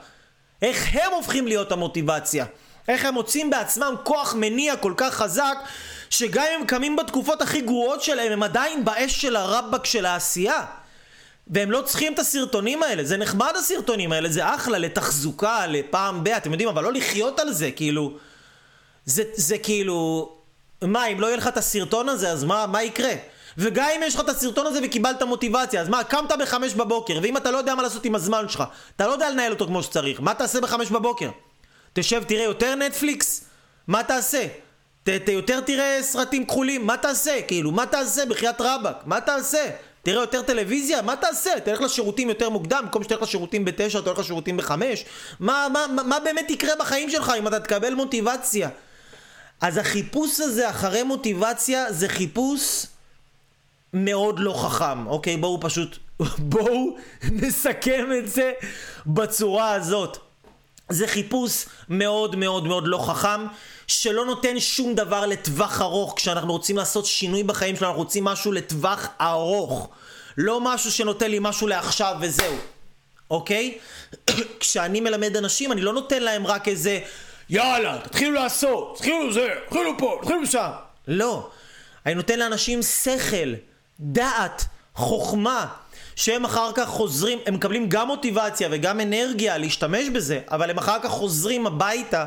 איך 0.62 0.90
הם 0.94 1.12
הופכים 1.12 1.48
להיות 1.48 1.72
המוטיבציה. 1.72 2.46
איך 2.88 3.06
הם 3.06 3.14
מוצאים 3.14 3.50
בעצמם 3.50 3.96
כוח 4.04 4.36
מניע 4.38 4.76
כל 4.76 4.94
כך 4.98 5.14
חזק, 5.14 5.58
שגם 6.10 6.44
אם 6.44 6.62
הם 6.62 6.68
קמים 6.68 6.96
בתקופות 6.96 7.42
הכי 7.42 7.62
גרועות 7.62 8.04
שלהם, 8.04 8.32
הם 8.32 8.44
עדיין 8.44 8.86
באש 8.86 9.22
של 9.22 9.36
הרבאק 9.36 9.86
של 9.86 10.06
העשייה. 10.06 10.66
והם 11.48 11.72
לא 11.72 11.82
צריכים 11.82 12.14
את 12.14 12.20
הסרטונים 12.20 12.84
האלה, 12.84 13.04
זה 13.04 13.18
נחמד 13.18 13.54
הסרטונים 13.60 14.12
האלה, 14.12 14.30
זה 14.30 14.56
אחלה 14.56 14.78
לתחזוקה, 14.78 15.68
לפעם 15.68 16.24
ב... 16.24 16.28
אתם 16.28 16.52
יודעים, 16.52 16.70
אבל 16.70 16.84
לא 16.84 16.94
לחיות 16.94 17.40
על 17.40 17.54
זה, 17.54 17.72
כאילו... 17.72 18.18
זה, 19.06 19.24
זה 19.34 19.58
כאילו... 19.58 20.30
מה, 20.82 21.06
אם 21.08 21.20
לא 21.20 21.28
יהיה 21.28 21.38
לך 21.38 21.48
את 21.48 21.58
הסרטון 21.58 22.10
הזה, 22.10 22.32
אז 22.32 22.44
מה, 22.44 22.68
מה 22.68 22.84
יקרה? 22.84 23.14
וגם 23.58 23.90
אם 23.96 24.02
יש 24.04 24.16
לך 24.16 24.22
את 24.22 24.30
הסרטון 24.30 24.68
הזה 24.68 24.80
וקיבלת 24.84 25.22
מוטיבציה, 25.22 25.82
אז 25.82 25.90
מה, 25.90 26.04
קמת 26.04 26.32
בחמש 26.40 26.74
בבוקר, 26.74 27.20
ואם 27.22 27.38
אתה 27.38 27.52
לא 27.52 27.58
יודע 27.58 27.76
מה 27.76 27.84
לעשות 27.84 28.06
עם 28.06 28.16
הזמן 28.16 28.50
שלך, 28.50 28.64
אתה 28.96 29.08
לא 29.08 29.12
יודע 29.12 29.30
לנהל 29.30 29.52
אותו 29.52 29.68
כמו 29.68 29.84
שצריך, 29.84 30.22
מה 30.22 30.34
תעשה 30.34 30.62
בחמש 30.62 30.90
בבוקר? 30.90 31.30
תשב, 31.94 32.24
תראה 32.24 32.44
יותר 32.44 32.76
נטפליקס? 32.76 33.46
מה 33.88 34.04
תעשה? 34.04 34.48
ת, 35.04 35.10
ת, 35.10 35.30
יותר 35.30 35.62
תראה 35.62 36.00
סרטים 36.02 36.46
כחולים? 36.46 36.88
מה 36.88 36.98
תעשה? 36.98 37.42
כאילו, 37.48 37.72
מה 37.72 37.86
תעשה 37.86 38.26
בחייאת 38.26 38.62
רבאק? 38.62 38.98
מה 39.06 39.22
תעשה? 39.22 39.70
תראה 40.04 40.22
יותר 40.22 40.42
טלוויזיה? 40.42 41.02
מה 41.02 41.16
תעשה? 41.16 41.60
תלך 41.60 41.82
לשירותים 41.82 42.30
יותר 42.30 42.50
מוקדם, 42.50 42.80
במקום 42.84 43.04
שתלך 43.04 43.22
לשירותים 43.22 43.66
בתשע, 43.66 44.02
תלך 44.02 44.20
לשירותים 44.20 44.58
בחמש? 44.58 45.06
מה, 45.40 45.68
מה, 45.74 45.86
מה, 45.96 46.04
מה 46.04 46.20
באמת 46.20 46.52
יקרה 46.52 46.74
בחיים 46.80 47.10
שלך 47.10 47.32
אם 47.38 47.48
אתה 47.48 47.60
תקבל 47.60 47.94
מוטיבציה? 47.94 48.70
אז 49.62 49.78
החיפוש 49.78 50.40
הזה 50.40 50.70
אחרי 50.70 51.04
מוטיבציה 51.04 51.94
זה 51.94 52.10
חיפוש 52.10 52.86
מאוד 53.94 54.40
לא 54.40 54.54
חכם, 54.54 55.08
אוקיי? 55.08 55.38
בואו 55.38 55.62
פשוט, 55.62 55.98
בואו 56.54 56.98
נסכם 57.32 58.10
את 58.18 58.30
זה 58.30 58.52
בצורה 59.06 59.74
הזאת. 59.74 60.18
זה 60.90 61.08
חיפוש 61.08 61.66
מאוד 61.90 62.36
מאוד 62.36 62.68
מאוד 62.68 62.88
לא 62.88 62.98
חכם, 62.98 63.46
שלא 63.88 64.26
נותן 64.26 64.60
שום 64.60 64.96
דבר 64.96 65.26
לטווח 65.26 65.82
ארוך. 65.82 66.14
כשאנחנו 66.16 66.52
רוצים 66.52 66.78
לעשות 66.78 67.06
שינוי 67.06 67.44
בחיים 67.44 67.76
שלנו, 67.76 67.90
אנחנו 67.90 68.04
רוצים 68.04 68.24
משהו 68.24 68.52
לטווח 68.52 69.08
ארוך. 69.22 69.90
לא 70.38 70.62
משהו 70.62 70.92
שנותן 70.92 71.32
לי 71.32 71.38
משהו 71.42 71.68
לעכשיו 71.68 72.16
וזהו, 72.22 72.56
אוקיי? 73.32 73.78
כשאני 74.60 75.00
מלמד 75.00 75.38
אנשים, 75.38 75.72
אני 75.72 75.82
לא 75.82 75.94
נותן 75.94 76.24
להם 76.24 76.48
רק 76.48 76.68
איזה 76.68 77.00
יאללה, 77.50 77.98
תתחילו 78.04 78.32
לעשות, 78.32 78.96
תתחילו 78.98 79.34
זה, 79.34 79.50
תתחילו 79.66 79.98
פה, 79.98 80.20
תתחילו 80.22 80.48
שם. 80.48 80.70
לא. 81.08 81.50
אני 82.06 82.16
נותן 82.16 82.40
לאנשים 82.40 82.82
שכל. 82.82 83.54
דעת, 84.00 84.66
חוכמה, 84.96 85.68
שהם 86.16 86.46
אחר 86.46 86.72
כך 86.76 86.88
חוזרים, 86.88 87.40
הם 87.46 87.54
מקבלים 87.54 87.90
גם 87.90 88.08
מוטיבציה 88.08 88.68
וגם 88.72 89.00
אנרגיה 89.00 89.58
להשתמש 89.58 90.10
בזה, 90.10 90.40
אבל 90.52 90.70
הם 90.70 90.78
אחר 90.78 90.98
כך 91.04 91.10
חוזרים 91.10 91.68
הביתה, 91.68 92.26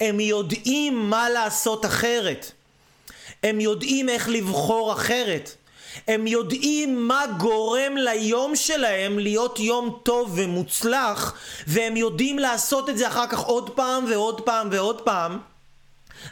הם 0.00 0.20
יודעים 0.20 1.10
מה 1.10 1.30
לעשות 1.30 1.86
אחרת. 1.86 2.52
הם 3.42 3.60
יודעים 3.60 4.08
איך 4.08 4.28
לבחור 4.28 4.92
אחרת. 4.92 5.54
הם 6.08 6.26
יודעים 6.26 7.08
מה 7.08 7.24
גורם 7.38 7.96
ליום 7.96 8.56
שלהם 8.56 9.18
להיות 9.18 9.60
יום 9.60 9.98
טוב 10.02 10.32
ומוצלח, 10.34 11.34
והם 11.66 11.96
יודעים 11.96 12.38
לעשות 12.38 12.88
את 12.88 12.98
זה 12.98 13.08
אחר 13.08 13.26
כך 13.26 13.38
עוד 13.38 13.70
פעם 13.70 14.04
ועוד 14.10 14.40
פעם 14.40 14.68
ועוד 14.72 15.00
פעם, 15.00 15.38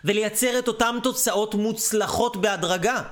ולייצר 0.04 0.58
את 0.58 0.68
אותן 0.68 0.98
תוצאות 1.02 1.54
מוצלחות 1.54 2.36
בהדרגה. 2.36 3.02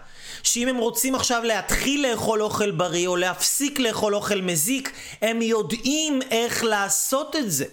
שאם 0.42 0.68
הם 0.68 0.76
רוצים 0.76 1.14
עכשיו 1.14 1.42
להתחיל 1.44 2.11
לאכול 2.11 2.42
אוכל 2.42 2.70
בריא 2.70 3.09
או 3.09 3.16
להפסיק 3.16 3.78
לאכול 3.78 4.14
אוכל 4.14 4.40
מזיק, 4.40 4.92
הם 5.22 5.42
יודעים 5.42 6.22
איך 6.30 6.64
לעשות 6.64 7.36
את 7.36 7.51
זה. 7.51 7.64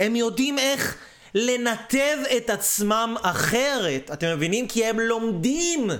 הם 0.00 0.16
יודעים 0.16 0.58
איך 0.58 0.96
לנתב 1.34 2.18
את 2.36 2.50
עצמם 2.50 3.16
אחרת. 3.22 4.10
אתם 4.12 4.26
מבינים? 4.36 4.68
כי 4.68 4.84
הם 4.84 5.00
לומדים 5.00 5.90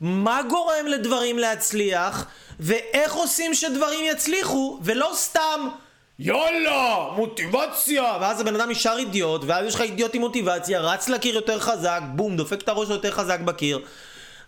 מה 0.00 0.40
גורם 0.48 0.86
לדברים 0.86 1.38
להצליח 1.38 2.26
ואיך 2.60 3.14
עושים 3.14 3.54
שדברים 3.54 4.04
יצליחו, 4.04 4.78
ולא 4.82 5.10
סתם 5.14 5.68
יאללה, 6.18 7.08
מוטיבציה! 7.16 8.18
ואז 8.20 8.40
הבן 8.40 8.54
אדם 8.54 8.70
נשאר 8.70 8.98
אידיוט, 8.98 9.42
ואז 9.46 9.66
יש 9.66 9.74
לך 9.74 9.80
אידיוט 9.80 10.14
עם 10.14 10.20
מוטיבציה, 10.20 10.80
רץ 10.80 11.08
לקיר 11.08 11.34
יותר 11.34 11.60
חזק, 11.60 12.00
בום, 12.14 12.36
דופק 12.36 12.62
את 12.62 12.68
הראש 12.68 12.88
יותר 12.90 13.10
חזק 13.10 13.40
בקיר. 13.40 13.80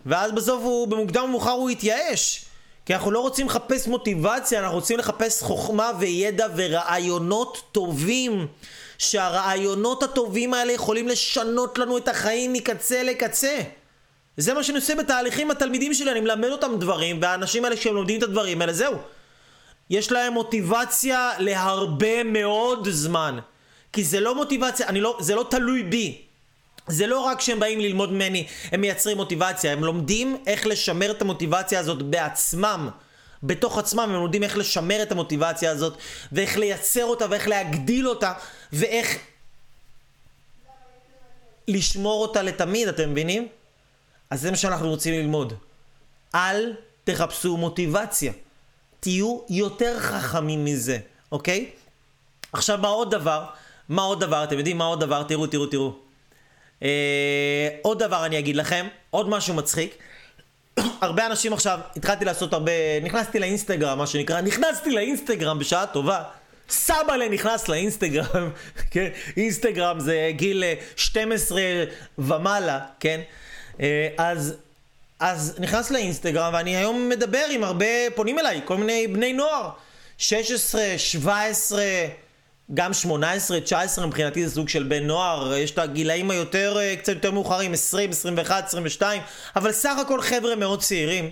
ואז 0.07 0.33
בסוף 0.33 0.63
הוא, 0.63 0.89
במוקדם 0.89 1.23
או 1.23 1.29
מאוחר 1.29 1.51
הוא 1.51 1.71
יתייאש. 1.71 2.45
כי 2.87 2.95
אנחנו 2.95 3.11
לא 3.11 3.21
רוצים 3.21 3.47
לחפש 3.47 3.89
מוטיבציה, 3.89 4.61
אנחנו 4.61 4.75
רוצים 4.77 4.99
לחפש 4.99 5.43
חוכמה 5.43 5.91
וידע 5.99 6.47
ורעיונות 6.57 7.63
טובים. 7.73 8.47
שהרעיונות 8.99 10.03
הטובים 10.03 10.55
האלה 10.55 10.73
יכולים 10.73 11.09
לשנות 11.09 11.79
לנו 11.79 11.99
את 11.99 12.09
החיים 12.09 12.53
מקצה 12.53 13.03
לקצה. 13.03 13.59
זה 14.37 14.55
מה 14.55 14.63
שאני 14.63 14.79
עושה 14.79 14.95
בתהליכים 14.95 15.51
התלמידים 15.51 15.95
שלי, 15.95 16.11
אני 16.11 16.21
מלמד 16.21 16.49
אותם 16.49 16.73
דברים, 16.79 17.19
והאנשים 17.23 17.65
האלה 17.65 17.77
שהם 17.77 17.95
לומדים 17.95 18.19
את 18.19 18.23
הדברים 18.23 18.61
האלה, 18.61 18.73
זהו. 18.73 18.95
יש 19.91 20.13
להם 20.13 20.33
מוטיבציה 20.33 21.31
להרבה 21.39 22.25
מאוד 22.25 22.89
זמן. 22.91 23.39
כי 23.93 24.05
זה 24.05 24.21
לא 24.21 24.35
מוטיבציה, 24.35 24.93
לא, 24.93 25.17
זה 25.21 25.35
לא 25.35 25.47
תלוי 25.51 25.83
בי. 25.83 26.23
זה 26.87 27.07
לא 27.07 27.21
רק 27.21 27.41
שהם 27.41 27.61
באים 27.61 27.81
ללמוד 27.81 28.13
ממני, 28.13 28.47
הם 28.73 28.81
מייצרים 28.81 29.17
מוטיבציה, 29.17 29.73
הם 29.73 29.85
לומדים 29.85 30.37
איך 30.47 30.67
לשמר 30.67 31.11
את 31.11 31.23
המוטיבציה 31.23 31.81
הזאת 31.81 32.03
בעצמם. 32.03 32.89
בתוך 33.43 33.79
עצמם 33.79 34.01
הם 34.01 34.13
לומדים 34.13 34.43
איך 34.43 34.57
לשמר 34.57 35.03
את 35.03 35.13
המוטיבציה 35.13 35.71
הזאת, 35.71 35.99
ואיך 36.33 36.57
לייצר 36.57 37.05
אותה, 37.05 37.27
ואיך 37.31 37.49
להגדיל 37.49 38.09
אותה, 38.09 38.33
ואיך 38.73 39.19
לשמור 41.69 42.23
אותה 42.23 42.43
לתמיד, 42.43 42.89
אתם 42.89 43.11
מבינים? 43.11 43.49
אז 44.31 44.41
זה 44.41 44.51
מה 44.51 44.57
שאנחנו 44.57 44.89
רוצים 44.89 45.15
ללמוד. 45.15 45.53
אל 46.35 46.73
תחפשו 47.05 47.57
מוטיבציה. 47.57 48.33
תהיו 49.01 49.41
יותר 49.49 50.01
חכמים 50.01 50.65
מזה, 50.65 50.99
אוקיי? 51.33 51.71
עכשיו, 52.53 52.79
מה 52.79 52.89
עוד 52.89 53.11
דבר? 53.11 53.45
מה 53.89 54.03
עוד 54.03 54.21
דבר? 54.21 54.45
אתם 54.45 54.59
יודעים 54.59 54.79
מה 54.79 54.85
עוד 54.85 55.01
דבר? 55.01 55.23
תראו, 55.23 55.47
תראו, 55.47 55.67
תראו. 55.67 55.93
אה, 56.83 57.69
עוד 57.83 57.99
דבר 57.99 58.27
אני 58.27 58.39
אגיד 58.39 58.57
לכם, 58.57 58.87
עוד 59.11 59.29
משהו 59.29 59.55
מצחיק. 59.55 59.99
הרבה 61.01 61.27
אנשים 61.27 61.53
עכשיו, 61.53 61.81
התחלתי 61.97 62.25
לעשות 62.25 62.53
הרבה, 62.53 62.73
נכנסתי 63.03 63.39
לאינסטגרם, 63.39 63.99
מה 63.99 64.07
שנקרא, 64.07 64.41
נכנסתי 64.41 64.91
לאינסטגרם 64.91 65.59
בשעה 65.59 65.87
טובה. 65.87 66.23
סבאלה 66.69 67.29
נכנס 67.29 67.69
לאינסטגרם, 67.69 68.51
כן? 68.91 69.09
אינסטגרם 69.37 70.01
זה 70.01 70.31
גיל 70.31 70.65
12 70.97 71.61
אה, 71.61 71.85
ומעלה, 72.19 72.81
כן? 73.01 73.21
אה, 73.81 74.09
אז, 74.19 74.55
אז 75.21 75.55
נכנס 75.59 75.91
לאינסטגרם 75.91 76.55
ואני 76.55 76.77
היום 76.77 77.09
מדבר 77.09 77.45
עם 77.51 77.65
הרבה, 77.65 77.87
פונים 78.15 78.39
אליי, 78.39 78.61
כל 78.65 78.77
מיני 78.77 79.07
בני 79.07 79.33
נוער, 79.33 79.71
16, 80.19 80.83
17, 80.97 81.83
גם 82.75 82.95
18, 82.95 83.61
19 83.61 84.07
מבחינתי 84.07 84.49
זה 84.49 84.55
סוג 84.55 84.69
של 84.69 84.83
בן 84.83 85.07
נוער, 85.07 85.55
יש 85.55 85.71
את 85.71 85.79
הגילאים 85.79 86.31
היותר, 86.31 86.77
אה, 86.79 86.97
קצת 86.97 87.13
יותר 87.13 87.31
מאוחרים, 87.31 87.73
20, 87.73 88.11
21, 88.11 88.65
22, 88.65 89.23
אבל 89.57 89.73
סך 89.73 89.99
הכל 89.99 90.23
חבר'ה 90.23 90.57
מאוד 90.57 90.83
צעירים. 90.83 91.31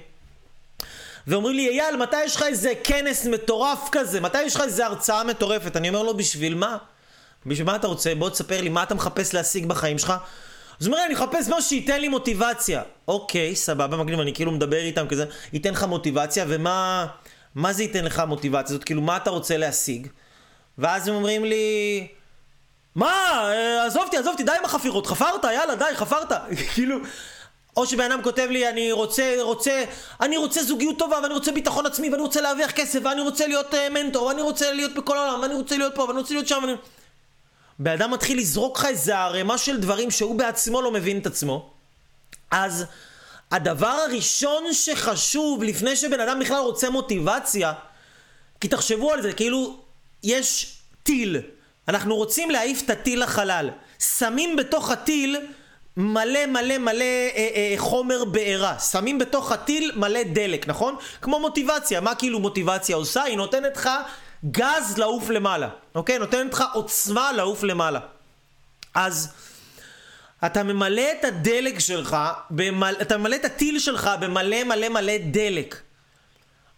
ואומרים 1.27 1.57
לי, 1.57 1.69
אייל, 1.69 1.97
מתי 1.97 2.25
יש 2.25 2.37
לך 2.37 2.43
איזה 2.43 2.73
כנס 2.85 3.27
מטורף 3.27 3.89
כזה? 3.93 4.21
מתי 4.21 4.43
יש 4.43 4.55
לך 4.57 4.61
איזה 4.61 4.87
הרצאה 4.87 5.25
מטורפת? 5.25 5.77
אני 5.77 5.89
אומר 5.89 6.03
לו, 6.03 6.17
בשביל 6.17 6.55
מה? 6.55 6.77
בשביל 7.47 7.67
מה 7.67 7.77
אתה 7.77 7.87
רוצה? 7.87 8.15
בוא 8.15 8.31
תספר 8.31 8.61
לי, 8.61 8.69
מה 8.69 8.83
אתה 8.83 8.95
מחפש 8.95 9.35
להשיג 9.35 9.67
בחיים 9.67 9.99
שלך? 9.99 10.13
אז 10.81 10.87
הוא 10.87 10.95
אומר 10.95 11.07
אני 11.07 11.15
מחפש 11.15 11.49
משהו 11.49 11.63
שייתן 11.63 12.01
לי 12.01 12.09
מוטיבציה. 12.09 12.83
אוקיי, 13.09 13.57
סבבה, 13.57 13.97
מגניב, 13.97 14.21
אני 14.21 14.35
כאילו 14.35 14.53
מדבר 14.53 14.77
איתם 14.77 15.07
כזה, 15.09 15.25
ייתן 15.53 15.71
לך 15.71 15.83
מוטיבציה, 15.85 16.45
ומה 16.49 17.07
מה 17.55 17.73
זה 17.73 17.83
ייתן 17.83 18.05
לך 18.05 18.23
מוטיבציה? 18.29 18.77
זאת 18.77 18.85
כאילו, 18.85 19.03
מה 19.03 19.17
אתה 19.17 19.31
רוצה 19.31 19.57
להשיג? 19.57 20.09
ואז 20.79 21.09
הם 21.09 21.15
אומרים 21.15 21.45
לי, 21.45 22.07
מה, 22.95 23.13
אה, 23.53 23.87
עזוב 23.87 24.03
אותי, 24.03 24.17
עזוב 24.17 24.33
אותי, 24.33 24.43
די 24.43 24.53
עם 24.59 24.65
החפירות, 24.65 25.07
חפרת, 25.07 25.45
יאללה, 25.45 25.75
די, 25.75 25.85
חפרת. 25.95 26.33
כאילו, 26.75 26.99
או 27.77 27.87
שבן 27.87 28.13
אדם 28.13 28.23
כותב 28.23 28.47
לי, 28.51 28.69
אני 28.69 28.93
רוצה, 28.93 29.35
רוצה, 29.41 29.85
אני 30.21 30.37
רוצה 30.37 30.63
זוגיות 30.63 30.99
טובה, 30.99 31.19
ואני 31.23 31.35
רוצה 31.35 31.53
ביטחון 31.53 31.87
עצמי, 31.87 32.11
ואני 32.11 32.23
רוצה 32.23 32.41
להרוויח 32.41 32.71
כסף, 32.71 32.99
ואני 33.05 33.21
רוצה 33.21 33.47
להיות 33.47 33.75
uh, 33.75 33.77
מנטור, 33.91 34.27
ואני 34.27 34.43
רוצה 34.43 34.73
להיות 34.73 34.95
בכל 34.95 35.19
העולם, 35.19 35.41
ואני 35.41 35.55
רוצה 35.55 35.77
להיות 35.77 35.95
פה, 35.95 36.03
ואני 36.03 36.19
רוצה 36.19 36.35
להיות 36.35 36.49
שם, 36.49 36.59
ואני... 36.63 36.75
בן 37.79 37.93
אדם 37.93 38.11
מתחיל 38.11 38.39
לזרוק 38.39 38.79
לך 38.79 38.85
איזה 38.85 39.19
ערימה 39.19 39.59
של 39.59 39.81
דברים 39.81 40.11
שהוא 40.11 40.39
בעצמו 40.39 40.83
לא 40.83 40.91
מבין 40.91 41.19
את 41.19 41.27
עצמו. 41.27 41.71
אז 42.51 42.85
הדבר 43.51 43.87
הראשון 43.87 44.73
שחשוב, 44.73 45.63
לפני 45.63 45.97
שבן 45.97 46.21
אדם 46.21 46.39
בכלל 46.41 46.59
רוצה 46.59 46.91
מוטיבציה, 46.91 47.73
כי 48.61 48.69
תחשבו 48.69 49.13
על 49.13 49.23
זה, 49.23 49.33
כאילו, 49.33 49.84
יש 50.25 50.77
טיל. 51.03 51.41
אנחנו 51.89 52.17
רוצים 52.17 52.51
להעיף 52.51 52.83
את 52.83 52.91
הטיל 52.91 53.23
לחלל. 53.23 53.71
שמים 53.99 54.57
בתוך 54.57 54.91
הטיל 54.91 55.37
מלא 55.97 56.47
מלא 56.47 56.79
מלא 56.79 57.05
אה, 57.05 57.49
אה, 57.55 57.75
חומר 57.77 58.25
בעירה. 58.25 58.79
שמים 58.79 59.19
בתוך 59.19 59.53
הטיל 59.53 59.93
מלא 59.97 60.23
דלק, 60.23 60.69
נכון? 60.69 60.97
כמו 61.23 61.41
מוטיבציה. 61.41 62.01
מה 62.01 62.15
כאילו 62.15 62.41
מוטיבציה 62.41 62.97
עושה? 62.97 63.23
היא 63.23 63.37
נותנת 63.37 63.77
לך 63.77 63.91
גז 64.51 64.99
לעוף 64.99 65.31
למעלה. 65.31 65.69
אוקיי? 65.95 66.19
נותנת 66.19 66.55
לך 66.55 66.65
עוצמה 66.73 67.33
לעוף 67.33 67.63
למעלה. 67.63 68.01
אז 68.95 69.33
אתה 70.47 70.63
ממלא 70.63 71.03
את 71.21 71.25
הדלק 71.25 71.79
שלך, 71.79 72.17
במל... 72.51 72.95
אתה 73.03 73.17
ממלא 73.17 73.37
את 73.37 73.45
הטיל 73.45 73.79
שלך 73.79 74.11
במלא 74.21 74.65
מלא 74.65 74.89
מלא 74.89 75.13
דלק. 75.19 75.81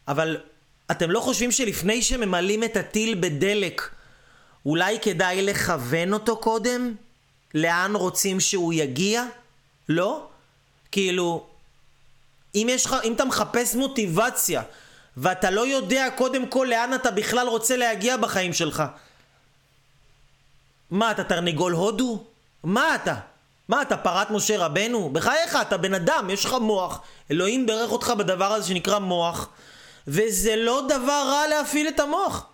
אבל 0.09 0.36
אתם 0.91 1.11
לא 1.11 1.20
חושבים 1.20 1.53
שלפני 1.53 2.03
שממלאים 2.03 2.64
את 2.64 2.76
הטיל 2.76 3.14
בדלק, 3.20 3.91
אולי 4.66 4.99
כדאי 5.03 5.43
לכוון 5.43 6.12
אותו 6.12 6.37
קודם? 6.37 6.95
לאן 7.55 7.97
רוצים 7.97 8.41
שהוא 8.41 8.72
יגיע? 8.72 9.24
לא? 9.89 10.26
כאילו, 10.93 11.47
אם, 12.55 12.66
יש, 12.70 12.87
אם 13.05 13.12
אתה 13.12 13.24
מחפש 13.24 13.74
מוטיבציה 13.74 14.62
ואתה 15.16 15.51
לא 15.51 15.66
יודע 15.66 16.09
קודם 16.16 16.47
כל 16.47 16.66
לאן 16.70 16.95
אתה 16.95 17.11
בכלל 17.11 17.49
רוצה 17.49 17.76
להגיע 17.76 18.16
בחיים 18.16 18.53
שלך, 18.53 18.82
מה, 20.91 21.11
אתה 21.11 21.24
תרנגול 21.24 21.72
הודו? 21.72 22.24
מה 22.64 22.95
אתה? 22.95 23.14
מה, 23.68 23.82
אתה 23.82 23.97
פרת 23.97 24.30
משה 24.30 24.59
רבנו? 24.59 25.11
בחייך, 25.12 25.59
אתה 25.62 25.76
בן 25.76 25.95
אדם, 25.95 26.30
יש 26.30 26.45
לך 26.45 26.53
מוח. 26.61 27.01
אלוהים 27.30 27.66
ברך 27.66 27.93
אותך 27.93 28.12
בדבר 28.18 28.53
הזה 28.53 28.68
שנקרא 28.68 28.99
מוח, 28.99 29.49
וזה 30.09 30.57
לא 30.57 30.82
דבר 30.88 31.22
רע 31.26 31.48
להפעיל 31.48 31.88
את 31.88 32.00
המוח. 32.00 32.46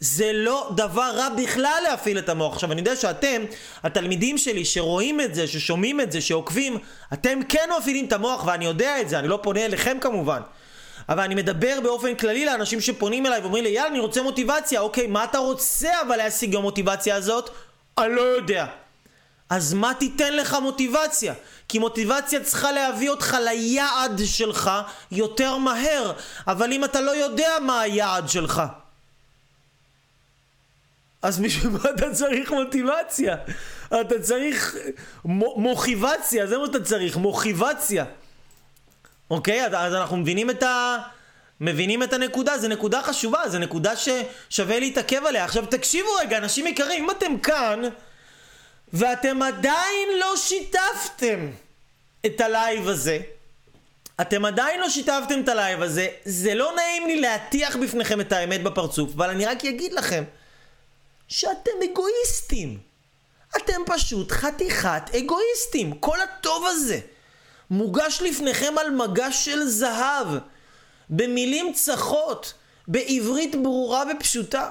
זה 0.00 0.32
לא 0.32 0.70
דבר 0.76 1.10
רע 1.14 1.28
בכלל 1.28 1.80
להפעיל 1.84 2.18
את 2.18 2.28
המוח. 2.28 2.52
עכשיו, 2.52 2.72
אני 2.72 2.80
יודע 2.80 2.96
שאתם, 2.96 3.42
התלמידים 3.82 4.38
שלי, 4.38 4.64
שרואים 4.64 5.20
את 5.20 5.34
זה, 5.34 5.46
ששומעים 5.46 6.00
את 6.00 6.12
זה, 6.12 6.20
שעוקבים, 6.20 6.78
אתם 7.12 7.40
כן 7.48 7.68
מפעילים 7.78 8.04
את 8.06 8.12
המוח, 8.12 8.46
ואני 8.46 8.64
יודע 8.64 9.00
את 9.00 9.08
זה, 9.08 9.18
אני 9.18 9.28
לא 9.28 9.38
פונה 9.42 9.64
אליכם 9.64 9.98
כמובן. 10.00 10.40
אבל 11.08 11.22
אני 11.22 11.34
מדבר 11.34 11.78
באופן 11.82 12.14
כללי 12.14 12.44
לאנשים 12.44 12.80
שפונים 12.80 13.26
אליי 13.26 13.40
ואומרים 13.40 13.64
לי, 13.64 13.70
יאללה, 13.70 13.88
אני 13.88 13.98
רוצה 13.98 14.22
מוטיבציה. 14.22 14.80
אוקיי, 14.80 15.06
מה 15.06 15.24
אתה 15.24 15.38
רוצה 15.38 15.90
אבל 16.06 16.16
להשיג 16.16 16.56
במוטיבציה 16.56 17.16
הזאת? 17.16 17.50
אני 17.98 18.14
לא 18.14 18.20
יודע. 18.20 18.66
אז 19.50 19.74
מה 19.74 19.92
תיתן 19.98 20.36
לך 20.36 20.56
מוטיבציה? 20.62 21.34
כי 21.68 21.78
מוטיבציה 21.78 22.44
צריכה 22.44 22.72
להביא 22.72 23.10
אותך 23.10 23.36
ליעד 23.44 24.20
שלך 24.24 24.70
יותר 25.12 25.56
מהר. 25.56 26.12
אבל 26.46 26.72
אם 26.72 26.84
אתה 26.84 27.00
לא 27.00 27.10
יודע 27.10 27.50
מה 27.62 27.80
היעד 27.80 28.28
שלך, 28.28 28.62
אז 31.24 31.40
בשביל 31.40 31.72
מה 31.72 31.90
אתה 31.94 32.10
צריך 32.12 32.52
מוטיבציה? 32.52 33.36
אתה 34.00 34.20
צריך 34.22 34.76
מוכיבציה, 35.24 36.46
זה 36.46 36.58
מה 36.58 36.66
שאתה 36.66 36.80
צריך, 36.84 37.16
מוכיבציה. 37.16 38.04
אוקיי? 39.30 39.66
אז 39.66 39.94
אנחנו 39.94 40.16
מבינים 40.16 40.50
את, 40.50 40.62
ה... 40.62 40.98
מבינים 41.60 42.02
את 42.02 42.12
הנקודה? 42.12 42.58
זו 42.58 42.68
נקודה 42.68 43.02
חשובה, 43.02 43.48
זו 43.48 43.58
נקודה 43.58 43.92
ששווה 43.96 44.80
להתעכב 44.80 45.24
עליה. 45.26 45.44
עכשיו 45.44 45.66
תקשיבו 45.66 46.08
רגע, 46.20 46.38
אנשים 46.38 46.66
יקרים, 46.66 47.04
אם 47.04 47.10
אתם 47.10 47.38
כאן 47.38 47.82
ואתם 48.94 49.42
עדיין 49.42 50.08
לא 50.20 50.36
שיתפתם 50.36 51.50
את 52.26 52.40
הלייב 52.40 52.88
הזה, 52.88 53.18
אתם 54.20 54.44
עדיין 54.44 54.80
לא 54.80 54.88
שיתפתם 54.88 55.40
את 55.40 55.48
הלייב 55.48 55.82
הזה, 55.82 56.08
זה 56.24 56.54
לא 56.54 56.72
נעים 56.76 57.06
לי 57.06 57.20
להטיח 57.20 57.76
בפניכם 57.76 58.20
את 58.20 58.32
האמת 58.32 58.62
בפרצוף, 58.62 59.10
אבל 59.14 59.30
אני 59.30 59.46
רק 59.46 59.64
אגיד 59.64 59.92
לכם 59.92 60.24
שאתם 61.28 61.70
אגואיסטים. 61.90 62.78
אתם 63.56 63.80
פשוט 63.86 64.32
חתיכת 64.32 65.02
אגואיסטים. 65.18 65.94
כל 65.94 66.20
הטוב 66.20 66.66
הזה 66.66 67.00
מוגש 67.70 68.22
לפניכם 68.22 68.78
על 68.78 68.90
מגש 68.90 69.44
של 69.44 69.64
זהב, 69.64 70.26
במילים 71.10 71.72
צחות, 71.72 72.54
בעברית 72.88 73.54
ברורה 73.54 74.04
ופשוטה, 74.10 74.70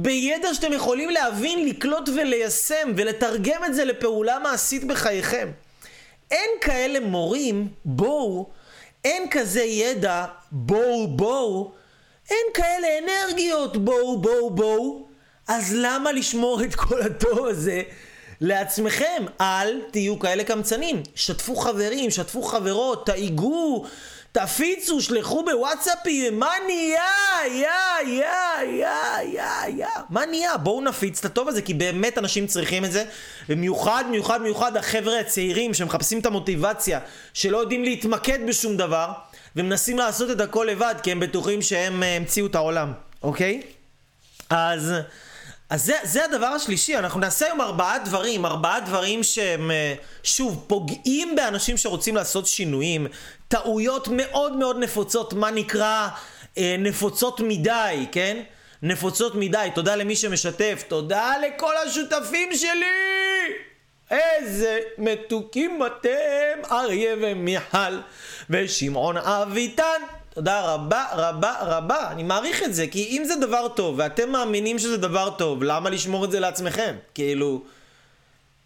בידע 0.00 0.54
שאתם 0.54 0.72
יכולים 0.72 1.10
להבין, 1.10 1.68
לקלוט 1.68 2.08
וליישם 2.08 2.92
ולתרגם 2.96 3.64
את 3.64 3.74
זה 3.74 3.84
לפעולה 3.84 4.38
מעשית 4.38 4.84
בחייכם. 4.84 5.50
אין 6.30 6.50
כאלה 6.60 7.00
מורים, 7.00 7.68
בואו, 7.84 8.46
אין 9.04 9.30
כזה 9.30 9.62
ידע, 9.62 10.24
בואו 10.52 11.08
בואו, 11.08 11.72
אין 12.30 12.46
כאלה 12.54 12.86
אנרגיות, 12.98 13.76
בואו 13.76 14.18
בואו 14.20 14.50
בואו, 14.50 15.06
אז 15.48 15.74
למה 15.76 16.12
לשמור 16.12 16.62
את 16.62 16.74
כל 16.74 17.02
הטוב 17.02 17.46
הזה 17.46 17.82
לעצמכם? 18.40 19.24
אל 19.40 19.80
תהיו 19.90 20.18
כאלה 20.18 20.44
קמצנים. 20.44 21.02
שתפו 21.14 21.56
חברים, 21.56 22.10
שתפו 22.10 22.42
חברות, 22.42 23.06
תאיגו, 23.06 23.84
תפיצו, 24.32 25.00
שלחו 25.00 25.44
בוואטסאפים, 25.44 26.38
מה 26.38 26.52
נהיה? 26.66 27.02
יא, 27.46 27.68
יא, 28.06 28.24
יא, 28.66 28.88
יא, 29.22 29.76
יא. 29.76 29.86
מה 30.10 30.26
נהיה? 30.26 30.56
בואו 30.56 30.80
נפיץ 30.80 31.18
את 31.18 31.24
הטוב 31.24 31.48
הזה, 31.48 31.62
כי 31.62 31.74
באמת 31.74 32.18
אנשים 32.18 32.46
צריכים 32.46 32.84
את 32.84 32.92
זה. 32.92 33.04
במיוחד, 33.48 34.04
מיוחד, 34.10 34.42
מיוחד 34.42 34.76
החבר'ה 34.76 35.20
הצעירים 35.20 35.74
שמחפשים 35.74 36.18
את 36.20 36.26
המוטיבציה, 36.26 37.00
שלא 37.34 37.58
יודעים 37.58 37.84
להתמקד 37.84 38.38
בשום 38.48 38.76
דבר, 38.76 39.12
ומנסים 39.56 39.98
לעשות 39.98 40.30
את 40.30 40.40
הכל 40.40 40.66
לבד, 40.70 40.94
כי 41.02 41.12
הם 41.12 41.20
בטוחים 41.20 41.62
שהם 41.62 42.02
אה, 42.02 42.16
המציאו 42.16 42.46
את 42.46 42.54
העולם, 42.54 42.92
אוקיי? 43.22 43.62
אז... 44.50 44.94
אז 45.70 45.84
זה, 45.84 45.96
זה 46.02 46.24
הדבר 46.24 46.46
השלישי, 46.46 46.96
אנחנו 46.96 47.20
נעשה 47.20 47.46
היום 47.46 47.60
ארבעה 47.60 47.98
דברים, 47.98 48.46
ארבעה 48.46 48.80
דברים 48.80 49.22
שהם, 49.22 49.70
אה, 49.70 49.94
שוב, 50.22 50.64
פוגעים 50.66 51.36
באנשים 51.36 51.76
שרוצים 51.76 52.16
לעשות 52.16 52.46
שינויים, 52.46 53.06
טעויות 53.48 54.08
מאוד 54.12 54.56
מאוד 54.56 54.78
נפוצות, 54.78 55.32
מה 55.32 55.50
נקרא 55.50 56.08
אה, 56.58 56.76
נפוצות 56.78 57.40
מדי, 57.40 58.06
כן? 58.12 58.42
נפוצות 58.82 59.34
מדי, 59.34 59.68
תודה 59.74 59.96
למי 59.96 60.16
שמשתף, 60.16 60.84
תודה 60.88 61.34
לכל 61.46 61.76
השותפים 61.76 62.56
שלי! 62.56 63.54
איזה 64.10 64.78
מתוקים 64.98 65.80
אתם, 65.86 66.70
אריה 66.70 67.14
ומיכל 67.20 68.00
ושמעון 68.50 69.16
אביטן. 69.16 70.02
תודה 70.38 70.60
רבה 70.60 71.04
רבה 71.12 71.54
רבה, 71.60 72.10
אני 72.10 72.22
מעריך 72.22 72.62
את 72.62 72.74
זה, 72.74 72.86
כי 72.86 73.04
אם 73.04 73.24
זה 73.24 73.36
דבר 73.36 73.68
טוב, 73.68 73.94
ואתם 73.98 74.30
מאמינים 74.30 74.78
שזה 74.78 74.96
דבר 74.96 75.30
טוב, 75.30 75.62
למה 75.62 75.90
לשמור 75.90 76.24
את 76.24 76.30
זה 76.30 76.40
לעצמכם? 76.40 76.96
כאילו... 77.14 77.62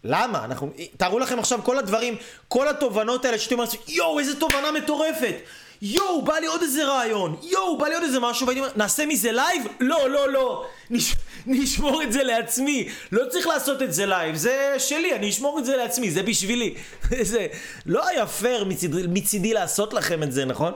למה? 0.03 0.45
אנחנו... 0.45 0.69
תארו 0.97 1.19
לכם 1.19 1.39
עכשיו 1.39 1.59
כל 1.63 1.77
הדברים, 1.77 2.15
כל 2.47 2.67
התובנות 2.67 3.25
האלה 3.25 3.39
שאתם 3.39 3.59
אומרים, 3.59 3.79
יואו, 3.87 4.19
איזה 4.19 4.39
תובנה 4.39 4.71
מטורפת! 4.71 5.35
יואו, 5.81 6.21
בא 6.21 6.33
לי 6.33 6.47
עוד 6.47 6.61
איזה 6.61 6.85
רעיון, 6.85 7.35
יואו, 7.43 7.77
בא 7.77 7.87
לי 7.87 7.93
עוד 7.93 8.03
איזה 8.03 8.19
משהו, 8.19 8.47
ואני 8.47 8.59
אומר, 8.59 8.71
נעשה 8.75 9.05
מזה 9.05 9.31
לייב? 9.31 9.63
לא, 9.79 10.09
לא, 10.09 10.31
לא, 10.31 10.65
נש... 10.89 11.15
נשמור 11.47 12.03
את 12.03 12.11
זה 12.13 12.23
לעצמי, 12.23 12.89
לא 13.11 13.23
צריך 13.29 13.47
לעשות 13.47 13.81
את 13.81 13.93
זה 13.93 14.05
לייב, 14.05 14.35
זה 14.35 14.75
שלי, 14.77 15.15
אני 15.15 15.29
אשמור 15.29 15.59
את 15.59 15.65
זה 15.65 15.77
לעצמי, 15.77 16.11
זה 16.11 16.23
בשבילי. 16.23 16.75
זה 17.31 17.47
לא 17.85 18.07
היה 18.07 18.27
פייר 18.27 18.63
מצד... 18.63 18.87
מצידי 18.93 19.53
לעשות 19.53 19.93
לכם 19.93 20.23
את 20.23 20.31
זה, 20.31 20.45
נכון? 20.45 20.73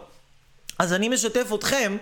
אז 0.80 0.94
אני 0.94 1.10
משתף 1.10 1.48
אתכם, 1.56 1.98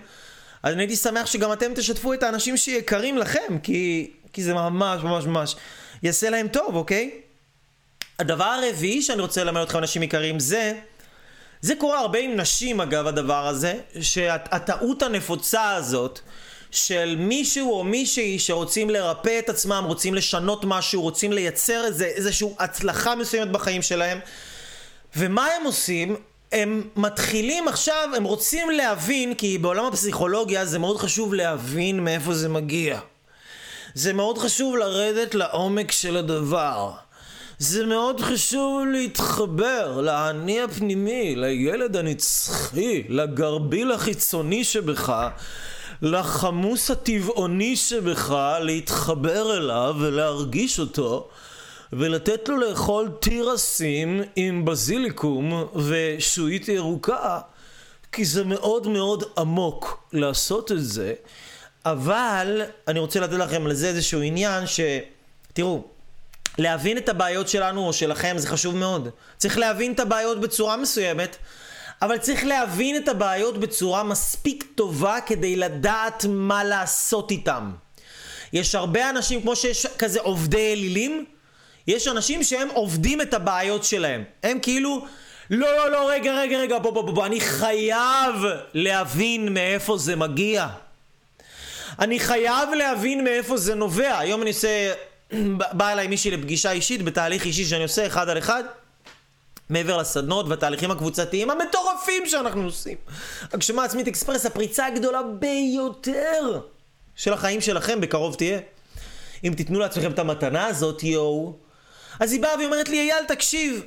אז 0.63 0.73
אני 0.73 0.82
הייתי 0.82 0.95
שמח 0.95 1.26
שגם 1.26 1.53
אתם 1.53 1.73
תשתפו 1.76 2.13
את 2.13 2.23
האנשים 2.23 2.57
שיקרים 2.57 3.17
לכם, 3.17 3.59
כי, 3.63 4.11
כי 4.34 4.43
זה 4.43 4.53
ממש 4.53 5.03
ממש 5.03 5.26
ממש 5.26 5.55
יעשה 6.03 6.30
להם 6.30 6.47
טוב, 6.47 6.76
אוקיי? 6.76 7.11
הדבר 8.19 8.43
הרביעי 8.43 9.01
שאני 9.01 9.21
רוצה 9.21 9.43
ללמד 9.43 9.61
אתכם, 9.61 9.78
אנשים 9.78 10.03
יקרים, 10.03 10.39
זה... 10.39 10.73
זה 11.61 11.76
קורה 11.76 11.99
הרבה 11.99 12.19
עם 12.19 12.36
נשים 12.36 12.82
אגב 12.82 13.07
הדבר 13.07 13.47
הזה, 13.47 13.73
שהטעות 14.01 15.03
הנפוצה 15.03 15.76
הזאת 15.76 16.19
של 16.71 17.15
מישהו 17.19 17.71
או 17.71 17.84
מישהי 17.84 18.39
שרוצים 18.39 18.89
לרפא 18.89 19.39
את 19.39 19.49
עצמם, 19.49 19.84
רוצים 19.88 20.15
לשנות 20.15 20.65
משהו, 20.65 21.01
רוצים 21.01 21.34
לייצר 21.34 21.86
איזה, 21.86 22.05
איזושהי 22.05 22.47
הצלחה 22.59 23.15
מסוימת 23.15 23.51
בחיים 23.51 23.82
שלהם 23.82 24.19
ומה 25.15 25.47
הם 25.47 25.65
עושים? 25.65 26.15
הם 26.55 26.83
מתחילים 26.95 27.67
עכשיו, 27.67 28.09
הם 28.17 28.23
רוצים 28.23 28.69
להבין, 28.69 29.33
כי 29.35 29.57
בעולם 29.57 29.85
הפסיכולוגיה 29.85 30.65
זה 30.65 30.79
מאוד 30.79 30.97
חשוב 30.97 31.33
להבין 31.33 31.99
מאיפה 31.99 32.33
זה 32.33 32.49
מגיע. 32.49 32.99
זה 33.93 34.13
מאוד 34.13 34.37
חשוב 34.37 34.75
לרדת 34.75 35.35
לעומק 35.35 35.91
של 35.91 36.17
הדבר. 36.17 36.91
זה 37.59 37.85
מאוד 37.85 38.21
חשוב 38.21 38.81
להתחבר 38.91 40.01
לאני 40.01 40.61
הפנימי, 40.61 41.35
לילד 41.35 41.97
הנצחי, 41.97 43.03
לגרביל 43.09 43.91
החיצוני 43.91 44.63
שבך, 44.63 45.27
לחמוס 46.01 46.91
הטבעוני 46.91 47.75
שבך, 47.75 48.35
להתחבר 48.61 49.57
אליו 49.57 49.95
ולהרגיש 49.99 50.79
אותו. 50.79 51.29
ולתת 51.93 52.49
לו 52.49 52.57
לאכול 52.57 53.09
תירסים 53.19 54.21
עם 54.36 54.65
בזיליקום 54.65 55.67
ושועית 55.75 56.67
ירוקה, 56.67 57.39
כי 58.11 58.25
זה 58.25 58.43
מאוד 58.43 58.88
מאוד 58.88 59.23
עמוק 59.38 60.09
לעשות 60.13 60.71
את 60.71 60.83
זה, 60.83 61.13
אבל 61.86 62.61
אני 62.88 62.99
רוצה 62.99 63.19
לתת 63.19 63.33
לכם 63.33 63.67
לזה 63.67 63.88
איזשהו 63.88 64.21
עניין 64.21 64.67
ש... 64.67 64.79
תראו, 65.53 65.83
להבין 66.57 66.97
את 66.97 67.09
הבעיות 67.09 67.49
שלנו 67.49 67.88
או 67.88 67.93
שלכם 67.93 68.36
זה 68.38 68.47
חשוב 68.47 68.75
מאוד. 68.75 69.09
צריך 69.38 69.57
להבין 69.57 69.93
את 69.93 69.99
הבעיות 69.99 70.41
בצורה 70.41 70.77
מסוימת, 70.77 71.38
אבל 72.01 72.17
צריך 72.17 72.45
להבין 72.45 72.97
את 72.97 73.07
הבעיות 73.07 73.57
בצורה 73.57 74.03
מספיק 74.03 74.65
טובה 74.75 75.17
כדי 75.25 75.55
לדעת 75.55 76.25
מה 76.29 76.63
לעשות 76.63 77.31
איתם. 77.31 77.71
יש 78.53 78.75
הרבה 78.75 79.09
אנשים, 79.09 79.41
כמו 79.41 79.55
שיש 79.55 79.86
כזה 79.86 80.21
עובדי 80.21 80.73
אלילים, 80.73 81.25
יש 81.88 82.07
אנשים 82.07 82.43
שהם 82.43 82.67
עובדים 82.73 83.21
את 83.21 83.33
הבעיות 83.33 83.83
שלהם. 83.83 84.23
הם 84.43 84.59
כאילו, 84.61 85.05
לא, 85.49 85.77
לא, 85.77 85.91
לא, 85.91 86.09
רגע, 86.09 86.33
רגע, 86.33 86.57
רגע, 86.57 86.79
בוא, 86.79 86.91
בוא, 86.91 87.01
בוא, 87.01 87.13
בוא, 87.13 87.25
אני 87.25 87.39
חייב 87.39 88.36
להבין 88.73 89.53
מאיפה 89.53 89.97
זה 89.97 90.15
מגיע. 90.15 90.67
אני 91.99 92.19
חייב 92.19 92.69
להבין 92.77 93.23
מאיפה 93.23 93.57
זה 93.57 93.75
נובע. 93.75 94.19
היום 94.19 94.41
אני 94.41 94.49
עושה, 94.49 94.93
בא 95.77 95.91
אליי 95.91 96.07
מישהי 96.07 96.31
לפגישה 96.31 96.71
אישית, 96.71 97.01
בתהליך 97.01 97.45
אישי 97.45 97.65
שאני 97.65 97.83
עושה 97.83 98.07
אחד 98.07 98.29
על 98.29 98.38
אחד. 98.38 98.63
מעבר 99.69 99.97
לסדנות 99.97 100.45
והתהליכים 100.49 100.91
הקבוצתיים 100.91 101.49
המטורפים 101.49 102.25
שאנחנו 102.25 102.63
עושים. 102.63 102.97
הגשמה 103.53 103.83
עצמית 103.83 104.07
אקספרס, 104.07 104.45
הפריצה 104.45 104.86
הגדולה 104.86 105.21
ביותר 105.23 106.59
של 107.15 107.33
החיים 107.33 107.61
שלכם 107.61 108.01
בקרוב 108.01 108.36
תהיה. 108.36 108.59
אם 109.43 109.53
תיתנו 109.57 109.79
לעצמכם 109.79 110.11
את 110.11 110.19
המתנה 110.19 110.65
הזאת, 110.65 111.03
יואו, 111.03 111.53
אז 112.20 112.32
היא 112.32 112.41
באה 112.41 112.59
ואומרת 112.59 112.89
לי, 112.89 112.99
אייל, 112.99 113.26
תקשיב, 113.28 113.82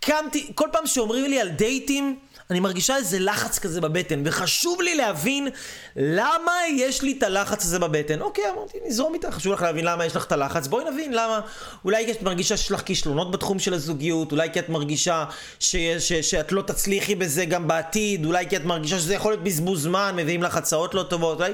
קמתי, 0.00 0.52
כל 0.54 0.68
פעם 0.72 0.86
שאומרים 0.86 1.30
לי 1.30 1.40
על 1.40 1.48
דייטים, 1.48 2.18
אני 2.50 2.60
מרגישה 2.60 2.96
איזה 2.96 3.18
לחץ 3.18 3.58
כזה 3.58 3.80
בבטן, 3.80 4.22
וחשוב 4.24 4.82
לי 4.82 4.94
להבין 4.94 5.48
למה 5.96 6.52
יש 6.70 7.02
לי 7.02 7.14
את 7.18 7.22
הלחץ 7.22 7.64
הזה 7.64 7.78
בבטן. 7.78 8.20
אוקיי, 8.20 8.44
אמרתי, 8.50 8.78
נזרום 8.86 9.14
איתך, 9.14 9.28
חשוב 9.28 9.52
לך 9.52 9.62
להבין 9.62 9.84
למה 9.84 10.06
יש 10.06 10.16
לך 10.16 10.24
את 10.26 10.32
הלחץ, 10.32 10.66
בואי 10.66 10.84
נבין 10.90 11.12
למה. 11.12 11.40
אולי 11.84 12.04
כי 12.06 12.12
את 12.12 12.22
מרגישה 12.22 12.56
שיש 12.56 12.72
לך 12.72 12.80
כישלונות 12.80 13.30
בתחום 13.30 13.58
של 13.58 13.74
הזוגיות, 13.74 14.32
אולי 14.32 14.52
כי 14.52 14.58
את 14.58 14.68
מרגישה 14.68 15.24
ש, 15.60 15.76
ש, 15.98 16.12
שאת 16.12 16.52
לא 16.52 16.62
תצליחי 16.62 17.14
בזה 17.14 17.44
גם 17.44 17.68
בעתיד, 17.68 18.24
אולי 18.24 18.48
כי 18.48 18.56
את 18.56 18.64
מרגישה 18.64 18.98
שזה 18.98 19.14
יכול 19.14 19.32
להיות 19.32 19.44
בזבוז 19.44 19.82
זמן, 19.82 20.14
מביאים 20.16 20.42
לך 20.42 20.56
הצעות 20.56 20.94
לא 20.94 21.02
טובות, 21.02 21.40
אולי... 21.40 21.52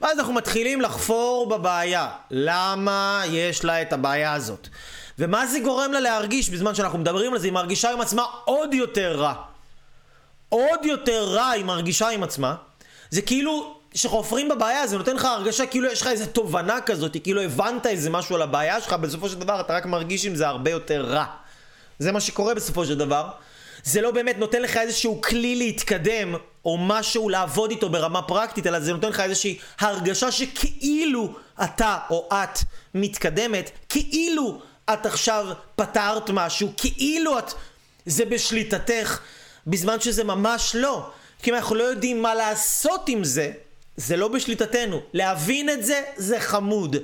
ואז 0.00 0.18
אנחנו 0.18 0.34
מתחילים 0.34 0.80
לחפור 0.80 1.48
בבעיה. 1.48 2.08
למה 2.30 3.22
יש 3.30 3.64
לה 3.64 3.82
את 3.82 3.92
הבעיה 3.92 4.32
הזאת? 4.32 4.68
ומה 5.18 5.46
זה 5.46 5.60
גורם 5.60 5.92
לה 5.92 6.00
להרגיש 6.00 6.50
בזמן 6.50 6.74
שאנחנו 6.74 6.98
מדברים 6.98 7.32
על 7.32 7.38
זה? 7.38 7.46
היא 7.46 7.52
מרגישה 7.52 7.92
עם 7.92 8.00
עצמה 8.00 8.22
עוד 8.44 8.74
יותר 8.74 9.20
רע. 9.20 9.34
עוד 10.48 10.84
יותר 10.84 11.24
רע 11.24 11.48
היא 11.48 11.64
מרגישה 11.64 12.08
עם 12.08 12.22
עצמה. 12.22 12.54
זה 13.10 13.22
כאילו 13.22 13.74
שחופרים 13.94 14.48
בבעיה 14.48 14.86
זה 14.86 14.98
נותן 14.98 15.16
לך 15.16 15.24
הרגשה 15.24 15.66
כאילו 15.66 15.88
יש 15.92 16.00
לך 16.00 16.06
איזה 16.06 16.26
תובנה 16.26 16.80
כזאת, 16.80 17.16
כאילו 17.22 17.40
הבנת 17.40 17.86
איזה 17.86 18.10
משהו 18.10 18.34
על 18.34 18.42
הבעיה 18.42 18.80
שלך, 18.80 18.92
בסופו 18.92 19.28
של 19.28 19.38
דבר 19.38 19.60
אתה 19.60 19.76
רק 19.76 19.86
מרגיש 19.86 20.24
עם 20.24 20.34
זה 20.34 20.48
הרבה 20.48 20.70
יותר 20.70 21.06
רע. 21.06 21.24
זה 21.98 22.12
מה 22.12 22.20
שקורה 22.20 22.54
בסופו 22.54 22.84
של 22.84 22.98
דבר. 22.98 23.28
זה 23.84 24.00
לא 24.00 24.10
באמת 24.10 24.38
נותן 24.38 24.62
לך 24.62 24.76
איזשהו 24.76 25.20
כלי 25.20 25.56
להתקדם, 25.56 26.34
או 26.64 26.78
משהו 26.78 27.28
לעבוד 27.28 27.70
איתו 27.70 27.88
ברמה 27.88 28.22
פרקטית, 28.22 28.66
אלא 28.66 28.80
זה 28.80 28.92
נותן 28.92 29.08
לך 29.08 29.20
איזושהי 29.20 29.58
הרגשה 29.80 30.32
שכאילו 30.32 31.34
אתה 31.64 31.98
או 32.10 32.28
את 32.32 32.58
מתקדמת, 32.94 33.70
כאילו 33.88 34.60
את 34.92 35.06
עכשיו 35.06 35.46
פתרת 35.76 36.30
משהו, 36.30 36.72
כאילו 36.76 37.38
את... 37.38 37.54
זה 38.06 38.24
בשליטתך, 38.24 39.18
בזמן 39.66 40.00
שזה 40.00 40.24
ממש 40.24 40.74
לא. 40.74 41.10
כי 41.42 41.50
אם 41.50 41.54
אנחנו 41.56 41.74
לא 41.74 41.84
יודעים 41.84 42.22
מה 42.22 42.34
לעשות 42.34 43.08
עם 43.08 43.24
זה, 43.24 43.52
זה 43.96 44.16
לא 44.16 44.28
בשליטתנו. 44.28 45.00
להבין 45.12 45.70
את 45.70 45.84
זה, 45.84 46.02
זה 46.16 46.40
חמוד. 46.40 46.96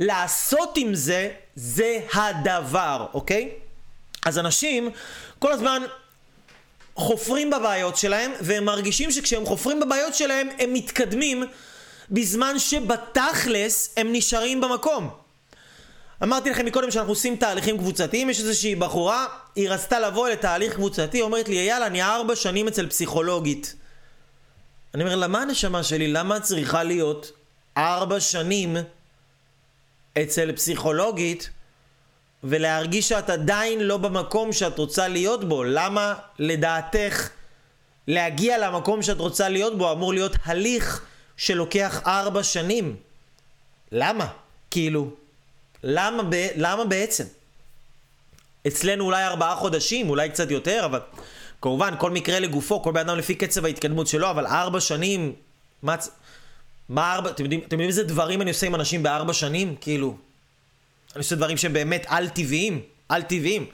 לעשות 0.00 0.72
עם 0.76 0.94
זה, 0.94 1.30
זה 1.54 2.00
הדבר, 2.14 3.06
אוקיי? 3.14 3.50
אז 4.26 4.38
אנשים 4.38 4.90
כל 5.38 5.52
הזמן 5.52 5.82
חופרים 6.96 7.50
בבעיות 7.50 7.96
שלהם, 7.96 8.32
והם 8.40 8.64
מרגישים 8.64 9.10
שכשהם 9.10 9.46
חופרים 9.46 9.80
בבעיות 9.80 10.14
שלהם, 10.14 10.48
הם 10.58 10.72
מתקדמים, 10.72 11.44
בזמן 12.10 12.58
שבתכלס 12.58 13.94
הם 13.96 14.12
נשארים 14.12 14.60
במקום. 14.60 15.27
אמרתי 16.22 16.50
לכם 16.50 16.66
מקודם 16.66 16.90
שאנחנו 16.90 17.12
עושים 17.12 17.36
תהליכים 17.36 17.78
קבוצתיים, 17.78 18.30
יש 18.30 18.40
איזושהי 18.40 18.74
בחורה, 18.74 19.26
היא 19.56 19.70
רצתה 19.70 20.00
לבוא 20.00 20.28
לתהליך 20.28 20.74
קבוצתי, 20.74 21.20
אומרת 21.20 21.48
לי, 21.48 21.58
אייל, 21.58 21.82
אני 21.82 22.02
ארבע 22.02 22.36
שנים 22.36 22.68
אצל 22.68 22.88
פסיכולוגית. 22.88 23.74
אני 24.94 25.02
אומר, 25.02 25.16
למה 25.16 25.42
הנשמה 25.42 25.82
שלי, 25.82 26.08
למה 26.08 26.36
את 26.36 26.42
צריכה 26.42 26.82
להיות 26.82 27.32
ארבע 27.76 28.20
שנים 28.20 28.76
אצל 30.22 30.52
פסיכולוגית 30.52 31.50
ולהרגיש 32.44 33.08
שאת 33.08 33.30
עדיין 33.30 33.80
לא 33.80 33.96
במקום 33.96 34.52
שאת 34.52 34.78
רוצה 34.78 35.08
להיות 35.08 35.48
בו? 35.48 35.64
למה 35.64 36.14
לדעתך 36.38 37.28
להגיע 38.06 38.58
למקום 38.58 39.02
שאת 39.02 39.18
רוצה 39.18 39.48
להיות 39.48 39.78
בו 39.78 39.92
אמור 39.92 40.12
להיות 40.12 40.32
הליך 40.44 41.02
שלוקח 41.36 42.02
ארבע 42.06 42.42
שנים? 42.42 42.96
למה? 43.92 44.26
כאילו, 44.70 45.10
למה, 45.82 46.22
ב, 46.22 46.46
למה 46.56 46.84
בעצם? 46.84 47.24
אצלנו 48.66 49.04
אולי 49.04 49.24
ארבעה 49.24 49.56
חודשים, 49.56 50.10
אולי 50.10 50.30
קצת 50.30 50.50
יותר, 50.50 50.82
אבל 50.84 51.00
כמובן, 51.62 51.94
כל 51.98 52.10
מקרה 52.10 52.40
לגופו, 52.40 52.82
כל 52.82 52.92
בן 52.92 53.00
אדם 53.00 53.18
לפי 53.18 53.34
קצב 53.34 53.64
ההתקדמות 53.64 54.06
שלו, 54.06 54.30
אבל 54.30 54.46
ארבע 54.46 54.80
שנים, 54.80 55.32
מה... 55.82 55.96
מה 56.88 57.14
ארבע... 57.14 57.30
אתם 57.30 57.42
יודעים, 57.42 57.60
אתם 57.60 57.72
יודעים 57.72 57.88
איזה 57.88 58.04
דברים 58.04 58.42
אני 58.42 58.50
עושה 58.50 58.66
עם 58.66 58.74
אנשים 58.74 59.02
בארבע 59.02 59.32
שנים? 59.32 59.74
כאילו... 59.80 60.16
אני 61.14 61.22
עושה 61.22 61.36
דברים 61.36 61.56
שהם 61.56 61.72
באמת 61.72 62.06
על-טבעיים, 62.08 62.80
על-טבעיים. 63.08 63.66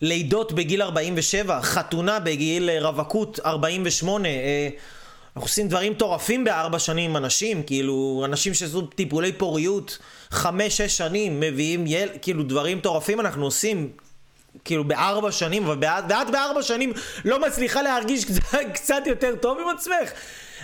לידות 0.00 0.52
בגיל 0.52 0.82
47, 0.82 1.62
חתונה 1.62 2.20
בגיל 2.20 2.70
רווקות 2.70 3.40
48, 3.46 4.28
אה, 4.28 4.68
אנחנו 5.36 5.46
עושים 5.46 5.68
דברים 5.68 5.92
מטורפים 5.92 6.44
בארבע 6.44 6.78
שנים 6.78 7.10
עם 7.10 7.16
אנשים, 7.16 7.62
כאילו, 7.62 8.22
אנשים 8.24 8.54
שעשו 8.54 8.82
טיפולי 8.82 9.32
פוריות, 9.32 9.98
חמש, 10.34 10.76
שש 10.76 10.96
שנים, 10.96 11.40
מביאים 11.40 11.86
יל... 11.86 12.08
כאילו, 12.22 12.42
דברים 12.42 12.78
מטורפים 12.78 13.20
אנחנו 13.20 13.44
עושים, 13.44 13.90
כאילו, 14.64 14.84
בארבע 14.84 15.32
שנים, 15.32 15.68
ואת 15.68 16.30
בארבע 16.30 16.62
שנים 16.62 16.92
לא 17.24 17.40
מצליחה 17.46 17.82
להרגיש 17.82 18.24
קצת, 18.24 18.58
קצת 18.74 19.02
יותר 19.06 19.36
טוב 19.36 19.58
עם 19.60 19.68
עצמך. 19.76 20.10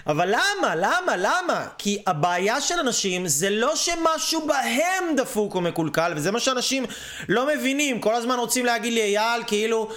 אבל 0.06 0.28
למה? 0.28 0.74
למה? 0.76 1.16
למה? 1.16 1.66
כי 1.78 2.02
הבעיה 2.06 2.60
של 2.60 2.74
אנשים 2.80 3.28
זה 3.28 3.50
לא 3.50 3.76
שמשהו 3.76 4.46
בהם 4.46 5.16
דפוק 5.16 5.54
או 5.54 5.60
מקולקל, 5.60 6.12
וזה 6.16 6.30
מה 6.30 6.40
שאנשים 6.40 6.84
לא 7.28 7.46
מבינים. 7.46 8.00
כל 8.00 8.14
הזמן 8.14 8.38
רוצים 8.38 8.64
להגיד 8.64 8.92
לי, 8.92 9.00
אייל, 9.00 9.42
כאילו, 9.46 9.88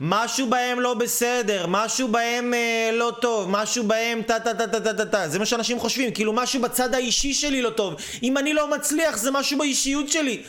משהו 0.00 0.46
בהם 0.46 0.80
לא 0.80 0.94
בסדר, 0.94 1.66
משהו 1.68 2.08
בהם 2.08 2.54
אה, 2.54 2.90
לא 2.92 3.12
טוב, 3.20 3.50
משהו 3.50 3.84
בהם 3.84 4.22
טה 4.22 4.40
טה 4.40 4.54
טה 4.54 4.66
טה 4.66 4.80
טה 4.80 4.94
טה 4.94 5.06
טה. 5.06 5.28
זה 5.28 5.38
מה 5.38 5.46
שאנשים 5.46 5.78
חושבים, 5.80 6.12
כאילו 6.12 6.32
משהו 6.32 6.62
בצד 6.62 6.94
האישי 6.94 7.34
שלי 7.34 7.62
לא 7.62 7.70
טוב. 7.70 7.94
אם 8.22 8.38
אני 8.38 8.54
לא 8.54 8.70
מצליח, 8.70 9.16
זה 9.16 9.30
משהו 9.30 9.58
באישיות 9.58 10.08
שלי. 10.08 10.42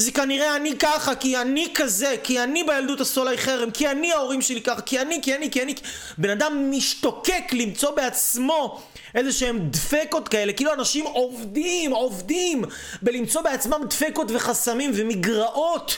זה 0.00 0.12
כנראה 0.12 0.56
אני 0.56 0.78
ככה, 0.78 1.14
כי 1.14 1.36
אני 1.36 1.68
כזה, 1.74 2.14
כי 2.22 2.40
אני 2.42 2.64
בילדות 2.64 3.00
עשו 3.00 3.22
עליי 3.22 3.38
חרם, 3.38 3.70
כי 3.70 3.90
אני 3.90 4.12
ההורים 4.12 4.42
שלי 4.42 4.60
ככה, 4.60 4.80
כי 4.80 5.00
אני, 5.00 5.20
כי 5.22 5.36
אני, 5.36 5.50
כי 5.50 5.62
אני... 5.62 5.74
בן 6.18 6.30
אדם 6.30 6.70
משתוקק 6.70 7.44
למצוא 7.52 7.90
בעצמו 7.90 8.80
איזה 9.14 9.32
שהם 9.32 9.58
דפקות 9.58 10.28
כאלה, 10.28 10.52
כאילו 10.52 10.72
אנשים 10.72 11.04
עובדים, 11.04 11.90
עובדים 11.90 12.64
בלמצוא 13.02 13.42
בעצמם 13.42 13.80
דפקות 13.88 14.30
וחסמים 14.30 14.90
ומגרעות 14.94 15.96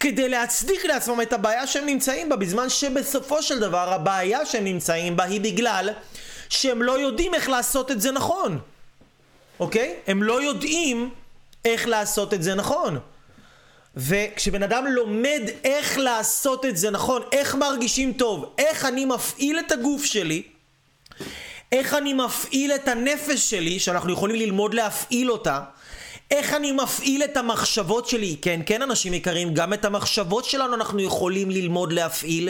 כדי 0.00 0.28
להצדיק 0.28 0.84
לעצמם 0.84 1.20
את 1.20 1.32
הבעיה 1.32 1.66
שהם 1.66 1.86
נמצאים 1.86 2.28
בה, 2.28 2.36
בזמן 2.36 2.68
שבסופו 2.68 3.42
של 3.42 3.58
דבר 3.58 3.92
הבעיה 3.92 4.46
שהם 4.46 4.64
נמצאים 4.64 5.16
בה 5.16 5.24
היא 5.24 5.40
בגלל 5.40 5.90
שהם 6.48 6.82
לא 6.82 7.00
יודעים 7.00 7.34
איך 7.34 7.48
לעשות 7.48 7.90
את 7.90 8.00
זה 8.00 8.12
נכון, 8.12 8.58
אוקיי? 9.60 9.94
הם 10.06 10.22
לא 10.22 10.42
יודעים 10.42 11.10
איך 11.64 11.88
לעשות 11.88 12.34
את 12.34 12.42
זה 12.42 12.54
נכון. 12.54 12.98
וכשבן 13.96 14.62
אדם 14.62 14.86
לומד 14.86 15.40
איך 15.64 15.98
לעשות 15.98 16.64
את 16.64 16.76
זה 16.76 16.90
נכון, 16.90 17.22
איך 17.32 17.54
מרגישים 17.54 18.12
טוב, 18.12 18.54
איך 18.58 18.84
אני 18.84 19.04
מפעיל 19.04 19.58
את 19.58 19.72
הגוף 19.72 20.04
שלי, 20.04 20.42
איך 21.72 21.94
אני 21.94 22.12
מפעיל 22.12 22.72
את 22.72 22.88
הנפש 22.88 23.50
שלי, 23.50 23.78
שאנחנו 23.78 24.12
יכולים 24.12 24.36
ללמוד 24.36 24.74
להפעיל 24.74 25.30
אותה, 25.30 25.60
איך 26.30 26.54
אני 26.54 26.72
מפעיל 26.72 27.24
את 27.24 27.36
המחשבות 27.36 28.08
שלי, 28.08 28.36
כן, 28.42 28.60
כן, 28.66 28.82
אנשים 28.82 29.14
יקרים, 29.14 29.54
גם 29.54 29.72
את 29.72 29.84
המחשבות 29.84 30.44
שלנו 30.44 30.74
אנחנו 30.74 31.00
יכולים 31.00 31.50
ללמוד 31.50 31.92
להפעיל. 31.92 32.48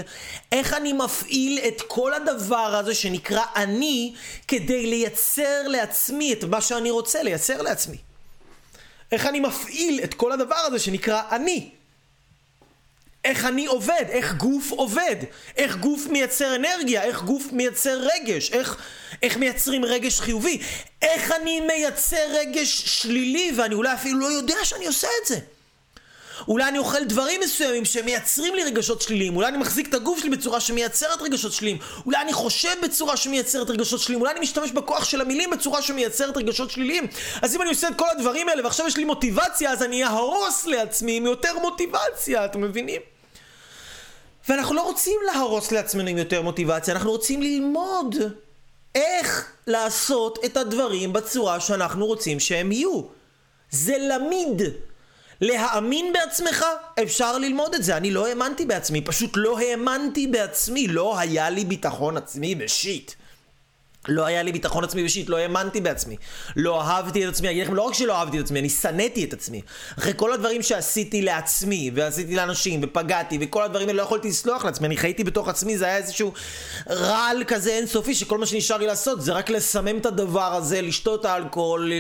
איך 0.53 0.74
אני 0.74 0.93
מפעיל 0.93 1.59
את 1.68 1.82
כל 1.86 2.14
הדבר 2.14 2.57
הזה 2.57 2.95
שנקרא 2.95 3.43
אני, 3.57 4.14
כדי 4.49 4.86
לייצר 4.86 5.68
לעצמי 5.68 6.32
את 6.32 6.45
מה 6.45 6.61
שאני 6.61 6.91
רוצה 6.91 7.22
לייצר 7.22 7.62
לעצמי. 7.62 8.09
איך 9.12 9.26
אני 9.26 9.40
מפעיל 9.40 10.00
את 10.04 10.14
כל 10.14 10.32
הדבר 10.32 10.54
הזה 10.54 10.78
שנקרא 10.78 11.22
אני. 11.30 11.70
איך 13.24 13.44
אני 13.44 13.66
עובד, 13.66 14.04
איך 14.08 14.34
גוף 14.34 14.70
עובד, 14.70 15.16
איך 15.56 15.76
גוף 15.76 16.06
מייצר 16.06 16.56
אנרגיה, 16.56 17.02
איך 17.02 17.22
גוף 17.22 17.52
מייצר 17.52 18.00
רגש, 18.14 18.52
איך, 18.52 18.82
איך 19.22 19.36
מייצרים 19.36 19.84
רגש 19.84 20.20
חיובי, 20.20 20.61
איך 21.02 21.32
אני 21.32 21.61
מייצר 21.61 22.26
רגש 22.30 22.82
שלילי 22.86 23.52
ואני 23.56 23.74
אולי 23.74 23.94
אפילו 23.94 24.18
לא 24.18 24.26
יודע 24.26 24.64
שאני 24.64 24.86
עושה 24.86 25.08
את 25.22 25.26
זה. 25.26 25.38
אולי 26.49 26.68
אני 26.68 26.78
אוכל 26.78 27.05
דברים 27.05 27.41
מסוימים 27.41 27.84
שמייצרים 27.84 28.55
לי 28.55 28.64
רגשות 28.64 29.03
שליליים, 29.03 29.36
אולי 29.36 29.49
אני 29.49 29.59
מחזיק 29.59 29.88
את 29.88 29.95
הגוף 29.95 30.18
שלי 30.18 30.30
בצורה 30.30 30.61
שמייצרת 30.61 31.22
רגשות 31.22 31.53
שליליים, 31.53 31.78
אולי 32.07 32.18
אני 32.22 32.32
חושב 32.32 32.74
בצורה 32.82 33.16
שמייצרת 33.16 33.70
רגשות 33.70 34.01
שליליים, 34.01 34.20
אולי 34.20 34.32
אני 34.32 34.41
משתמש 34.41 34.70
בכוח 34.70 35.05
של 35.05 35.20
המילים 35.20 35.51
בצורה 35.51 35.82
שמייצרת 35.82 36.36
רגשות 36.36 36.70
שליליים. 36.70 37.07
אז 37.43 37.57
אם 37.57 37.62
אני 37.62 37.70
עושה 37.70 37.88
את 37.88 37.95
כל 37.97 38.09
הדברים 38.16 38.49
האלה 38.49 38.64
ועכשיו 38.64 38.86
יש 38.86 38.97
לי 38.97 39.05
מוטיבציה, 39.05 39.72
אז 39.72 39.82
אני 39.82 40.05
אהרוס 40.05 40.66
לעצמי 40.66 41.16
עם 41.16 41.26
יותר 41.26 41.59
מוטיבציה, 41.59 42.45
אתם 42.45 42.61
מבינים? 42.61 43.01
ואנחנו 44.49 44.74
לא 44.74 44.82
רוצים 44.82 45.20
להרוס 45.32 45.72
לעצמנו 45.72 46.09
עם 46.09 46.18
יותר 46.18 46.43
מוטיבציה, 46.43 46.95
אנחנו 46.95 47.11
רוצים 47.11 47.43
ללמוד 47.43 48.16
איך 48.95 49.53
לעשות 49.66 50.45
את 50.45 50.57
הדברים 50.57 51.12
בצורה 51.12 51.61
שאנחנו 51.61 52.07
רוצים 52.07 52.41
שהם 52.41 52.72
יהיו. 52.72 53.03
זה 53.70 53.97
למיד. 54.01 54.62
להאמין 55.41 56.12
בעצמך, 56.12 56.64
אפשר 57.03 57.38
ללמוד 57.38 57.74
את 57.74 57.84
זה. 57.84 57.97
אני 57.97 58.11
לא 58.11 58.26
האמנתי 58.26 58.66
בעצמי, 58.66 59.01
פשוט 59.01 59.30
לא 59.36 59.59
האמנתי 59.59 60.26
בעצמי, 60.26 60.88
לא 60.88 61.18
היה 61.18 61.51
לי 61.51 61.64
ביטחון 61.64 62.16
עצמי 62.16 62.55
בשיט. 62.55 63.12
לא 64.09 64.26
היה 64.26 64.42
לי 64.42 64.53
ביטחון 64.53 64.84
עצמי 64.84 65.03
אישית, 65.03 65.28
לא 65.28 65.36
האמנתי 65.36 65.80
בעצמי. 65.80 66.16
לא 66.57 66.82
אהבתי 66.82 67.24
את 67.24 67.28
עצמי, 67.28 67.48
אני 67.48 67.55
אגיד 67.55 67.66
לכם, 67.66 67.74
לא 67.74 67.82
רק 67.82 67.94
שלא 67.94 68.14
אהבתי 68.16 68.38
את 68.38 68.44
עצמי, 68.44 68.61
אני 68.61 68.68
שנאתי 68.68 69.24
את 69.24 69.32
עצמי. 69.32 69.61
אחרי 69.98 70.12
כל 70.16 70.32
הדברים 70.32 70.62
שעשיתי 70.62 71.22
לעצמי, 71.22 71.90
ועשיתי 71.94 72.36
לאנשים, 72.36 72.80
ופגעתי, 72.82 73.38
וכל 73.40 73.62
הדברים 73.62 73.88
האלה, 73.88 73.98
לא 73.98 74.03
יכולתי 74.03 74.28
לסלוח 74.28 74.64
לעצמי. 74.64 74.86
אני 74.86 74.96
חייתי 74.96 75.24
בתוך 75.24 75.48
עצמי, 75.48 75.78
זה 75.78 75.84
היה 75.84 75.96
איזשהו 75.96 76.32
רעל 76.90 77.44
כזה 77.46 77.70
אינסופי, 77.70 78.14
שכל 78.14 78.38
מה 78.38 78.46
שנשאר 78.46 78.76
לי 78.76 78.86
לעשות 78.86 79.22
זה 79.22 79.32
רק 79.32 79.51
לסמם 79.51 79.98
את 79.98 80.07
הדבר 80.07 80.55
הזה, 80.55 80.82
לשתות 80.82 81.26
אלכוהול, 81.26 81.92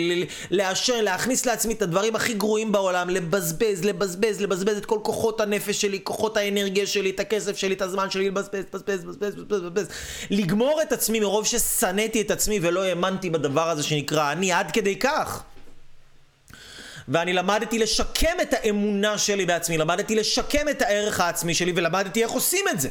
לעשן, 0.50 1.04
להכניס 1.04 1.46
לעצמי 1.46 1.74
את 1.74 1.82
הדברים 1.82 2.16
הכי 2.16 2.34
גרועים 2.34 2.72
בעולם, 2.72 3.10
לבזבז, 3.10 3.84
לבזבז, 3.84 4.40
לבזבז 4.40 4.76
את 4.76 4.86
כל 4.86 4.98
כוחות 5.02 5.40
הנפש 5.40 5.80
שלי, 5.80 6.00
כוחות 6.04 6.36
האנרגיה 6.36 6.86
שלי, 6.86 7.10
את 7.10 7.20
הכסף 7.20 7.56
שלי, 7.56 7.74
את 7.74 7.82
הזמן 7.82 8.10
שלי, 8.10 8.28
לבזבז, 8.28 8.64
לבזבז, 8.74 9.04
לבזבז, 9.04 9.38
לבזבז, 9.38 9.88
לגמור 10.30 10.82
את 10.82 10.92
עצמי 10.92 11.20
מרוב 11.20 11.46
שש 11.46 11.60
שנאתי 11.90 12.20
את 12.20 12.30
עצמי 12.30 12.58
ולא 12.62 12.84
האמנתי 12.84 13.30
בדבר 13.30 13.70
הזה 13.70 13.82
שנקרא 13.82 14.32
אני 14.32 14.52
עד 14.52 14.70
כדי 14.70 14.96
כך. 14.96 15.42
ואני 17.08 17.32
למדתי 17.32 17.78
לשקם 17.78 18.40
את 18.42 18.54
האמונה 18.54 19.18
שלי 19.18 19.46
בעצמי, 19.46 19.78
למדתי 19.78 20.14
לשקם 20.14 20.68
את 20.68 20.82
הערך 20.82 21.20
העצמי 21.20 21.54
שלי 21.54 21.72
ולמדתי 21.76 22.22
איך 22.22 22.30
עושים 22.30 22.64
את 22.70 22.80
זה. 22.80 22.88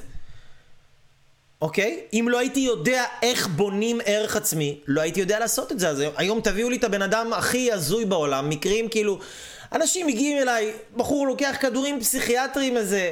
אוקיי? 1.61 1.99
אם 2.13 2.27
לא 2.29 2.39
הייתי 2.39 2.59
יודע 2.59 3.05
איך 3.21 3.47
בונים 3.47 3.99
ערך 4.05 4.35
עצמי, 4.35 4.79
לא 4.87 5.01
הייתי 5.01 5.19
יודע 5.19 5.39
לעשות 5.39 5.71
את 5.71 5.79
זה. 5.79 5.89
אז 5.89 6.03
היום 6.17 6.41
תביאו 6.41 6.69
לי 6.69 6.77
את 6.77 6.83
הבן 6.83 7.01
אדם 7.01 7.33
הכי 7.33 7.71
הזוי 7.71 8.05
בעולם, 8.05 8.49
מקרים 8.49 8.89
כאילו... 8.89 9.19
אנשים 9.71 10.07
מגיעים 10.07 10.37
אליי, 10.37 10.73
בחור 10.97 11.27
לוקח 11.27 11.55
כדורים 11.59 11.99
פסיכיאטריים 11.99 12.77
איזה 12.77 13.11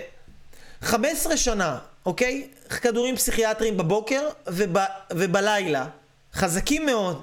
15 0.81 1.37
שנה, 1.37 1.77
אוקיי? 2.07 2.47
כדורים 2.81 3.15
פסיכיאטריים 3.15 3.77
בבוקר 3.77 4.29
וב, 4.47 4.77
ובלילה, 5.13 5.85
חזקים 6.33 6.85
מאוד. 6.85 7.21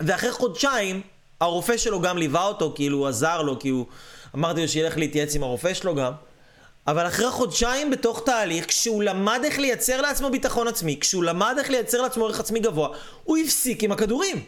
ואחרי 0.00 0.32
חודשיים, 0.32 1.00
הרופא 1.40 1.76
שלו 1.76 2.00
גם 2.00 2.18
ליווה 2.18 2.44
אותו, 2.44 2.72
כאילו 2.74 2.98
הוא 2.98 3.08
עזר 3.08 3.42
לו, 3.42 3.58
כי 3.58 3.68
הוא... 3.68 3.86
אמרתי 4.34 4.62
לו 4.62 4.68
שילך 4.68 4.96
להתייעץ 4.96 5.34
עם 5.34 5.42
הרופא 5.42 5.74
שלו 5.74 5.94
גם. 5.94 6.12
אבל 6.86 7.06
אחרי 7.06 7.30
חודשיים 7.30 7.90
בתוך 7.90 8.22
תהליך, 8.24 8.66
כשהוא 8.66 9.02
למד 9.02 9.40
איך 9.44 9.58
לייצר 9.58 10.00
לעצמו 10.00 10.30
ביטחון 10.30 10.68
עצמי, 10.68 10.96
כשהוא 11.00 11.24
למד 11.24 11.54
איך 11.58 11.70
לייצר 11.70 12.02
לעצמו 12.02 12.26
ערך 12.26 12.40
עצמי 12.40 12.60
גבוה, 12.60 12.88
הוא 13.24 13.38
הפסיק 13.38 13.82
עם 13.82 13.92
הכדורים. 13.92 14.44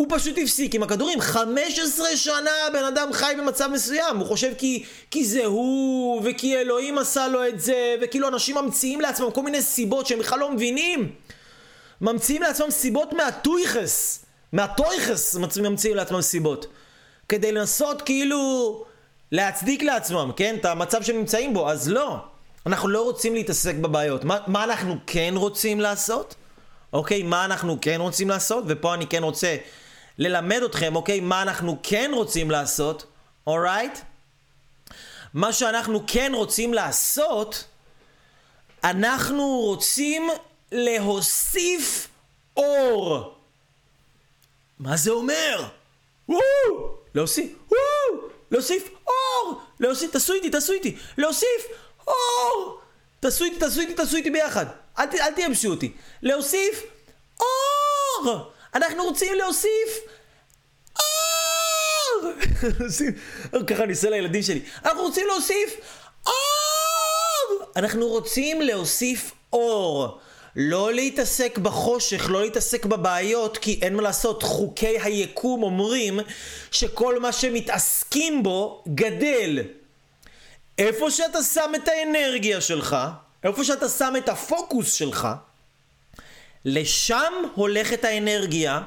הוא 0.00 0.06
פשוט 0.10 0.38
הפסיק 0.42 0.74
עם 0.74 0.82
הכדורים. 0.82 1.20
15 1.20 2.16
שנה 2.16 2.50
הבן 2.68 2.84
אדם 2.84 3.12
חי 3.12 3.34
במצב 3.38 3.68
מסוים. 3.72 4.16
הוא 4.16 4.26
חושב 4.26 4.52
כי, 4.58 4.84
כי 5.10 5.24
זה 5.24 5.44
הוא, 5.44 6.22
וכי 6.24 6.56
אלוהים 6.56 6.98
עשה 6.98 7.28
לו 7.28 7.48
את 7.48 7.60
זה, 7.60 7.96
וכאילו 8.02 8.28
אנשים 8.28 8.56
ממציאים 8.58 9.00
לעצמם 9.00 9.30
כל 9.30 9.42
מיני 9.42 9.62
סיבות 9.62 10.06
שהם 10.06 10.18
בכלל 10.18 10.38
לא 10.38 10.52
מבינים. 10.52 11.12
ממציאים 12.00 12.42
לעצמם 12.42 12.70
סיבות 12.70 13.12
מהטויכס. 13.12 14.24
מהטויכס 14.52 15.36
ממציאים 15.62 15.96
לעצמם 15.96 16.20
סיבות. 16.20 16.66
כדי 17.28 17.52
לנסות 17.52 18.02
כאילו 18.02 18.84
להצדיק 19.32 19.82
לעצמם, 19.82 20.30
כן? 20.36 20.56
את 20.60 20.64
המצב 20.64 21.02
שהם 21.02 21.16
נמצאים 21.16 21.54
בו. 21.54 21.70
אז 21.70 21.88
לא. 21.88 22.16
אנחנו 22.66 22.88
לא 22.88 23.02
רוצים 23.02 23.34
להתעסק 23.34 23.74
בבעיות. 23.74 24.24
מה, 24.24 24.38
מה 24.46 24.64
אנחנו 24.64 24.96
כן 25.06 25.34
רוצים 25.36 25.80
לעשות? 25.80 26.34
אוקיי? 26.92 27.22
מה 27.22 27.44
אנחנו 27.44 27.78
כן 27.80 27.96
רוצים 28.00 28.28
לעשות? 28.28 28.64
ופה 28.66 28.94
אני 28.94 29.06
כן 29.06 29.22
רוצה 29.22 29.56
ללמד 30.20 30.62
אתכם, 30.62 30.96
אוקיי? 30.96 31.20
מה 31.20 31.42
אנחנו 31.42 31.78
כן 31.82 32.10
רוצים 32.14 32.50
לעשות, 32.50 33.06
אורייט? 33.46 33.96
Right? 33.96 34.00
מה 35.34 35.52
שאנחנו 35.52 36.00
כן 36.06 36.32
רוצים 36.34 36.74
לעשות, 36.74 37.64
אנחנו 38.84 39.48
רוצים 39.48 40.30
להוסיף 40.72 42.08
אור. 42.56 43.34
מה 44.78 44.96
זה 44.96 45.10
אומר? 45.10 45.64
וואו! 46.28 46.40
להוסיף, 47.14 47.52
וואו! 47.68 48.28
להוסיף 48.50 48.88
אור! 49.06 49.60
להוסיף, 49.80 50.10
תעשו 50.10 50.32
איתי, 50.32 50.50
תעשו 50.50 50.72
איתי! 50.72 50.96
להוסיף 51.18 51.66
אור! 52.06 52.80
תעשו 53.20 53.44
איתי, 53.44 53.58
תעשו 53.58 53.80
איתי, 53.80 53.94
תעשו 53.94 54.16
איתי 54.16 54.30
ביחד. 54.30 54.66
אל, 54.98 55.04
אל 55.20 55.32
תייבשו 55.34 55.68
אותי. 55.68 55.92
להוסיף 56.22 56.82
אור! 57.40 58.50
אנחנו 58.74 59.04
רוצים 59.04 59.34
להוסיף 59.34 59.98
אור! 60.98 62.32
ככה 63.66 63.82
אני 63.82 63.92
עושה 63.92 64.10
לילדים 64.10 64.42
שלי. 64.42 64.62
אנחנו 64.84 65.02
רוצים 65.02 65.26
להוסיף 65.26 65.76
אור! 66.26 67.66
אנחנו 67.76 68.08
רוצים 68.08 68.62
להוסיף 68.62 69.32
אור. 69.52 70.18
לא 70.56 70.92
להתעסק 70.92 71.58
בחושך, 71.58 72.30
לא 72.30 72.42
להתעסק 72.42 72.86
בבעיות, 72.86 73.58
כי 73.58 73.78
אין 73.82 73.96
מה 73.96 74.02
לעשות, 74.02 74.42
חוקי 74.42 74.98
היקום 75.02 75.62
אומרים 75.62 76.20
שכל 76.70 77.20
מה 77.20 77.32
שמתעסקים 77.32 78.42
בו 78.42 78.84
גדל. 78.94 79.58
איפה 80.78 81.10
שאתה 81.10 81.42
שם 81.42 81.72
את 81.74 81.88
האנרגיה 81.88 82.60
שלך, 82.60 82.96
איפה 83.44 83.64
שאתה 83.64 83.88
שם 83.88 84.14
את 84.18 84.28
הפוקוס 84.28 84.92
שלך, 84.92 85.28
לשם 86.64 87.32
הולכת 87.54 88.04
האנרגיה, 88.04 88.80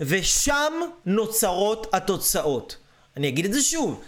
ושם 0.00 0.72
נוצרות 1.06 1.86
התוצאות. 1.92 2.76
אני 3.16 3.28
אגיד 3.28 3.44
את 3.44 3.52
זה 3.52 3.62
שוב. 3.62 4.02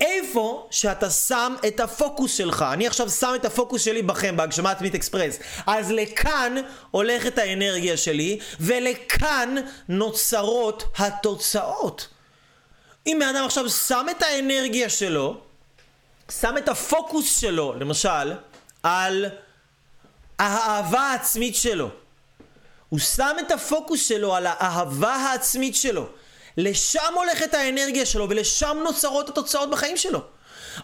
איפה 0.00 0.68
שאתה 0.70 1.10
שם 1.10 1.54
את 1.68 1.80
הפוקוס 1.80 2.34
שלך. 2.34 2.64
אני 2.72 2.86
עכשיו 2.86 3.10
שם 3.10 3.32
את 3.34 3.44
הפוקוס 3.44 3.82
שלי 3.82 4.02
בכם, 4.02 4.36
בהגשמה 4.36 4.70
עצמית 4.70 4.94
אקספרס. 4.94 5.38
אז 5.66 5.90
לכאן 5.90 6.54
הולכת 6.90 7.38
האנרגיה 7.38 7.96
שלי, 7.96 8.38
ולכאן 8.60 9.54
נוצרות 9.88 10.84
התוצאות. 10.98 12.08
אם 13.06 13.16
בן 13.20 13.36
אדם 13.36 13.44
עכשיו 13.44 13.70
שם 13.70 14.06
את 14.10 14.22
האנרגיה 14.22 14.88
שלו, 14.88 15.40
שם 16.40 16.56
את 16.58 16.68
הפוקוס 16.68 17.40
שלו, 17.40 17.74
למשל, 17.80 18.32
על 18.82 19.26
האהבה 20.38 21.00
העצמית 21.00 21.56
שלו. 21.56 21.90
הוא 22.90 22.98
שם 22.98 23.36
את 23.40 23.50
הפוקוס 23.50 24.08
שלו 24.08 24.34
על 24.34 24.46
האהבה 24.46 25.14
העצמית 25.14 25.76
שלו. 25.76 26.06
לשם 26.56 27.14
הולכת 27.14 27.54
האנרגיה 27.54 28.06
שלו 28.06 28.28
ולשם 28.28 28.76
נוצרות 28.84 29.28
התוצאות 29.28 29.70
בחיים 29.70 29.96
שלו. 29.96 30.20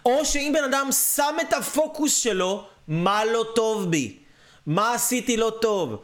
או 0.05 0.25
שאם 0.25 0.53
בן 0.55 0.65
אדם 0.65 0.89
שם 1.15 1.37
את 1.41 1.53
הפוקוס 1.53 2.17
שלו, 2.17 2.65
מה 2.89 3.25
לא 3.25 3.47
טוב 3.55 3.91
בי? 3.91 4.19
מה 4.67 4.95
עשיתי 4.95 5.37
לא 5.37 5.53
טוב? 5.61 6.03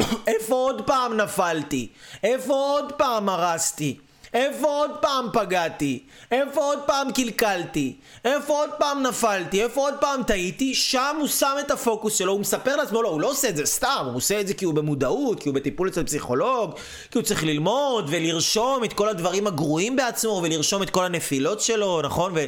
איפה 0.26 0.54
עוד 0.54 0.86
פעם 0.86 1.16
נפלתי? 1.16 1.88
איפה 2.24 2.54
עוד 2.54 2.92
פעם 2.92 3.28
הרסתי? 3.28 3.98
איפה 4.34 4.66
עוד 4.66 4.90
פעם 5.00 5.28
פגעתי? 5.32 6.02
איפה 6.30 6.60
עוד 6.60 6.78
פעם 6.86 7.12
קלקלתי? 7.12 7.96
איפה 8.24 8.52
עוד 8.52 8.70
פעם 8.78 9.02
נפלתי? 9.02 9.62
איפה 9.62 9.80
עוד 9.80 9.94
פעם 10.00 10.22
טעיתי? 10.22 10.74
שם 10.74 11.16
הוא 11.20 11.28
שם 11.28 11.56
את 11.60 11.70
הפוקוס 11.70 12.14
שלו, 12.18 12.32
הוא 12.32 12.40
מספר 12.40 12.76
לעצמו, 12.76 13.02
לא, 13.02 13.08
הוא 13.08 13.20
לא 13.20 13.30
עושה 13.30 13.48
את 13.48 13.56
זה 13.56 13.66
סתם, 13.66 14.04
הוא 14.06 14.16
עושה 14.16 14.40
את 14.40 14.46
זה 14.46 14.54
כי 14.54 14.64
הוא 14.64 14.74
במודעות, 14.74 15.40
כי 15.40 15.48
הוא 15.48 15.54
בטיפול 15.54 15.88
אצל 15.88 16.04
פסיכולוג, 16.04 16.74
כי 17.10 17.18
הוא 17.18 17.22
צריך 17.24 17.44
ללמוד 17.44 18.06
ולרשום 18.08 18.84
את 18.84 18.92
כל 18.92 19.08
הדברים 19.08 19.46
הגרועים 19.46 19.96
בעצמו, 19.96 20.40
ולרשום 20.44 20.82
את 20.82 20.90
כל 20.90 21.04
הנפילות 21.04 21.60
שלו, 21.60 22.02
נכון? 22.02 22.32
ו- 22.34 22.44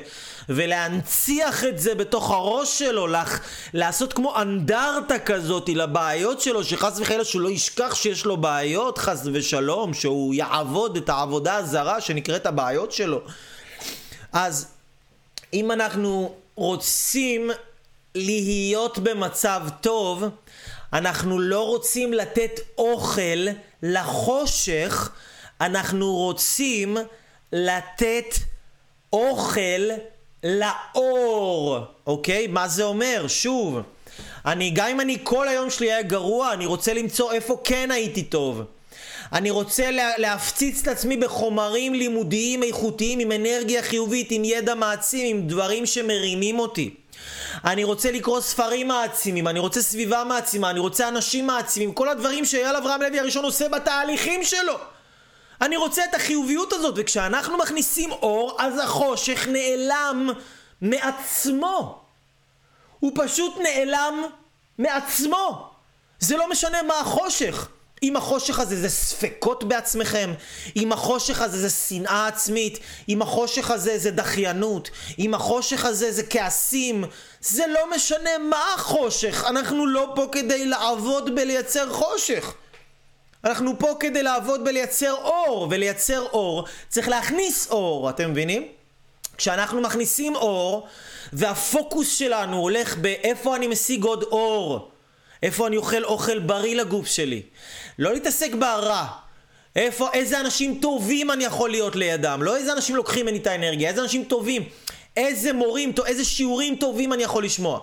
ולהנציח 0.48 1.64
את 1.64 1.78
זה 1.78 1.94
בתוך 1.94 2.30
הראש 2.30 2.78
שלו, 2.78 3.06
לח- 3.06 3.40
לעשות 3.74 4.12
כמו 4.12 4.40
אנדרטה 4.40 5.18
כזאת 5.18 5.68
לבעיות 5.68 6.40
שלו, 6.40 6.64
שחס 6.64 6.98
וחלילה 7.00 7.24
שהוא 7.24 7.42
לא 7.42 7.50
ישכח 7.50 7.94
שיש 7.94 8.24
לו 8.24 8.36
בעיות, 8.36 8.98
חס 8.98 9.26
ושלום, 9.32 9.94
שהוא 9.94 10.34
יעבוד 10.34 10.96
את 10.96 11.08
העבודה 11.08 11.56
הזרה 11.56 12.00
שנקראת 12.00 12.46
הבעיות 12.46 12.92
שלו. 12.92 13.20
אז 14.32 14.66
אם 15.52 15.70
אנחנו 15.70 16.34
רוצים 16.54 17.50
להיות 18.14 18.98
במצב 18.98 19.62
טוב, 19.80 20.24
אנחנו 20.92 21.38
לא 21.38 21.66
רוצים 21.66 22.12
לתת 22.12 22.60
אוכל 22.78 23.46
לחושך, 23.82 25.10
אנחנו 25.60 26.14
רוצים 26.14 26.96
לתת 27.52 28.34
אוכל 29.12 29.60
לאור, 30.44 31.78
אוקיי? 32.06 32.46
מה 32.46 32.68
זה 32.68 32.84
אומר? 32.84 33.24
שוב, 33.28 33.78
אני, 34.46 34.70
גם 34.70 34.88
אם 34.88 35.00
אני 35.00 35.18
כל 35.22 35.48
היום 35.48 35.70
שלי 35.70 35.92
היה 35.92 36.02
גרוע, 36.02 36.52
אני 36.52 36.66
רוצה 36.66 36.94
למצוא 36.94 37.32
איפה 37.32 37.60
כן 37.64 37.90
הייתי 37.90 38.22
טוב. 38.22 38.62
אני 39.32 39.50
רוצה 39.50 39.90
לה, 39.90 40.10
להפציץ 40.18 40.80
את 40.82 40.88
עצמי 40.88 41.16
בחומרים 41.16 41.94
לימודיים 41.94 42.62
איכותיים 42.62 43.18
עם 43.18 43.32
אנרגיה 43.32 43.82
חיובית, 43.82 44.28
עם 44.30 44.44
ידע 44.44 44.74
מעצים, 44.74 45.36
עם 45.36 45.48
דברים 45.48 45.86
שמרימים 45.86 46.58
אותי. 46.58 46.94
אני 47.64 47.84
רוצה 47.84 48.12
לקרוא 48.12 48.40
ספרים 48.40 48.88
מעצימים, 48.88 49.48
אני 49.48 49.58
רוצה 49.58 49.82
סביבה 49.82 50.24
מעצימה, 50.24 50.70
אני 50.70 50.80
רוצה 50.80 51.08
אנשים 51.08 51.46
מעצימים, 51.46 51.92
כל 51.92 52.08
הדברים 52.08 52.44
שאייל 52.44 52.76
אברהם 52.76 53.02
לוי 53.02 53.20
הראשון 53.20 53.44
עושה 53.44 53.68
בתהליכים 53.68 54.44
שלו. 54.44 54.74
אני 55.64 55.76
רוצה 55.76 56.04
את 56.04 56.14
החיוביות 56.14 56.72
הזאת, 56.72 56.94
וכשאנחנו 56.96 57.58
מכניסים 57.58 58.12
אור, 58.12 58.56
אז 58.58 58.78
החושך 58.78 59.48
נעלם 59.48 60.30
מעצמו. 60.80 62.02
הוא 63.00 63.12
פשוט 63.14 63.54
נעלם 63.58 64.22
מעצמו. 64.78 65.70
זה 66.20 66.36
לא 66.36 66.50
משנה 66.50 66.82
מה 66.82 67.00
החושך. 67.00 67.68
אם 68.02 68.16
החושך 68.16 68.58
הזה 68.58 68.76
זה 68.76 68.88
ספקות 68.88 69.64
בעצמכם, 69.64 70.34
אם 70.76 70.92
החושך 70.92 71.40
הזה 71.40 71.58
זה 71.58 71.70
שנאה 71.70 72.26
עצמית, 72.26 72.78
אם 73.08 73.22
החושך 73.22 73.70
הזה 73.70 73.98
זה 73.98 74.10
דחיינות, 74.10 74.90
אם 75.18 75.34
החושך 75.34 75.84
הזה 75.84 76.12
זה 76.12 76.22
כעסים, 76.30 77.04
זה 77.40 77.64
לא 77.66 77.90
משנה 77.96 78.38
מה 78.38 78.74
החושך, 78.74 79.44
אנחנו 79.48 79.86
לא 79.86 80.12
פה 80.14 80.26
כדי 80.32 80.66
לעבוד 80.66 81.34
בלייצר 81.34 81.92
חושך. 81.92 82.54
אנחנו 83.44 83.78
פה 83.78 83.92
כדי 84.00 84.22
לעבוד 84.22 84.64
בלייצר 84.64 85.12
אור, 85.12 85.68
ולייצר 85.70 86.22
אור 86.22 86.64
צריך 86.88 87.08
להכניס 87.08 87.70
אור, 87.70 88.10
אתם 88.10 88.30
מבינים? 88.30 88.68
כשאנחנו 89.36 89.80
מכניסים 89.80 90.36
אור, 90.36 90.86
והפוקוס 91.32 92.18
שלנו 92.18 92.56
הולך 92.56 92.96
באיפה 92.96 93.56
אני 93.56 93.66
משיג 93.66 94.04
עוד 94.04 94.22
אור, 94.22 94.90
איפה 95.42 95.66
אני 95.66 95.76
אוכל 95.76 96.04
אוכל 96.04 96.38
בריא 96.38 96.76
לגוף 96.76 97.06
שלי, 97.06 97.42
לא 97.98 98.12
להתעסק 98.12 98.54
ברע. 98.54 99.06
איפה, 99.76 100.08
איזה 100.12 100.40
אנשים 100.40 100.78
טובים 100.82 101.30
אני 101.30 101.44
יכול 101.44 101.70
להיות 101.70 101.96
לידם, 101.96 102.40
לא 102.42 102.56
איזה 102.56 102.72
אנשים 102.72 102.96
לוקחים 102.96 103.26
ממני 103.26 103.38
את 103.38 103.46
האנרגיה, 103.46 103.88
איזה 103.88 104.02
אנשים 104.02 104.24
טובים, 104.24 104.62
איזה 105.16 105.52
מורים, 105.52 105.92
איזה 106.06 106.24
שיעורים 106.24 106.76
טובים 106.76 107.12
אני 107.12 107.22
יכול 107.22 107.44
לשמוע. 107.44 107.80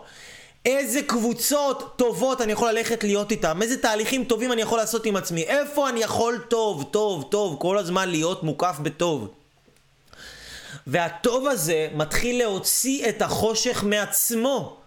איזה 0.66 1.02
קבוצות 1.02 1.94
טובות 1.98 2.42
אני 2.42 2.52
יכול 2.52 2.72
ללכת 2.72 3.04
להיות 3.04 3.32
איתם, 3.32 3.62
איזה 3.62 3.78
תהליכים 3.78 4.24
טובים 4.24 4.52
אני 4.52 4.62
יכול 4.62 4.78
לעשות 4.78 5.06
עם 5.06 5.16
עצמי, 5.16 5.42
איפה 5.44 5.90
אני 5.90 6.00
יכול 6.00 6.38
טוב, 6.50 6.90
טוב, 6.92 7.28
טוב, 7.32 7.58
כל 7.60 7.78
הזמן 7.78 8.10
להיות 8.10 8.44
מוקף 8.44 8.76
בטוב. 8.82 9.28
והטוב 10.88 11.48
הזה 11.48 11.88
מתחיל 11.94 12.38
להוציא 12.38 13.10
את 13.10 13.22
החושך 13.22 13.84
מעצמו. 13.84 14.78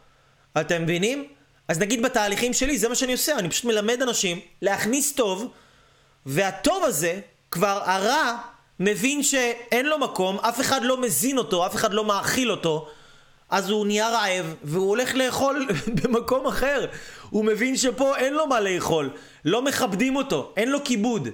אתם 0.61 0.83
מבינים? 0.83 1.29
אז 1.69 1.79
נגיד 1.79 2.03
בתהליכים 2.03 2.53
שלי, 2.53 2.79
זה 2.79 2.89
מה 2.89 2.95
שאני 2.95 3.13
עושה, 3.13 3.39
אני 3.39 3.51
פשוט 3.51 3.65
מלמד 3.65 4.03
אנשים 4.03 4.41
להכניס 4.63 5.13
טוב, 5.13 5.49
והטוב 6.27 6.85
הזה, 6.85 7.21
כבר 7.51 7.83
הרע 7.85 8.37
מבין 8.81 9.23
שאין 9.23 9.87
לו 9.87 9.99
מקום, 9.99 10.39
אף 10.39 10.61
אחד 10.61 10.83
לא 10.83 11.01
מזין 11.01 11.39
אותו, 11.39 11.67
אף 11.67 11.75
אחד 11.75 11.95
לא 11.95 12.05
מאכיל 12.05 12.51
אותו, 12.51 12.89
אז 13.51 13.71
הוא 13.71 13.87
נהיה 13.87 14.09
רעב, 14.09 14.55
והוא 14.63 14.89
הולך 14.89 15.15
לאכול 15.15 15.69
במקום 16.03 16.47
אחר. 16.47 16.87
הוא 17.31 17.45
מבין 17.45 17.77
שפה 17.77 18.17
אין 18.17 18.35
לו 18.35 18.47
מה 18.47 18.61
לאכול, 18.61 19.11
לא 19.45 19.63
מכבדים 19.63 20.17
אותו, 20.17 20.53
אין 20.57 20.71
לו 20.71 20.85
כיבוד. 20.85 21.29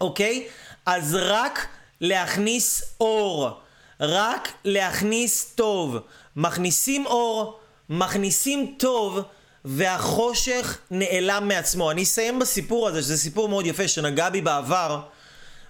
אוקיי? 0.00 0.46
אז 0.86 1.16
רק 1.20 1.66
להכניס 2.00 2.82
אור. 3.00 3.60
רק 4.00 4.52
להכניס 4.64 5.52
טוב. 5.54 5.98
מכניסים 6.36 7.06
אור, 7.06 7.58
מכניסים 7.88 8.74
טוב, 8.78 9.20
והחושך 9.64 10.78
נעלם 10.90 11.48
מעצמו. 11.48 11.90
אני 11.90 12.02
אסיים 12.02 12.38
בסיפור 12.38 12.88
הזה, 12.88 13.02
שזה 13.02 13.18
סיפור 13.18 13.48
מאוד 13.48 13.66
יפה 13.66 13.88
שנגע 13.88 14.30
בי 14.30 14.40
בעבר, 14.40 15.00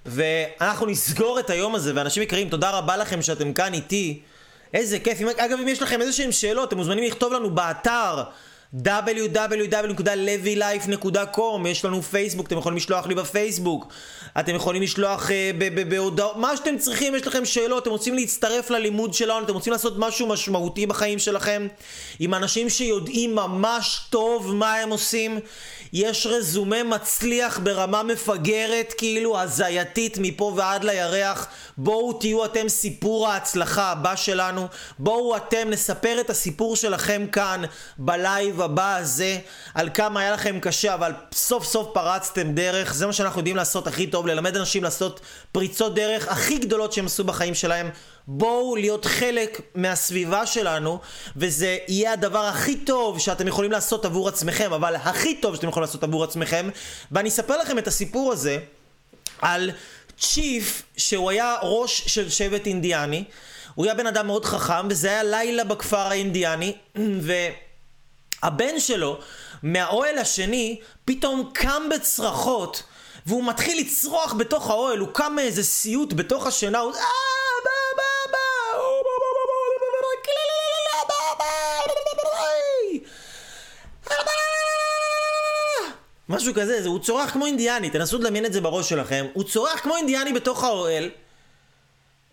ואנחנו 0.06 0.86
נסגור 0.86 1.40
את 1.40 1.50
היום 1.50 1.74
הזה, 1.74 1.92
ואנשים 1.94 2.22
יקרים, 2.22 2.48
תודה 2.48 2.70
רבה 2.70 2.96
לכם 2.96 3.22
שאתם 3.22 3.52
כאן 3.52 3.74
איתי. 3.74 4.22
איזה 4.74 4.98
כיף. 4.98 5.18
אגב, 5.36 5.58
אם 5.62 5.68
יש 5.68 5.82
לכם 5.82 6.00
איזה 6.00 6.12
שהם 6.12 6.32
שאלות, 6.32 6.68
אתם 6.68 6.76
מוזמנים 6.76 7.04
לכתוב 7.04 7.32
לנו 7.32 7.50
באתר. 7.50 8.22
www.levylife.com 8.82 11.68
יש 11.68 11.84
לנו 11.84 12.02
פייסבוק, 12.02 12.46
אתם 12.46 12.58
יכולים 12.58 12.76
לשלוח 12.76 13.06
לי 13.06 13.14
בפייסבוק 13.14 13.92
אתם 14.40 14.54
יכולים 14.54 14.82
לשלוח 14.82 15.28
uh, 15.28 15.32
בהודעות, 15.88 16.36
מה 16.36 16.56
שאתם 16.56 16.78
צריכים, 16.78 17.14
יש 17.14 17.26
לכם 17.26 17.44
שאלות, 17.44 17.82
אתם 17.82 17.90
רוצים 17.90 18.14
להצטרף 18.14 18.70
ללימוד 18.70 19.14
שלנו, 19.14 19.44
אתם 19.44 19.54
רוצים 19.54 19.72
לעשות 19.72 19.94
משהו 19.98 20.26
משמעותי 20.26 20.86
בחיים 20.86 21.18
שלכם 21.18 21.66
עם 22.18 22.34
אנשים 22.34 22.70
שיודעים 22.70 23.34
ממש 23.34 24.00
טוב 24.10 24.54
מה 24.54 24.74
הם 24.74 24.90
עושים 24.90 25.40
יש 25.94 26.26
רזומה 26.26 26.82
מצליח 26.82 27.58
ברמה 27.58 28.02
מפגרת, 28.02 28.94
כאילו 28.98 29.40
הזייתית 29.40 30.18
מפה 30.20 30.52
ועד 30.56 30.84
לירח. 30.84 31.46
בואו 31.78 32.12
תהיו 32.12 32.44
אתם 32.44 32.68
סיפור 32.68 33.28
ההצלחה 33.28 33.92
הבא 33.92 34.16
שלנו. 34.16 34.66
בואו 34.98 35.36
אתם 35.36 35.70
נספר 35.70 36.20
את 36.20 36.30
הסיפור 36.30 36.76
שלכם 36.76 37.26
כאן, 37.32 37.62
בלייב 37.98 38.62
הבא 38.64 38.96
הזה, 38.96 39.38
על 39.74 39.90
כמה 39.94 40.20
היה 40.20 40.32
לכם 40.32 40.60
קשה, 40.60 40.94
אבל 40.94 41.12
סוף 41.32 41.64
סוף 41.64 41.88
פרצתם 41.94 42.52
דרך. 42.52 42.94
זה 42.94 43.06
מה 43.06 43.12
שאנחנו 43.12 43.40
יודעים 43.40 43.56
לעשות 43.56 43.86
הכי 43.86 44.06
טוב, 44.06 44.26
ללמד 44.26 44.56
אנשים 44.56 44.82
לעשות 44.82 45.20
פריצות 45.52 45.94
דרך 45.94 46.28
הכי 46.28 46.58
גדולות 46.58 46.92
שהם 46.92 47.06
עשו 47.06 47.24
בחיים 47.24 47.54
שלהם. 47.54 47.90
בואו 48.26 48.76
להיות 48.76 49.04
חלק 49.04 49.60
מהסביבה 49.74 50.46
שלנו, 50.46 50.98
וזה 51.36 51.78
יהיה 51.88 52.12
הדבר 52.12 52.44
הכי 52.44 52.76
טוב 52.76 53.18
שאתם 53.18 53.48
יכולים 53.48 53.72
לעשות 53.72 54.04
עבור 54.04 54.28
עצמכם, 54.28 54.72
אבל 54.72 54.96
הכי 54.96 55.34
טוב 55.34 55.54
שאתם 55.54 55.68
יכולים 55.68 55.86
לעשות 55.86 56.02
עבור 56.02 56.24
עצמכם. 56.24 56.68
ואני 57.12 57.28
אספר 57.28 57.56
לכם 57.56 57.78
את 57.78 57.86
הסיפור 57.86 58.32
הזה 58.32 58.58
על 59.42 59.70
צ'יף, 60.18 60.82
שהוא 60.96 61.30
היה 61.30 61.56
ראש 61.62 62.02
של 62.06 62.30
שבט 62.30 62.66
אינדיאני. 62.66 63.24
הוא 63.74 63.84
היה 63.84 63.94
בן 63.94 64.06
אדם 64.06 64.26
מאוד 64.26 64.44
חכם, 64.44 64.86
וזה 64.90 65.08
היה 65.08 65.22
לילה 65.22 65.64
בכפר 65.64 65.96
האינדיאני, 65.96 66.76
והבן 68.44 68.80
שלו, 68.80 69.18
מהאוהל 69.62 70.18
השני, 70.18 70.80
פתאום 71.04 71.50
קם 71.54 71.82
בצרחות, 71.94 72.82
והוא 73.26 73.44
מתחיל 73.44 73.80
לצרוח 73.80 74.32
בתוך 74.32 74.70
האוהל, 74.70 74.98
הוא 74.98 75.08
קם 75.12 75.32
מאיזה 75.36 75.64
סיוט 75.64 76.12
בתוך 76.12 76.46
השינה, 76.46 76.78
הוא... 76.78 76.92
משהו 86.28 86.54
כזה, 86.54 86.82
זה, 86.82 86.88
הוא 86.88 86.98
צורח 86.98 87.30
כמו 87.30 87.46
אינדיאני, 87.46 87.90
תנסו 87.90 88.18
לדמיין 88.18 88.46
את 88.46 88.52
זה 88.52 88.60
בראש 88.60 88.88
שלכם. 88.88 89.26
הוא 89.32 89.44
צורח 89.44 89.80
כמו 89.80 89.96
אינדיאני 89.96 90.32
בתוך 90.32 90.64
האוהל, 90.64 91.10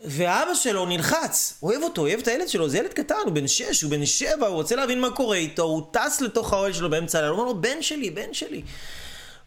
ואבא 0.03 0.53
שלו 0.53 0.85
נלחץ, 0.85 1.53
אוהב 1.63 1.83
אותו, 1.83 2.01
אוהב 2.01 2.19
את 2.19 2.27
הילד 2.27 2.49
שלו, 2.49 2.69
זה 2.69 2.77
ילד 2.77 2.93
קטן, 2.93 3.15
הוא 3.25 3.31
בן 3.31 3.47
שש, 3.47 3.81
הוא 3.81 3.91
בן 3.91 4.05
שבע, 4.05 4.47
הוא 4.47 4.55
רוצה 4.55 4.75
להבין 4.75 5.01
מה 5.01 5.11
קורה 5.11 5.35
איתו, 5.35 5.63
הוא 5.63 5.83
טס 5.91 6.21
לתוך 6.21 6.53
האוהל 6.53 6.73
שלו 6.73 6.89
באמצע 6.89 7.17
הלילה, 7.17 7.33
הוא 7.33 7.39
אומר 7.39 7.53
לו, 7.53 7.61
בן 7.61 7.81
שלי, 7.81 8.09
בן 8.11 8.33
שלי, 8.33 8.61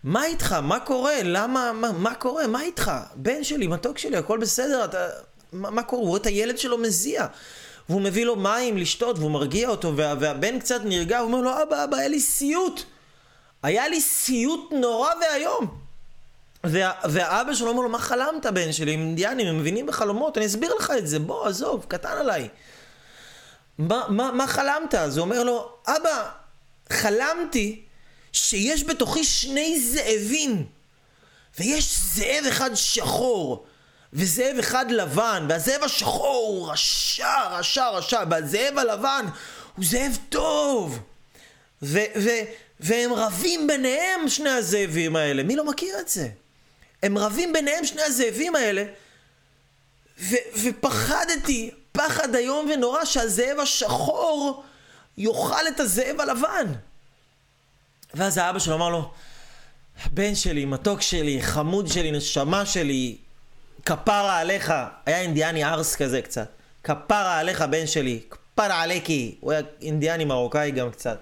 מה 0.04 0.26
איתך? 0.26 0.52
מה 0.52 0.80
קורה? 0.80 1.14
למה? 1.22 1.72
מה, 1.72 1.92
מה 1.92 2.14
קורה? 2.14 2.46
מה 2.46 2.62
איתך? 2.62 2.90
בן 3.14 3.44
שלי, 3.44 3.66
מתוק 3.66 3.98
שלי, 3.98 4.16
הכל 4.16 4.38
בסדר, 4.38 4.84
אתה... 4.84 5.08
מה, 5.52 5.70
מה 5.70 5.82
קורה? 5.82 6.02
הוא 6.02 6.08
רואה 6.08 6.20
את 6.20 6.26
הילד 6.26 6.58
שלו 6.58 6.78
מזיע. 6.78 7.26
והוא 7.88 8.00
מביא 8.00 8.24
לו 8.24 8.36
מים 8.36 8.76
לשתות, 8.76 9.18
והוא 9.18 9.30
מרגיע 9.30 9.68
אותו, 9.68 9.96
וה, 9.96 10.14
והבן 10.20 10.58
קצת 10.58 10.80
נרגע, 10.84 11.18
הוא 11.18 11.26
אומר 11.26 11.40
לו, 11.40 11.62
אבא, 11.62 11.84
אבא, 11.84 11.96
היה 11.96 12.08
לי 12.08 12.20
סיוט. 12.20 12.82
היה 13.62 13.88
לי 13.88 14.00
סיוט 14.00 14.72
נורא 14.72 15.10
ואיום. 15.20 15.83
וה, 16.64 16.92
והאבא 17.04 17.54
שלו 17.54 17.68
אומר 17.68 17.82
לו, 17.82 17.88
מה 17.88 17.98
חלמת 17.98 18.46
בן 18.46 18.72
שלי? 18.72 18.94
הם 18.94 19.00
אינדיאנים, 19.00 19.46
הם 19.46 19.58
מבינים 19.58 19.86
בחלומות, 19.86 20.38
אני 20.38 20.46
אסביר 20.46 20.74
לך 20.74 20.92
את 20.98 21.06
זה, 21.06 21.18
בוא, 21.18 21.46
עזוב, 21.46 21.84
קטן 21.88 22.18
עליי. 22.18 22.48
מה, 23.78 24.04
מה, 24.08 24.32
מה 24.32 24.46
חלמת? 24.46 24.94
אז 24.94 25.16
הוא 25.16 25.24
אומר 25.24 25.42
לו, 25.42 25.72
אבא, 25.86 26.30
חלמתי 26.92 27.82
שיש 28.32 28.84
בתוכי 28.84 29.24
שני 29.24 29.80
זאבים, 29.80 30.66
ויש 31.58 31.98
זאב 31.98 32.44
אחד 32.48 32.74
שחור, 32.74 33.66
וזאב 34.12 34.56
אחד 34.58 34.90
לבן, 34.90 35.46
והזאב 35.48 35.82
השחור 35.82 36.46
הוא 36.46 36.70
רשע, 36.70 37.48
רשע, 37.50 37.88
רשע, 37.88 38.22
והזאב 38.30 38.78
הלבן 38.78 39.26
הוא 39.76 39.84
זאב 39.84 40.18
טוב. 40.28 40.98
ו- 41.82 41.98
ו- 42.16 42.44
והם 42.80 43.12
רבים 43.12 43.66
ביניהם, 43.66 44.28
שני 44.28 44.50
הזאבים 44.50 45.16
האלה. 45.16 45.42
מי 45.42 45.56
לא 45.56 45.64
מכיר 45.64 45.98
את 46.00 46.08
זה? 46.08 46.28
הם 47.04 47.18
רבים 47.18 47.52
ביניהם, 47.52 47.84
שני 47.84 48.02
הזאבים 48.02 48.56
האלה, 48.56 48.84
ו- 50.20 50.46
ופחדתי, 50.64 51.70
פחד 51.92 52.34
איום 52.34 52.70
ונורא, 52.74 53.04
שהזאב 53.04 53.58
השחור 53.58 54.64
יאכל 55.18 55.68
את 55.68 55.80
הזאב 55.80 56.20
הלבן. 56.20 56.72
ואז 58.14 58.38
האבא 58.38 58.58
שלו 58.58 58.74
אמר 58.74 58.88
לו, 58.88 59.10
בן 60.10 60.34
שלי, 60.34 60.64
מתוק 60.64 61.00
שלי, 61.00 61.42
חמוד 61.42 61.88
שלי, 61.88 62.10
נשמה 62.10 62.66
שלי, 62.66 63.16
כפרה 63.84 64.38
עליך. 64.38 64.72
היה 65.06 65.20
אינדיאני 65.20 65.64
ארס 65.64 65.96
כזה 65.96 66.22
קצת. 66.22 66.48
כפרה 66.84 67.38
עליך, 67.38 67.62
בן 67.62 67.86
שלי. 67.86 68.20
כפרה 68.30 68.82
עליקי. 68.82 69.36
הוא 69.40 69.52
היה 69.52 69.60
אינדיאני 69.82 70.24
מרוקאי 70.24 70.70
גם 70.70 70.90
קצת. 70.90 71.18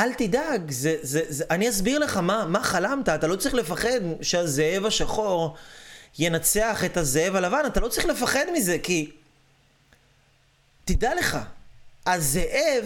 אל 0.00 0.14
תדאג, 0.14 0.70
זה, 0.70 0.96
זה, 1.02 1.22
זה, 1.28 1.44
אני 1.50 1.68
אסביר 1.68 1.98
לך 1.98 2.16
מה, 2.16 2.44
מה 2.46 2.62
חלמת, 2.62 3.08
אתה 3.08 3.26
לא 3.26 3.36
צריך 3.36 3.54
לפחד 3.54 4.00
שהזאב 4.22 4.86
השחור 4.86 5.56
ינצח 6.18 6.84
את 6.84 6.96
הזאב 6.96 7.36
הלבן, 7.36 7.62
אתה 7.66 7.80
לא 7.80 7.88
צריך 7.88 8.06
לפחד 8.06 8.44
מזה, 8.52 8.76
כי 8.82 9.10
תדע 10.84 11.14
לך, 11.14 11.38
הזאב 12.06 12.84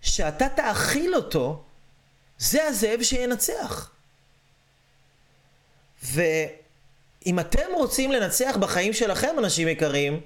שאתה 0.00 0.48
תאכיל 0.48 1.14
אותו, 1.14 1.62
זה 2.38 2.64
הזאב 2.64 3.02
שינצח. 3.02 3.90
ואם 6.02 7.40
אתם 7.40 7.68
רוצים 7.74 8.12
לנצח 8.12 8.56
בחיים 8.60 8.92
שלכם, 8.92 9.34
אנשים 9.38 9.68
יקרים, 9.68 10.20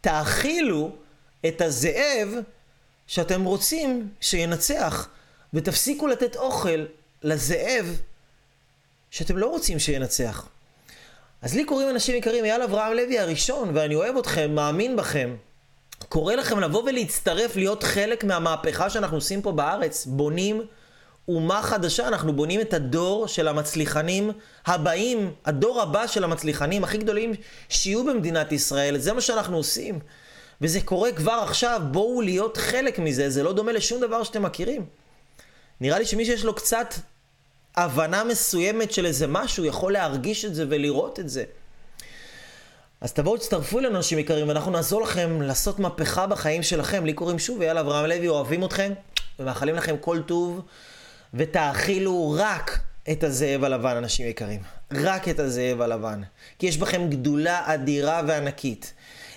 תאכילו 0.00 0.96
את 1.48 1.60
הזאב 1.60 2.28
שאתם 3.06 3.44
רוצים 3.44 4.08
שינצח. 4.20 5.08
ותפסיקו 5.54 6.06
לתת 6.06 6.36
אוכל 6.36 6.84
לזאב 7.22 8.00
שאתם 9.10 9.38
לא 9.38 9.46
רוצים 9.46 9.78
שינצח. 9.78 10.48
אז 11.42 11.54
לי 11.54 11.64
קוראים 11.64 11.88
אנשים 11.88 12.16
יקרים, 12.16 12.44
אייל 12.44 12.62
אברהם 12.62 12.92
לוי 12.92 13.18
הראשון, 13.18 13.70
ואני 13.74 13.94
אוהב 13.94 14.16
אתכם, 14.16 14.54
מאמין 14.54 14.96
בכם. 14.96 15.36
קורא 16.08 16.34
לכם 16.34 16.60
לבוא 16.60 16.82
ולהצטרף, 16.82 17.56
להיות 17.56 17.82
חלק 17.82 18.24
מהמהפכה 18.24 18.90
שאנחנו 18.90 19.16
עושים 19.16 19.42
פה 19.42 19.52
בארץ. 19.52 20.06
בונים 20.06 20.62
אומה 21.28 21.62
חדשה, 21.62 22.08
אנחנו 22.08 22.32
בונים 22.32 22.60
את 22.60 22.74
הדור 22.74 23.26
של 23.26 23.48
המצליחנים 23.48 24.30
הבאים, 24.66 25.32
הדור 25.44 25.82
הבא 25.82 26.06
של 26.06 26.24
המצליחנים 26.24 26.84
הכי 26.84 26.98
גדולים 26.98 27.32
שיהיו 27.68 28.04
במדינת 28.04 28.52
ישראל. 28.52 28.98
זה 28.98 29.12
מה 29.12 29.20
שאנחנו 29.20 29.56
עושים. 29.56 29.98
וזה 30.60 30.80
קורה 30.80 31.12
כבר 31.12 31.40
עכשיו, 31.44 31.82
בואו 31.90 32.20
להיות 32.20 32.56
חלק 32.56 32.98
מזה, 32.98 33.30
זה 33.30 33.42
לא 33.42 33.52
דומה 33.52 33.72
לשום 33.72 34.00
דבר 34.00 34.22
שאתם 34.22 34.42
מכירים. 34.42 34.86
נראה 35.80 35.98
לי 35.98 36.06
שמי 36.06 36.24
שיש 36.24 36.44
לו 36.44 36.54
קצת 36.54 36.94
הבנה 37.76 38.24
מסוימת 38.24 38.92
של 38.92 39.06
איזה 39.06 39.26
משהו, 39.26 39.64
יכול 39.64 39.92
להרגיש 39.92 40.44
את 40.44 40.54
זה 40.54 40.64
ולראות 40.68 41.20
את 41.20 41.28
זה. 41.28 41.44
אז 43.00 43.12
תבואו, 43.12 43.36
תצטרפו 43.36 43.78
אלינו 43.78 43.96
אנשים 43.96 44.18
יקרים, 44.18 44.48
ואנחנו 44.48 44.70
נעזור 44.70 45.02
לכם 45.02 45.42
לעשות 45.42 45.78
מהפכה 45.78 46.26
בחיים 46.26 46.62
שלכם. 46.62 47.06
לי 47.06 47.12
קוראים 47.12 47.38
שוב 47.38 47.62
אייל 47.62 47.78
אברהם 47.78 48.06
לוי, 48.06 48.28
אוהבים 48.28 48.64
אתכם, 48.64 48.92
ומאחלים 49.38 49.74
לכם 49.74 49.96
כל 50.00 50.22
טוב, 50.26 50.60
ותאכילו 51.34 52.36
רק 52.38 52.78
את 53.12 53.24
הזאב 53.24 53.64
הלבן, 53.64 53.96
אנשים 53.96 54.26
יקרים. 54.26 54.60
רק 54.92 55.28
את 55.28 55.38
הזאב 55.38 55.80
הלבן. 55.80 56.22
כי 56.58 56.66
יש 56.66 56.76
בכם 56.76 57.10
גדולה 57.10 57.74
אדירה 57.74 58.22
וענקית. 58.26 58.92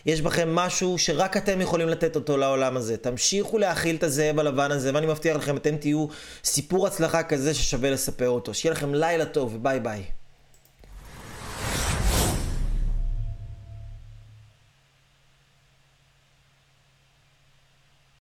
יש 0.06 0.22
בכם 0.22 0.56
משהו 0.56 0.98
שרק 0.98 1.38
אתם 1.38 1.62
יכולים 1.62 1.90
לתת 1.90 2.16
אותו 2.16 2.38
לעולם 2.38 2.78
הזה. 2.78 2.98
תמשיכו 2.98 3.58
להכיל 3.58 3.96
את 3.96 4.04
הזאב 4.04 4.40
הלבן 4.40 4.72
הזה, 4.72 4.92
ואני 4.94 5.06
מבטיח 5.08 5.38
לכם, 5.38 5.58
אתם 5.58 5.78
תהיו 5.78 6.08
סיפור 6.44 6.88
הצלחה 6.88 7.24
כזה 7.24 7.54
ששווה 7.54 7.92
לספר 7.92 8.30
אותו. 8.30 8.54
שיהיה 8.54 8.74
לכם 8.74 8.94
לילה 8.94 9.26
טוב, 9.26 9.56
וביי 9.56 9.80
ביי. 9.80 10.04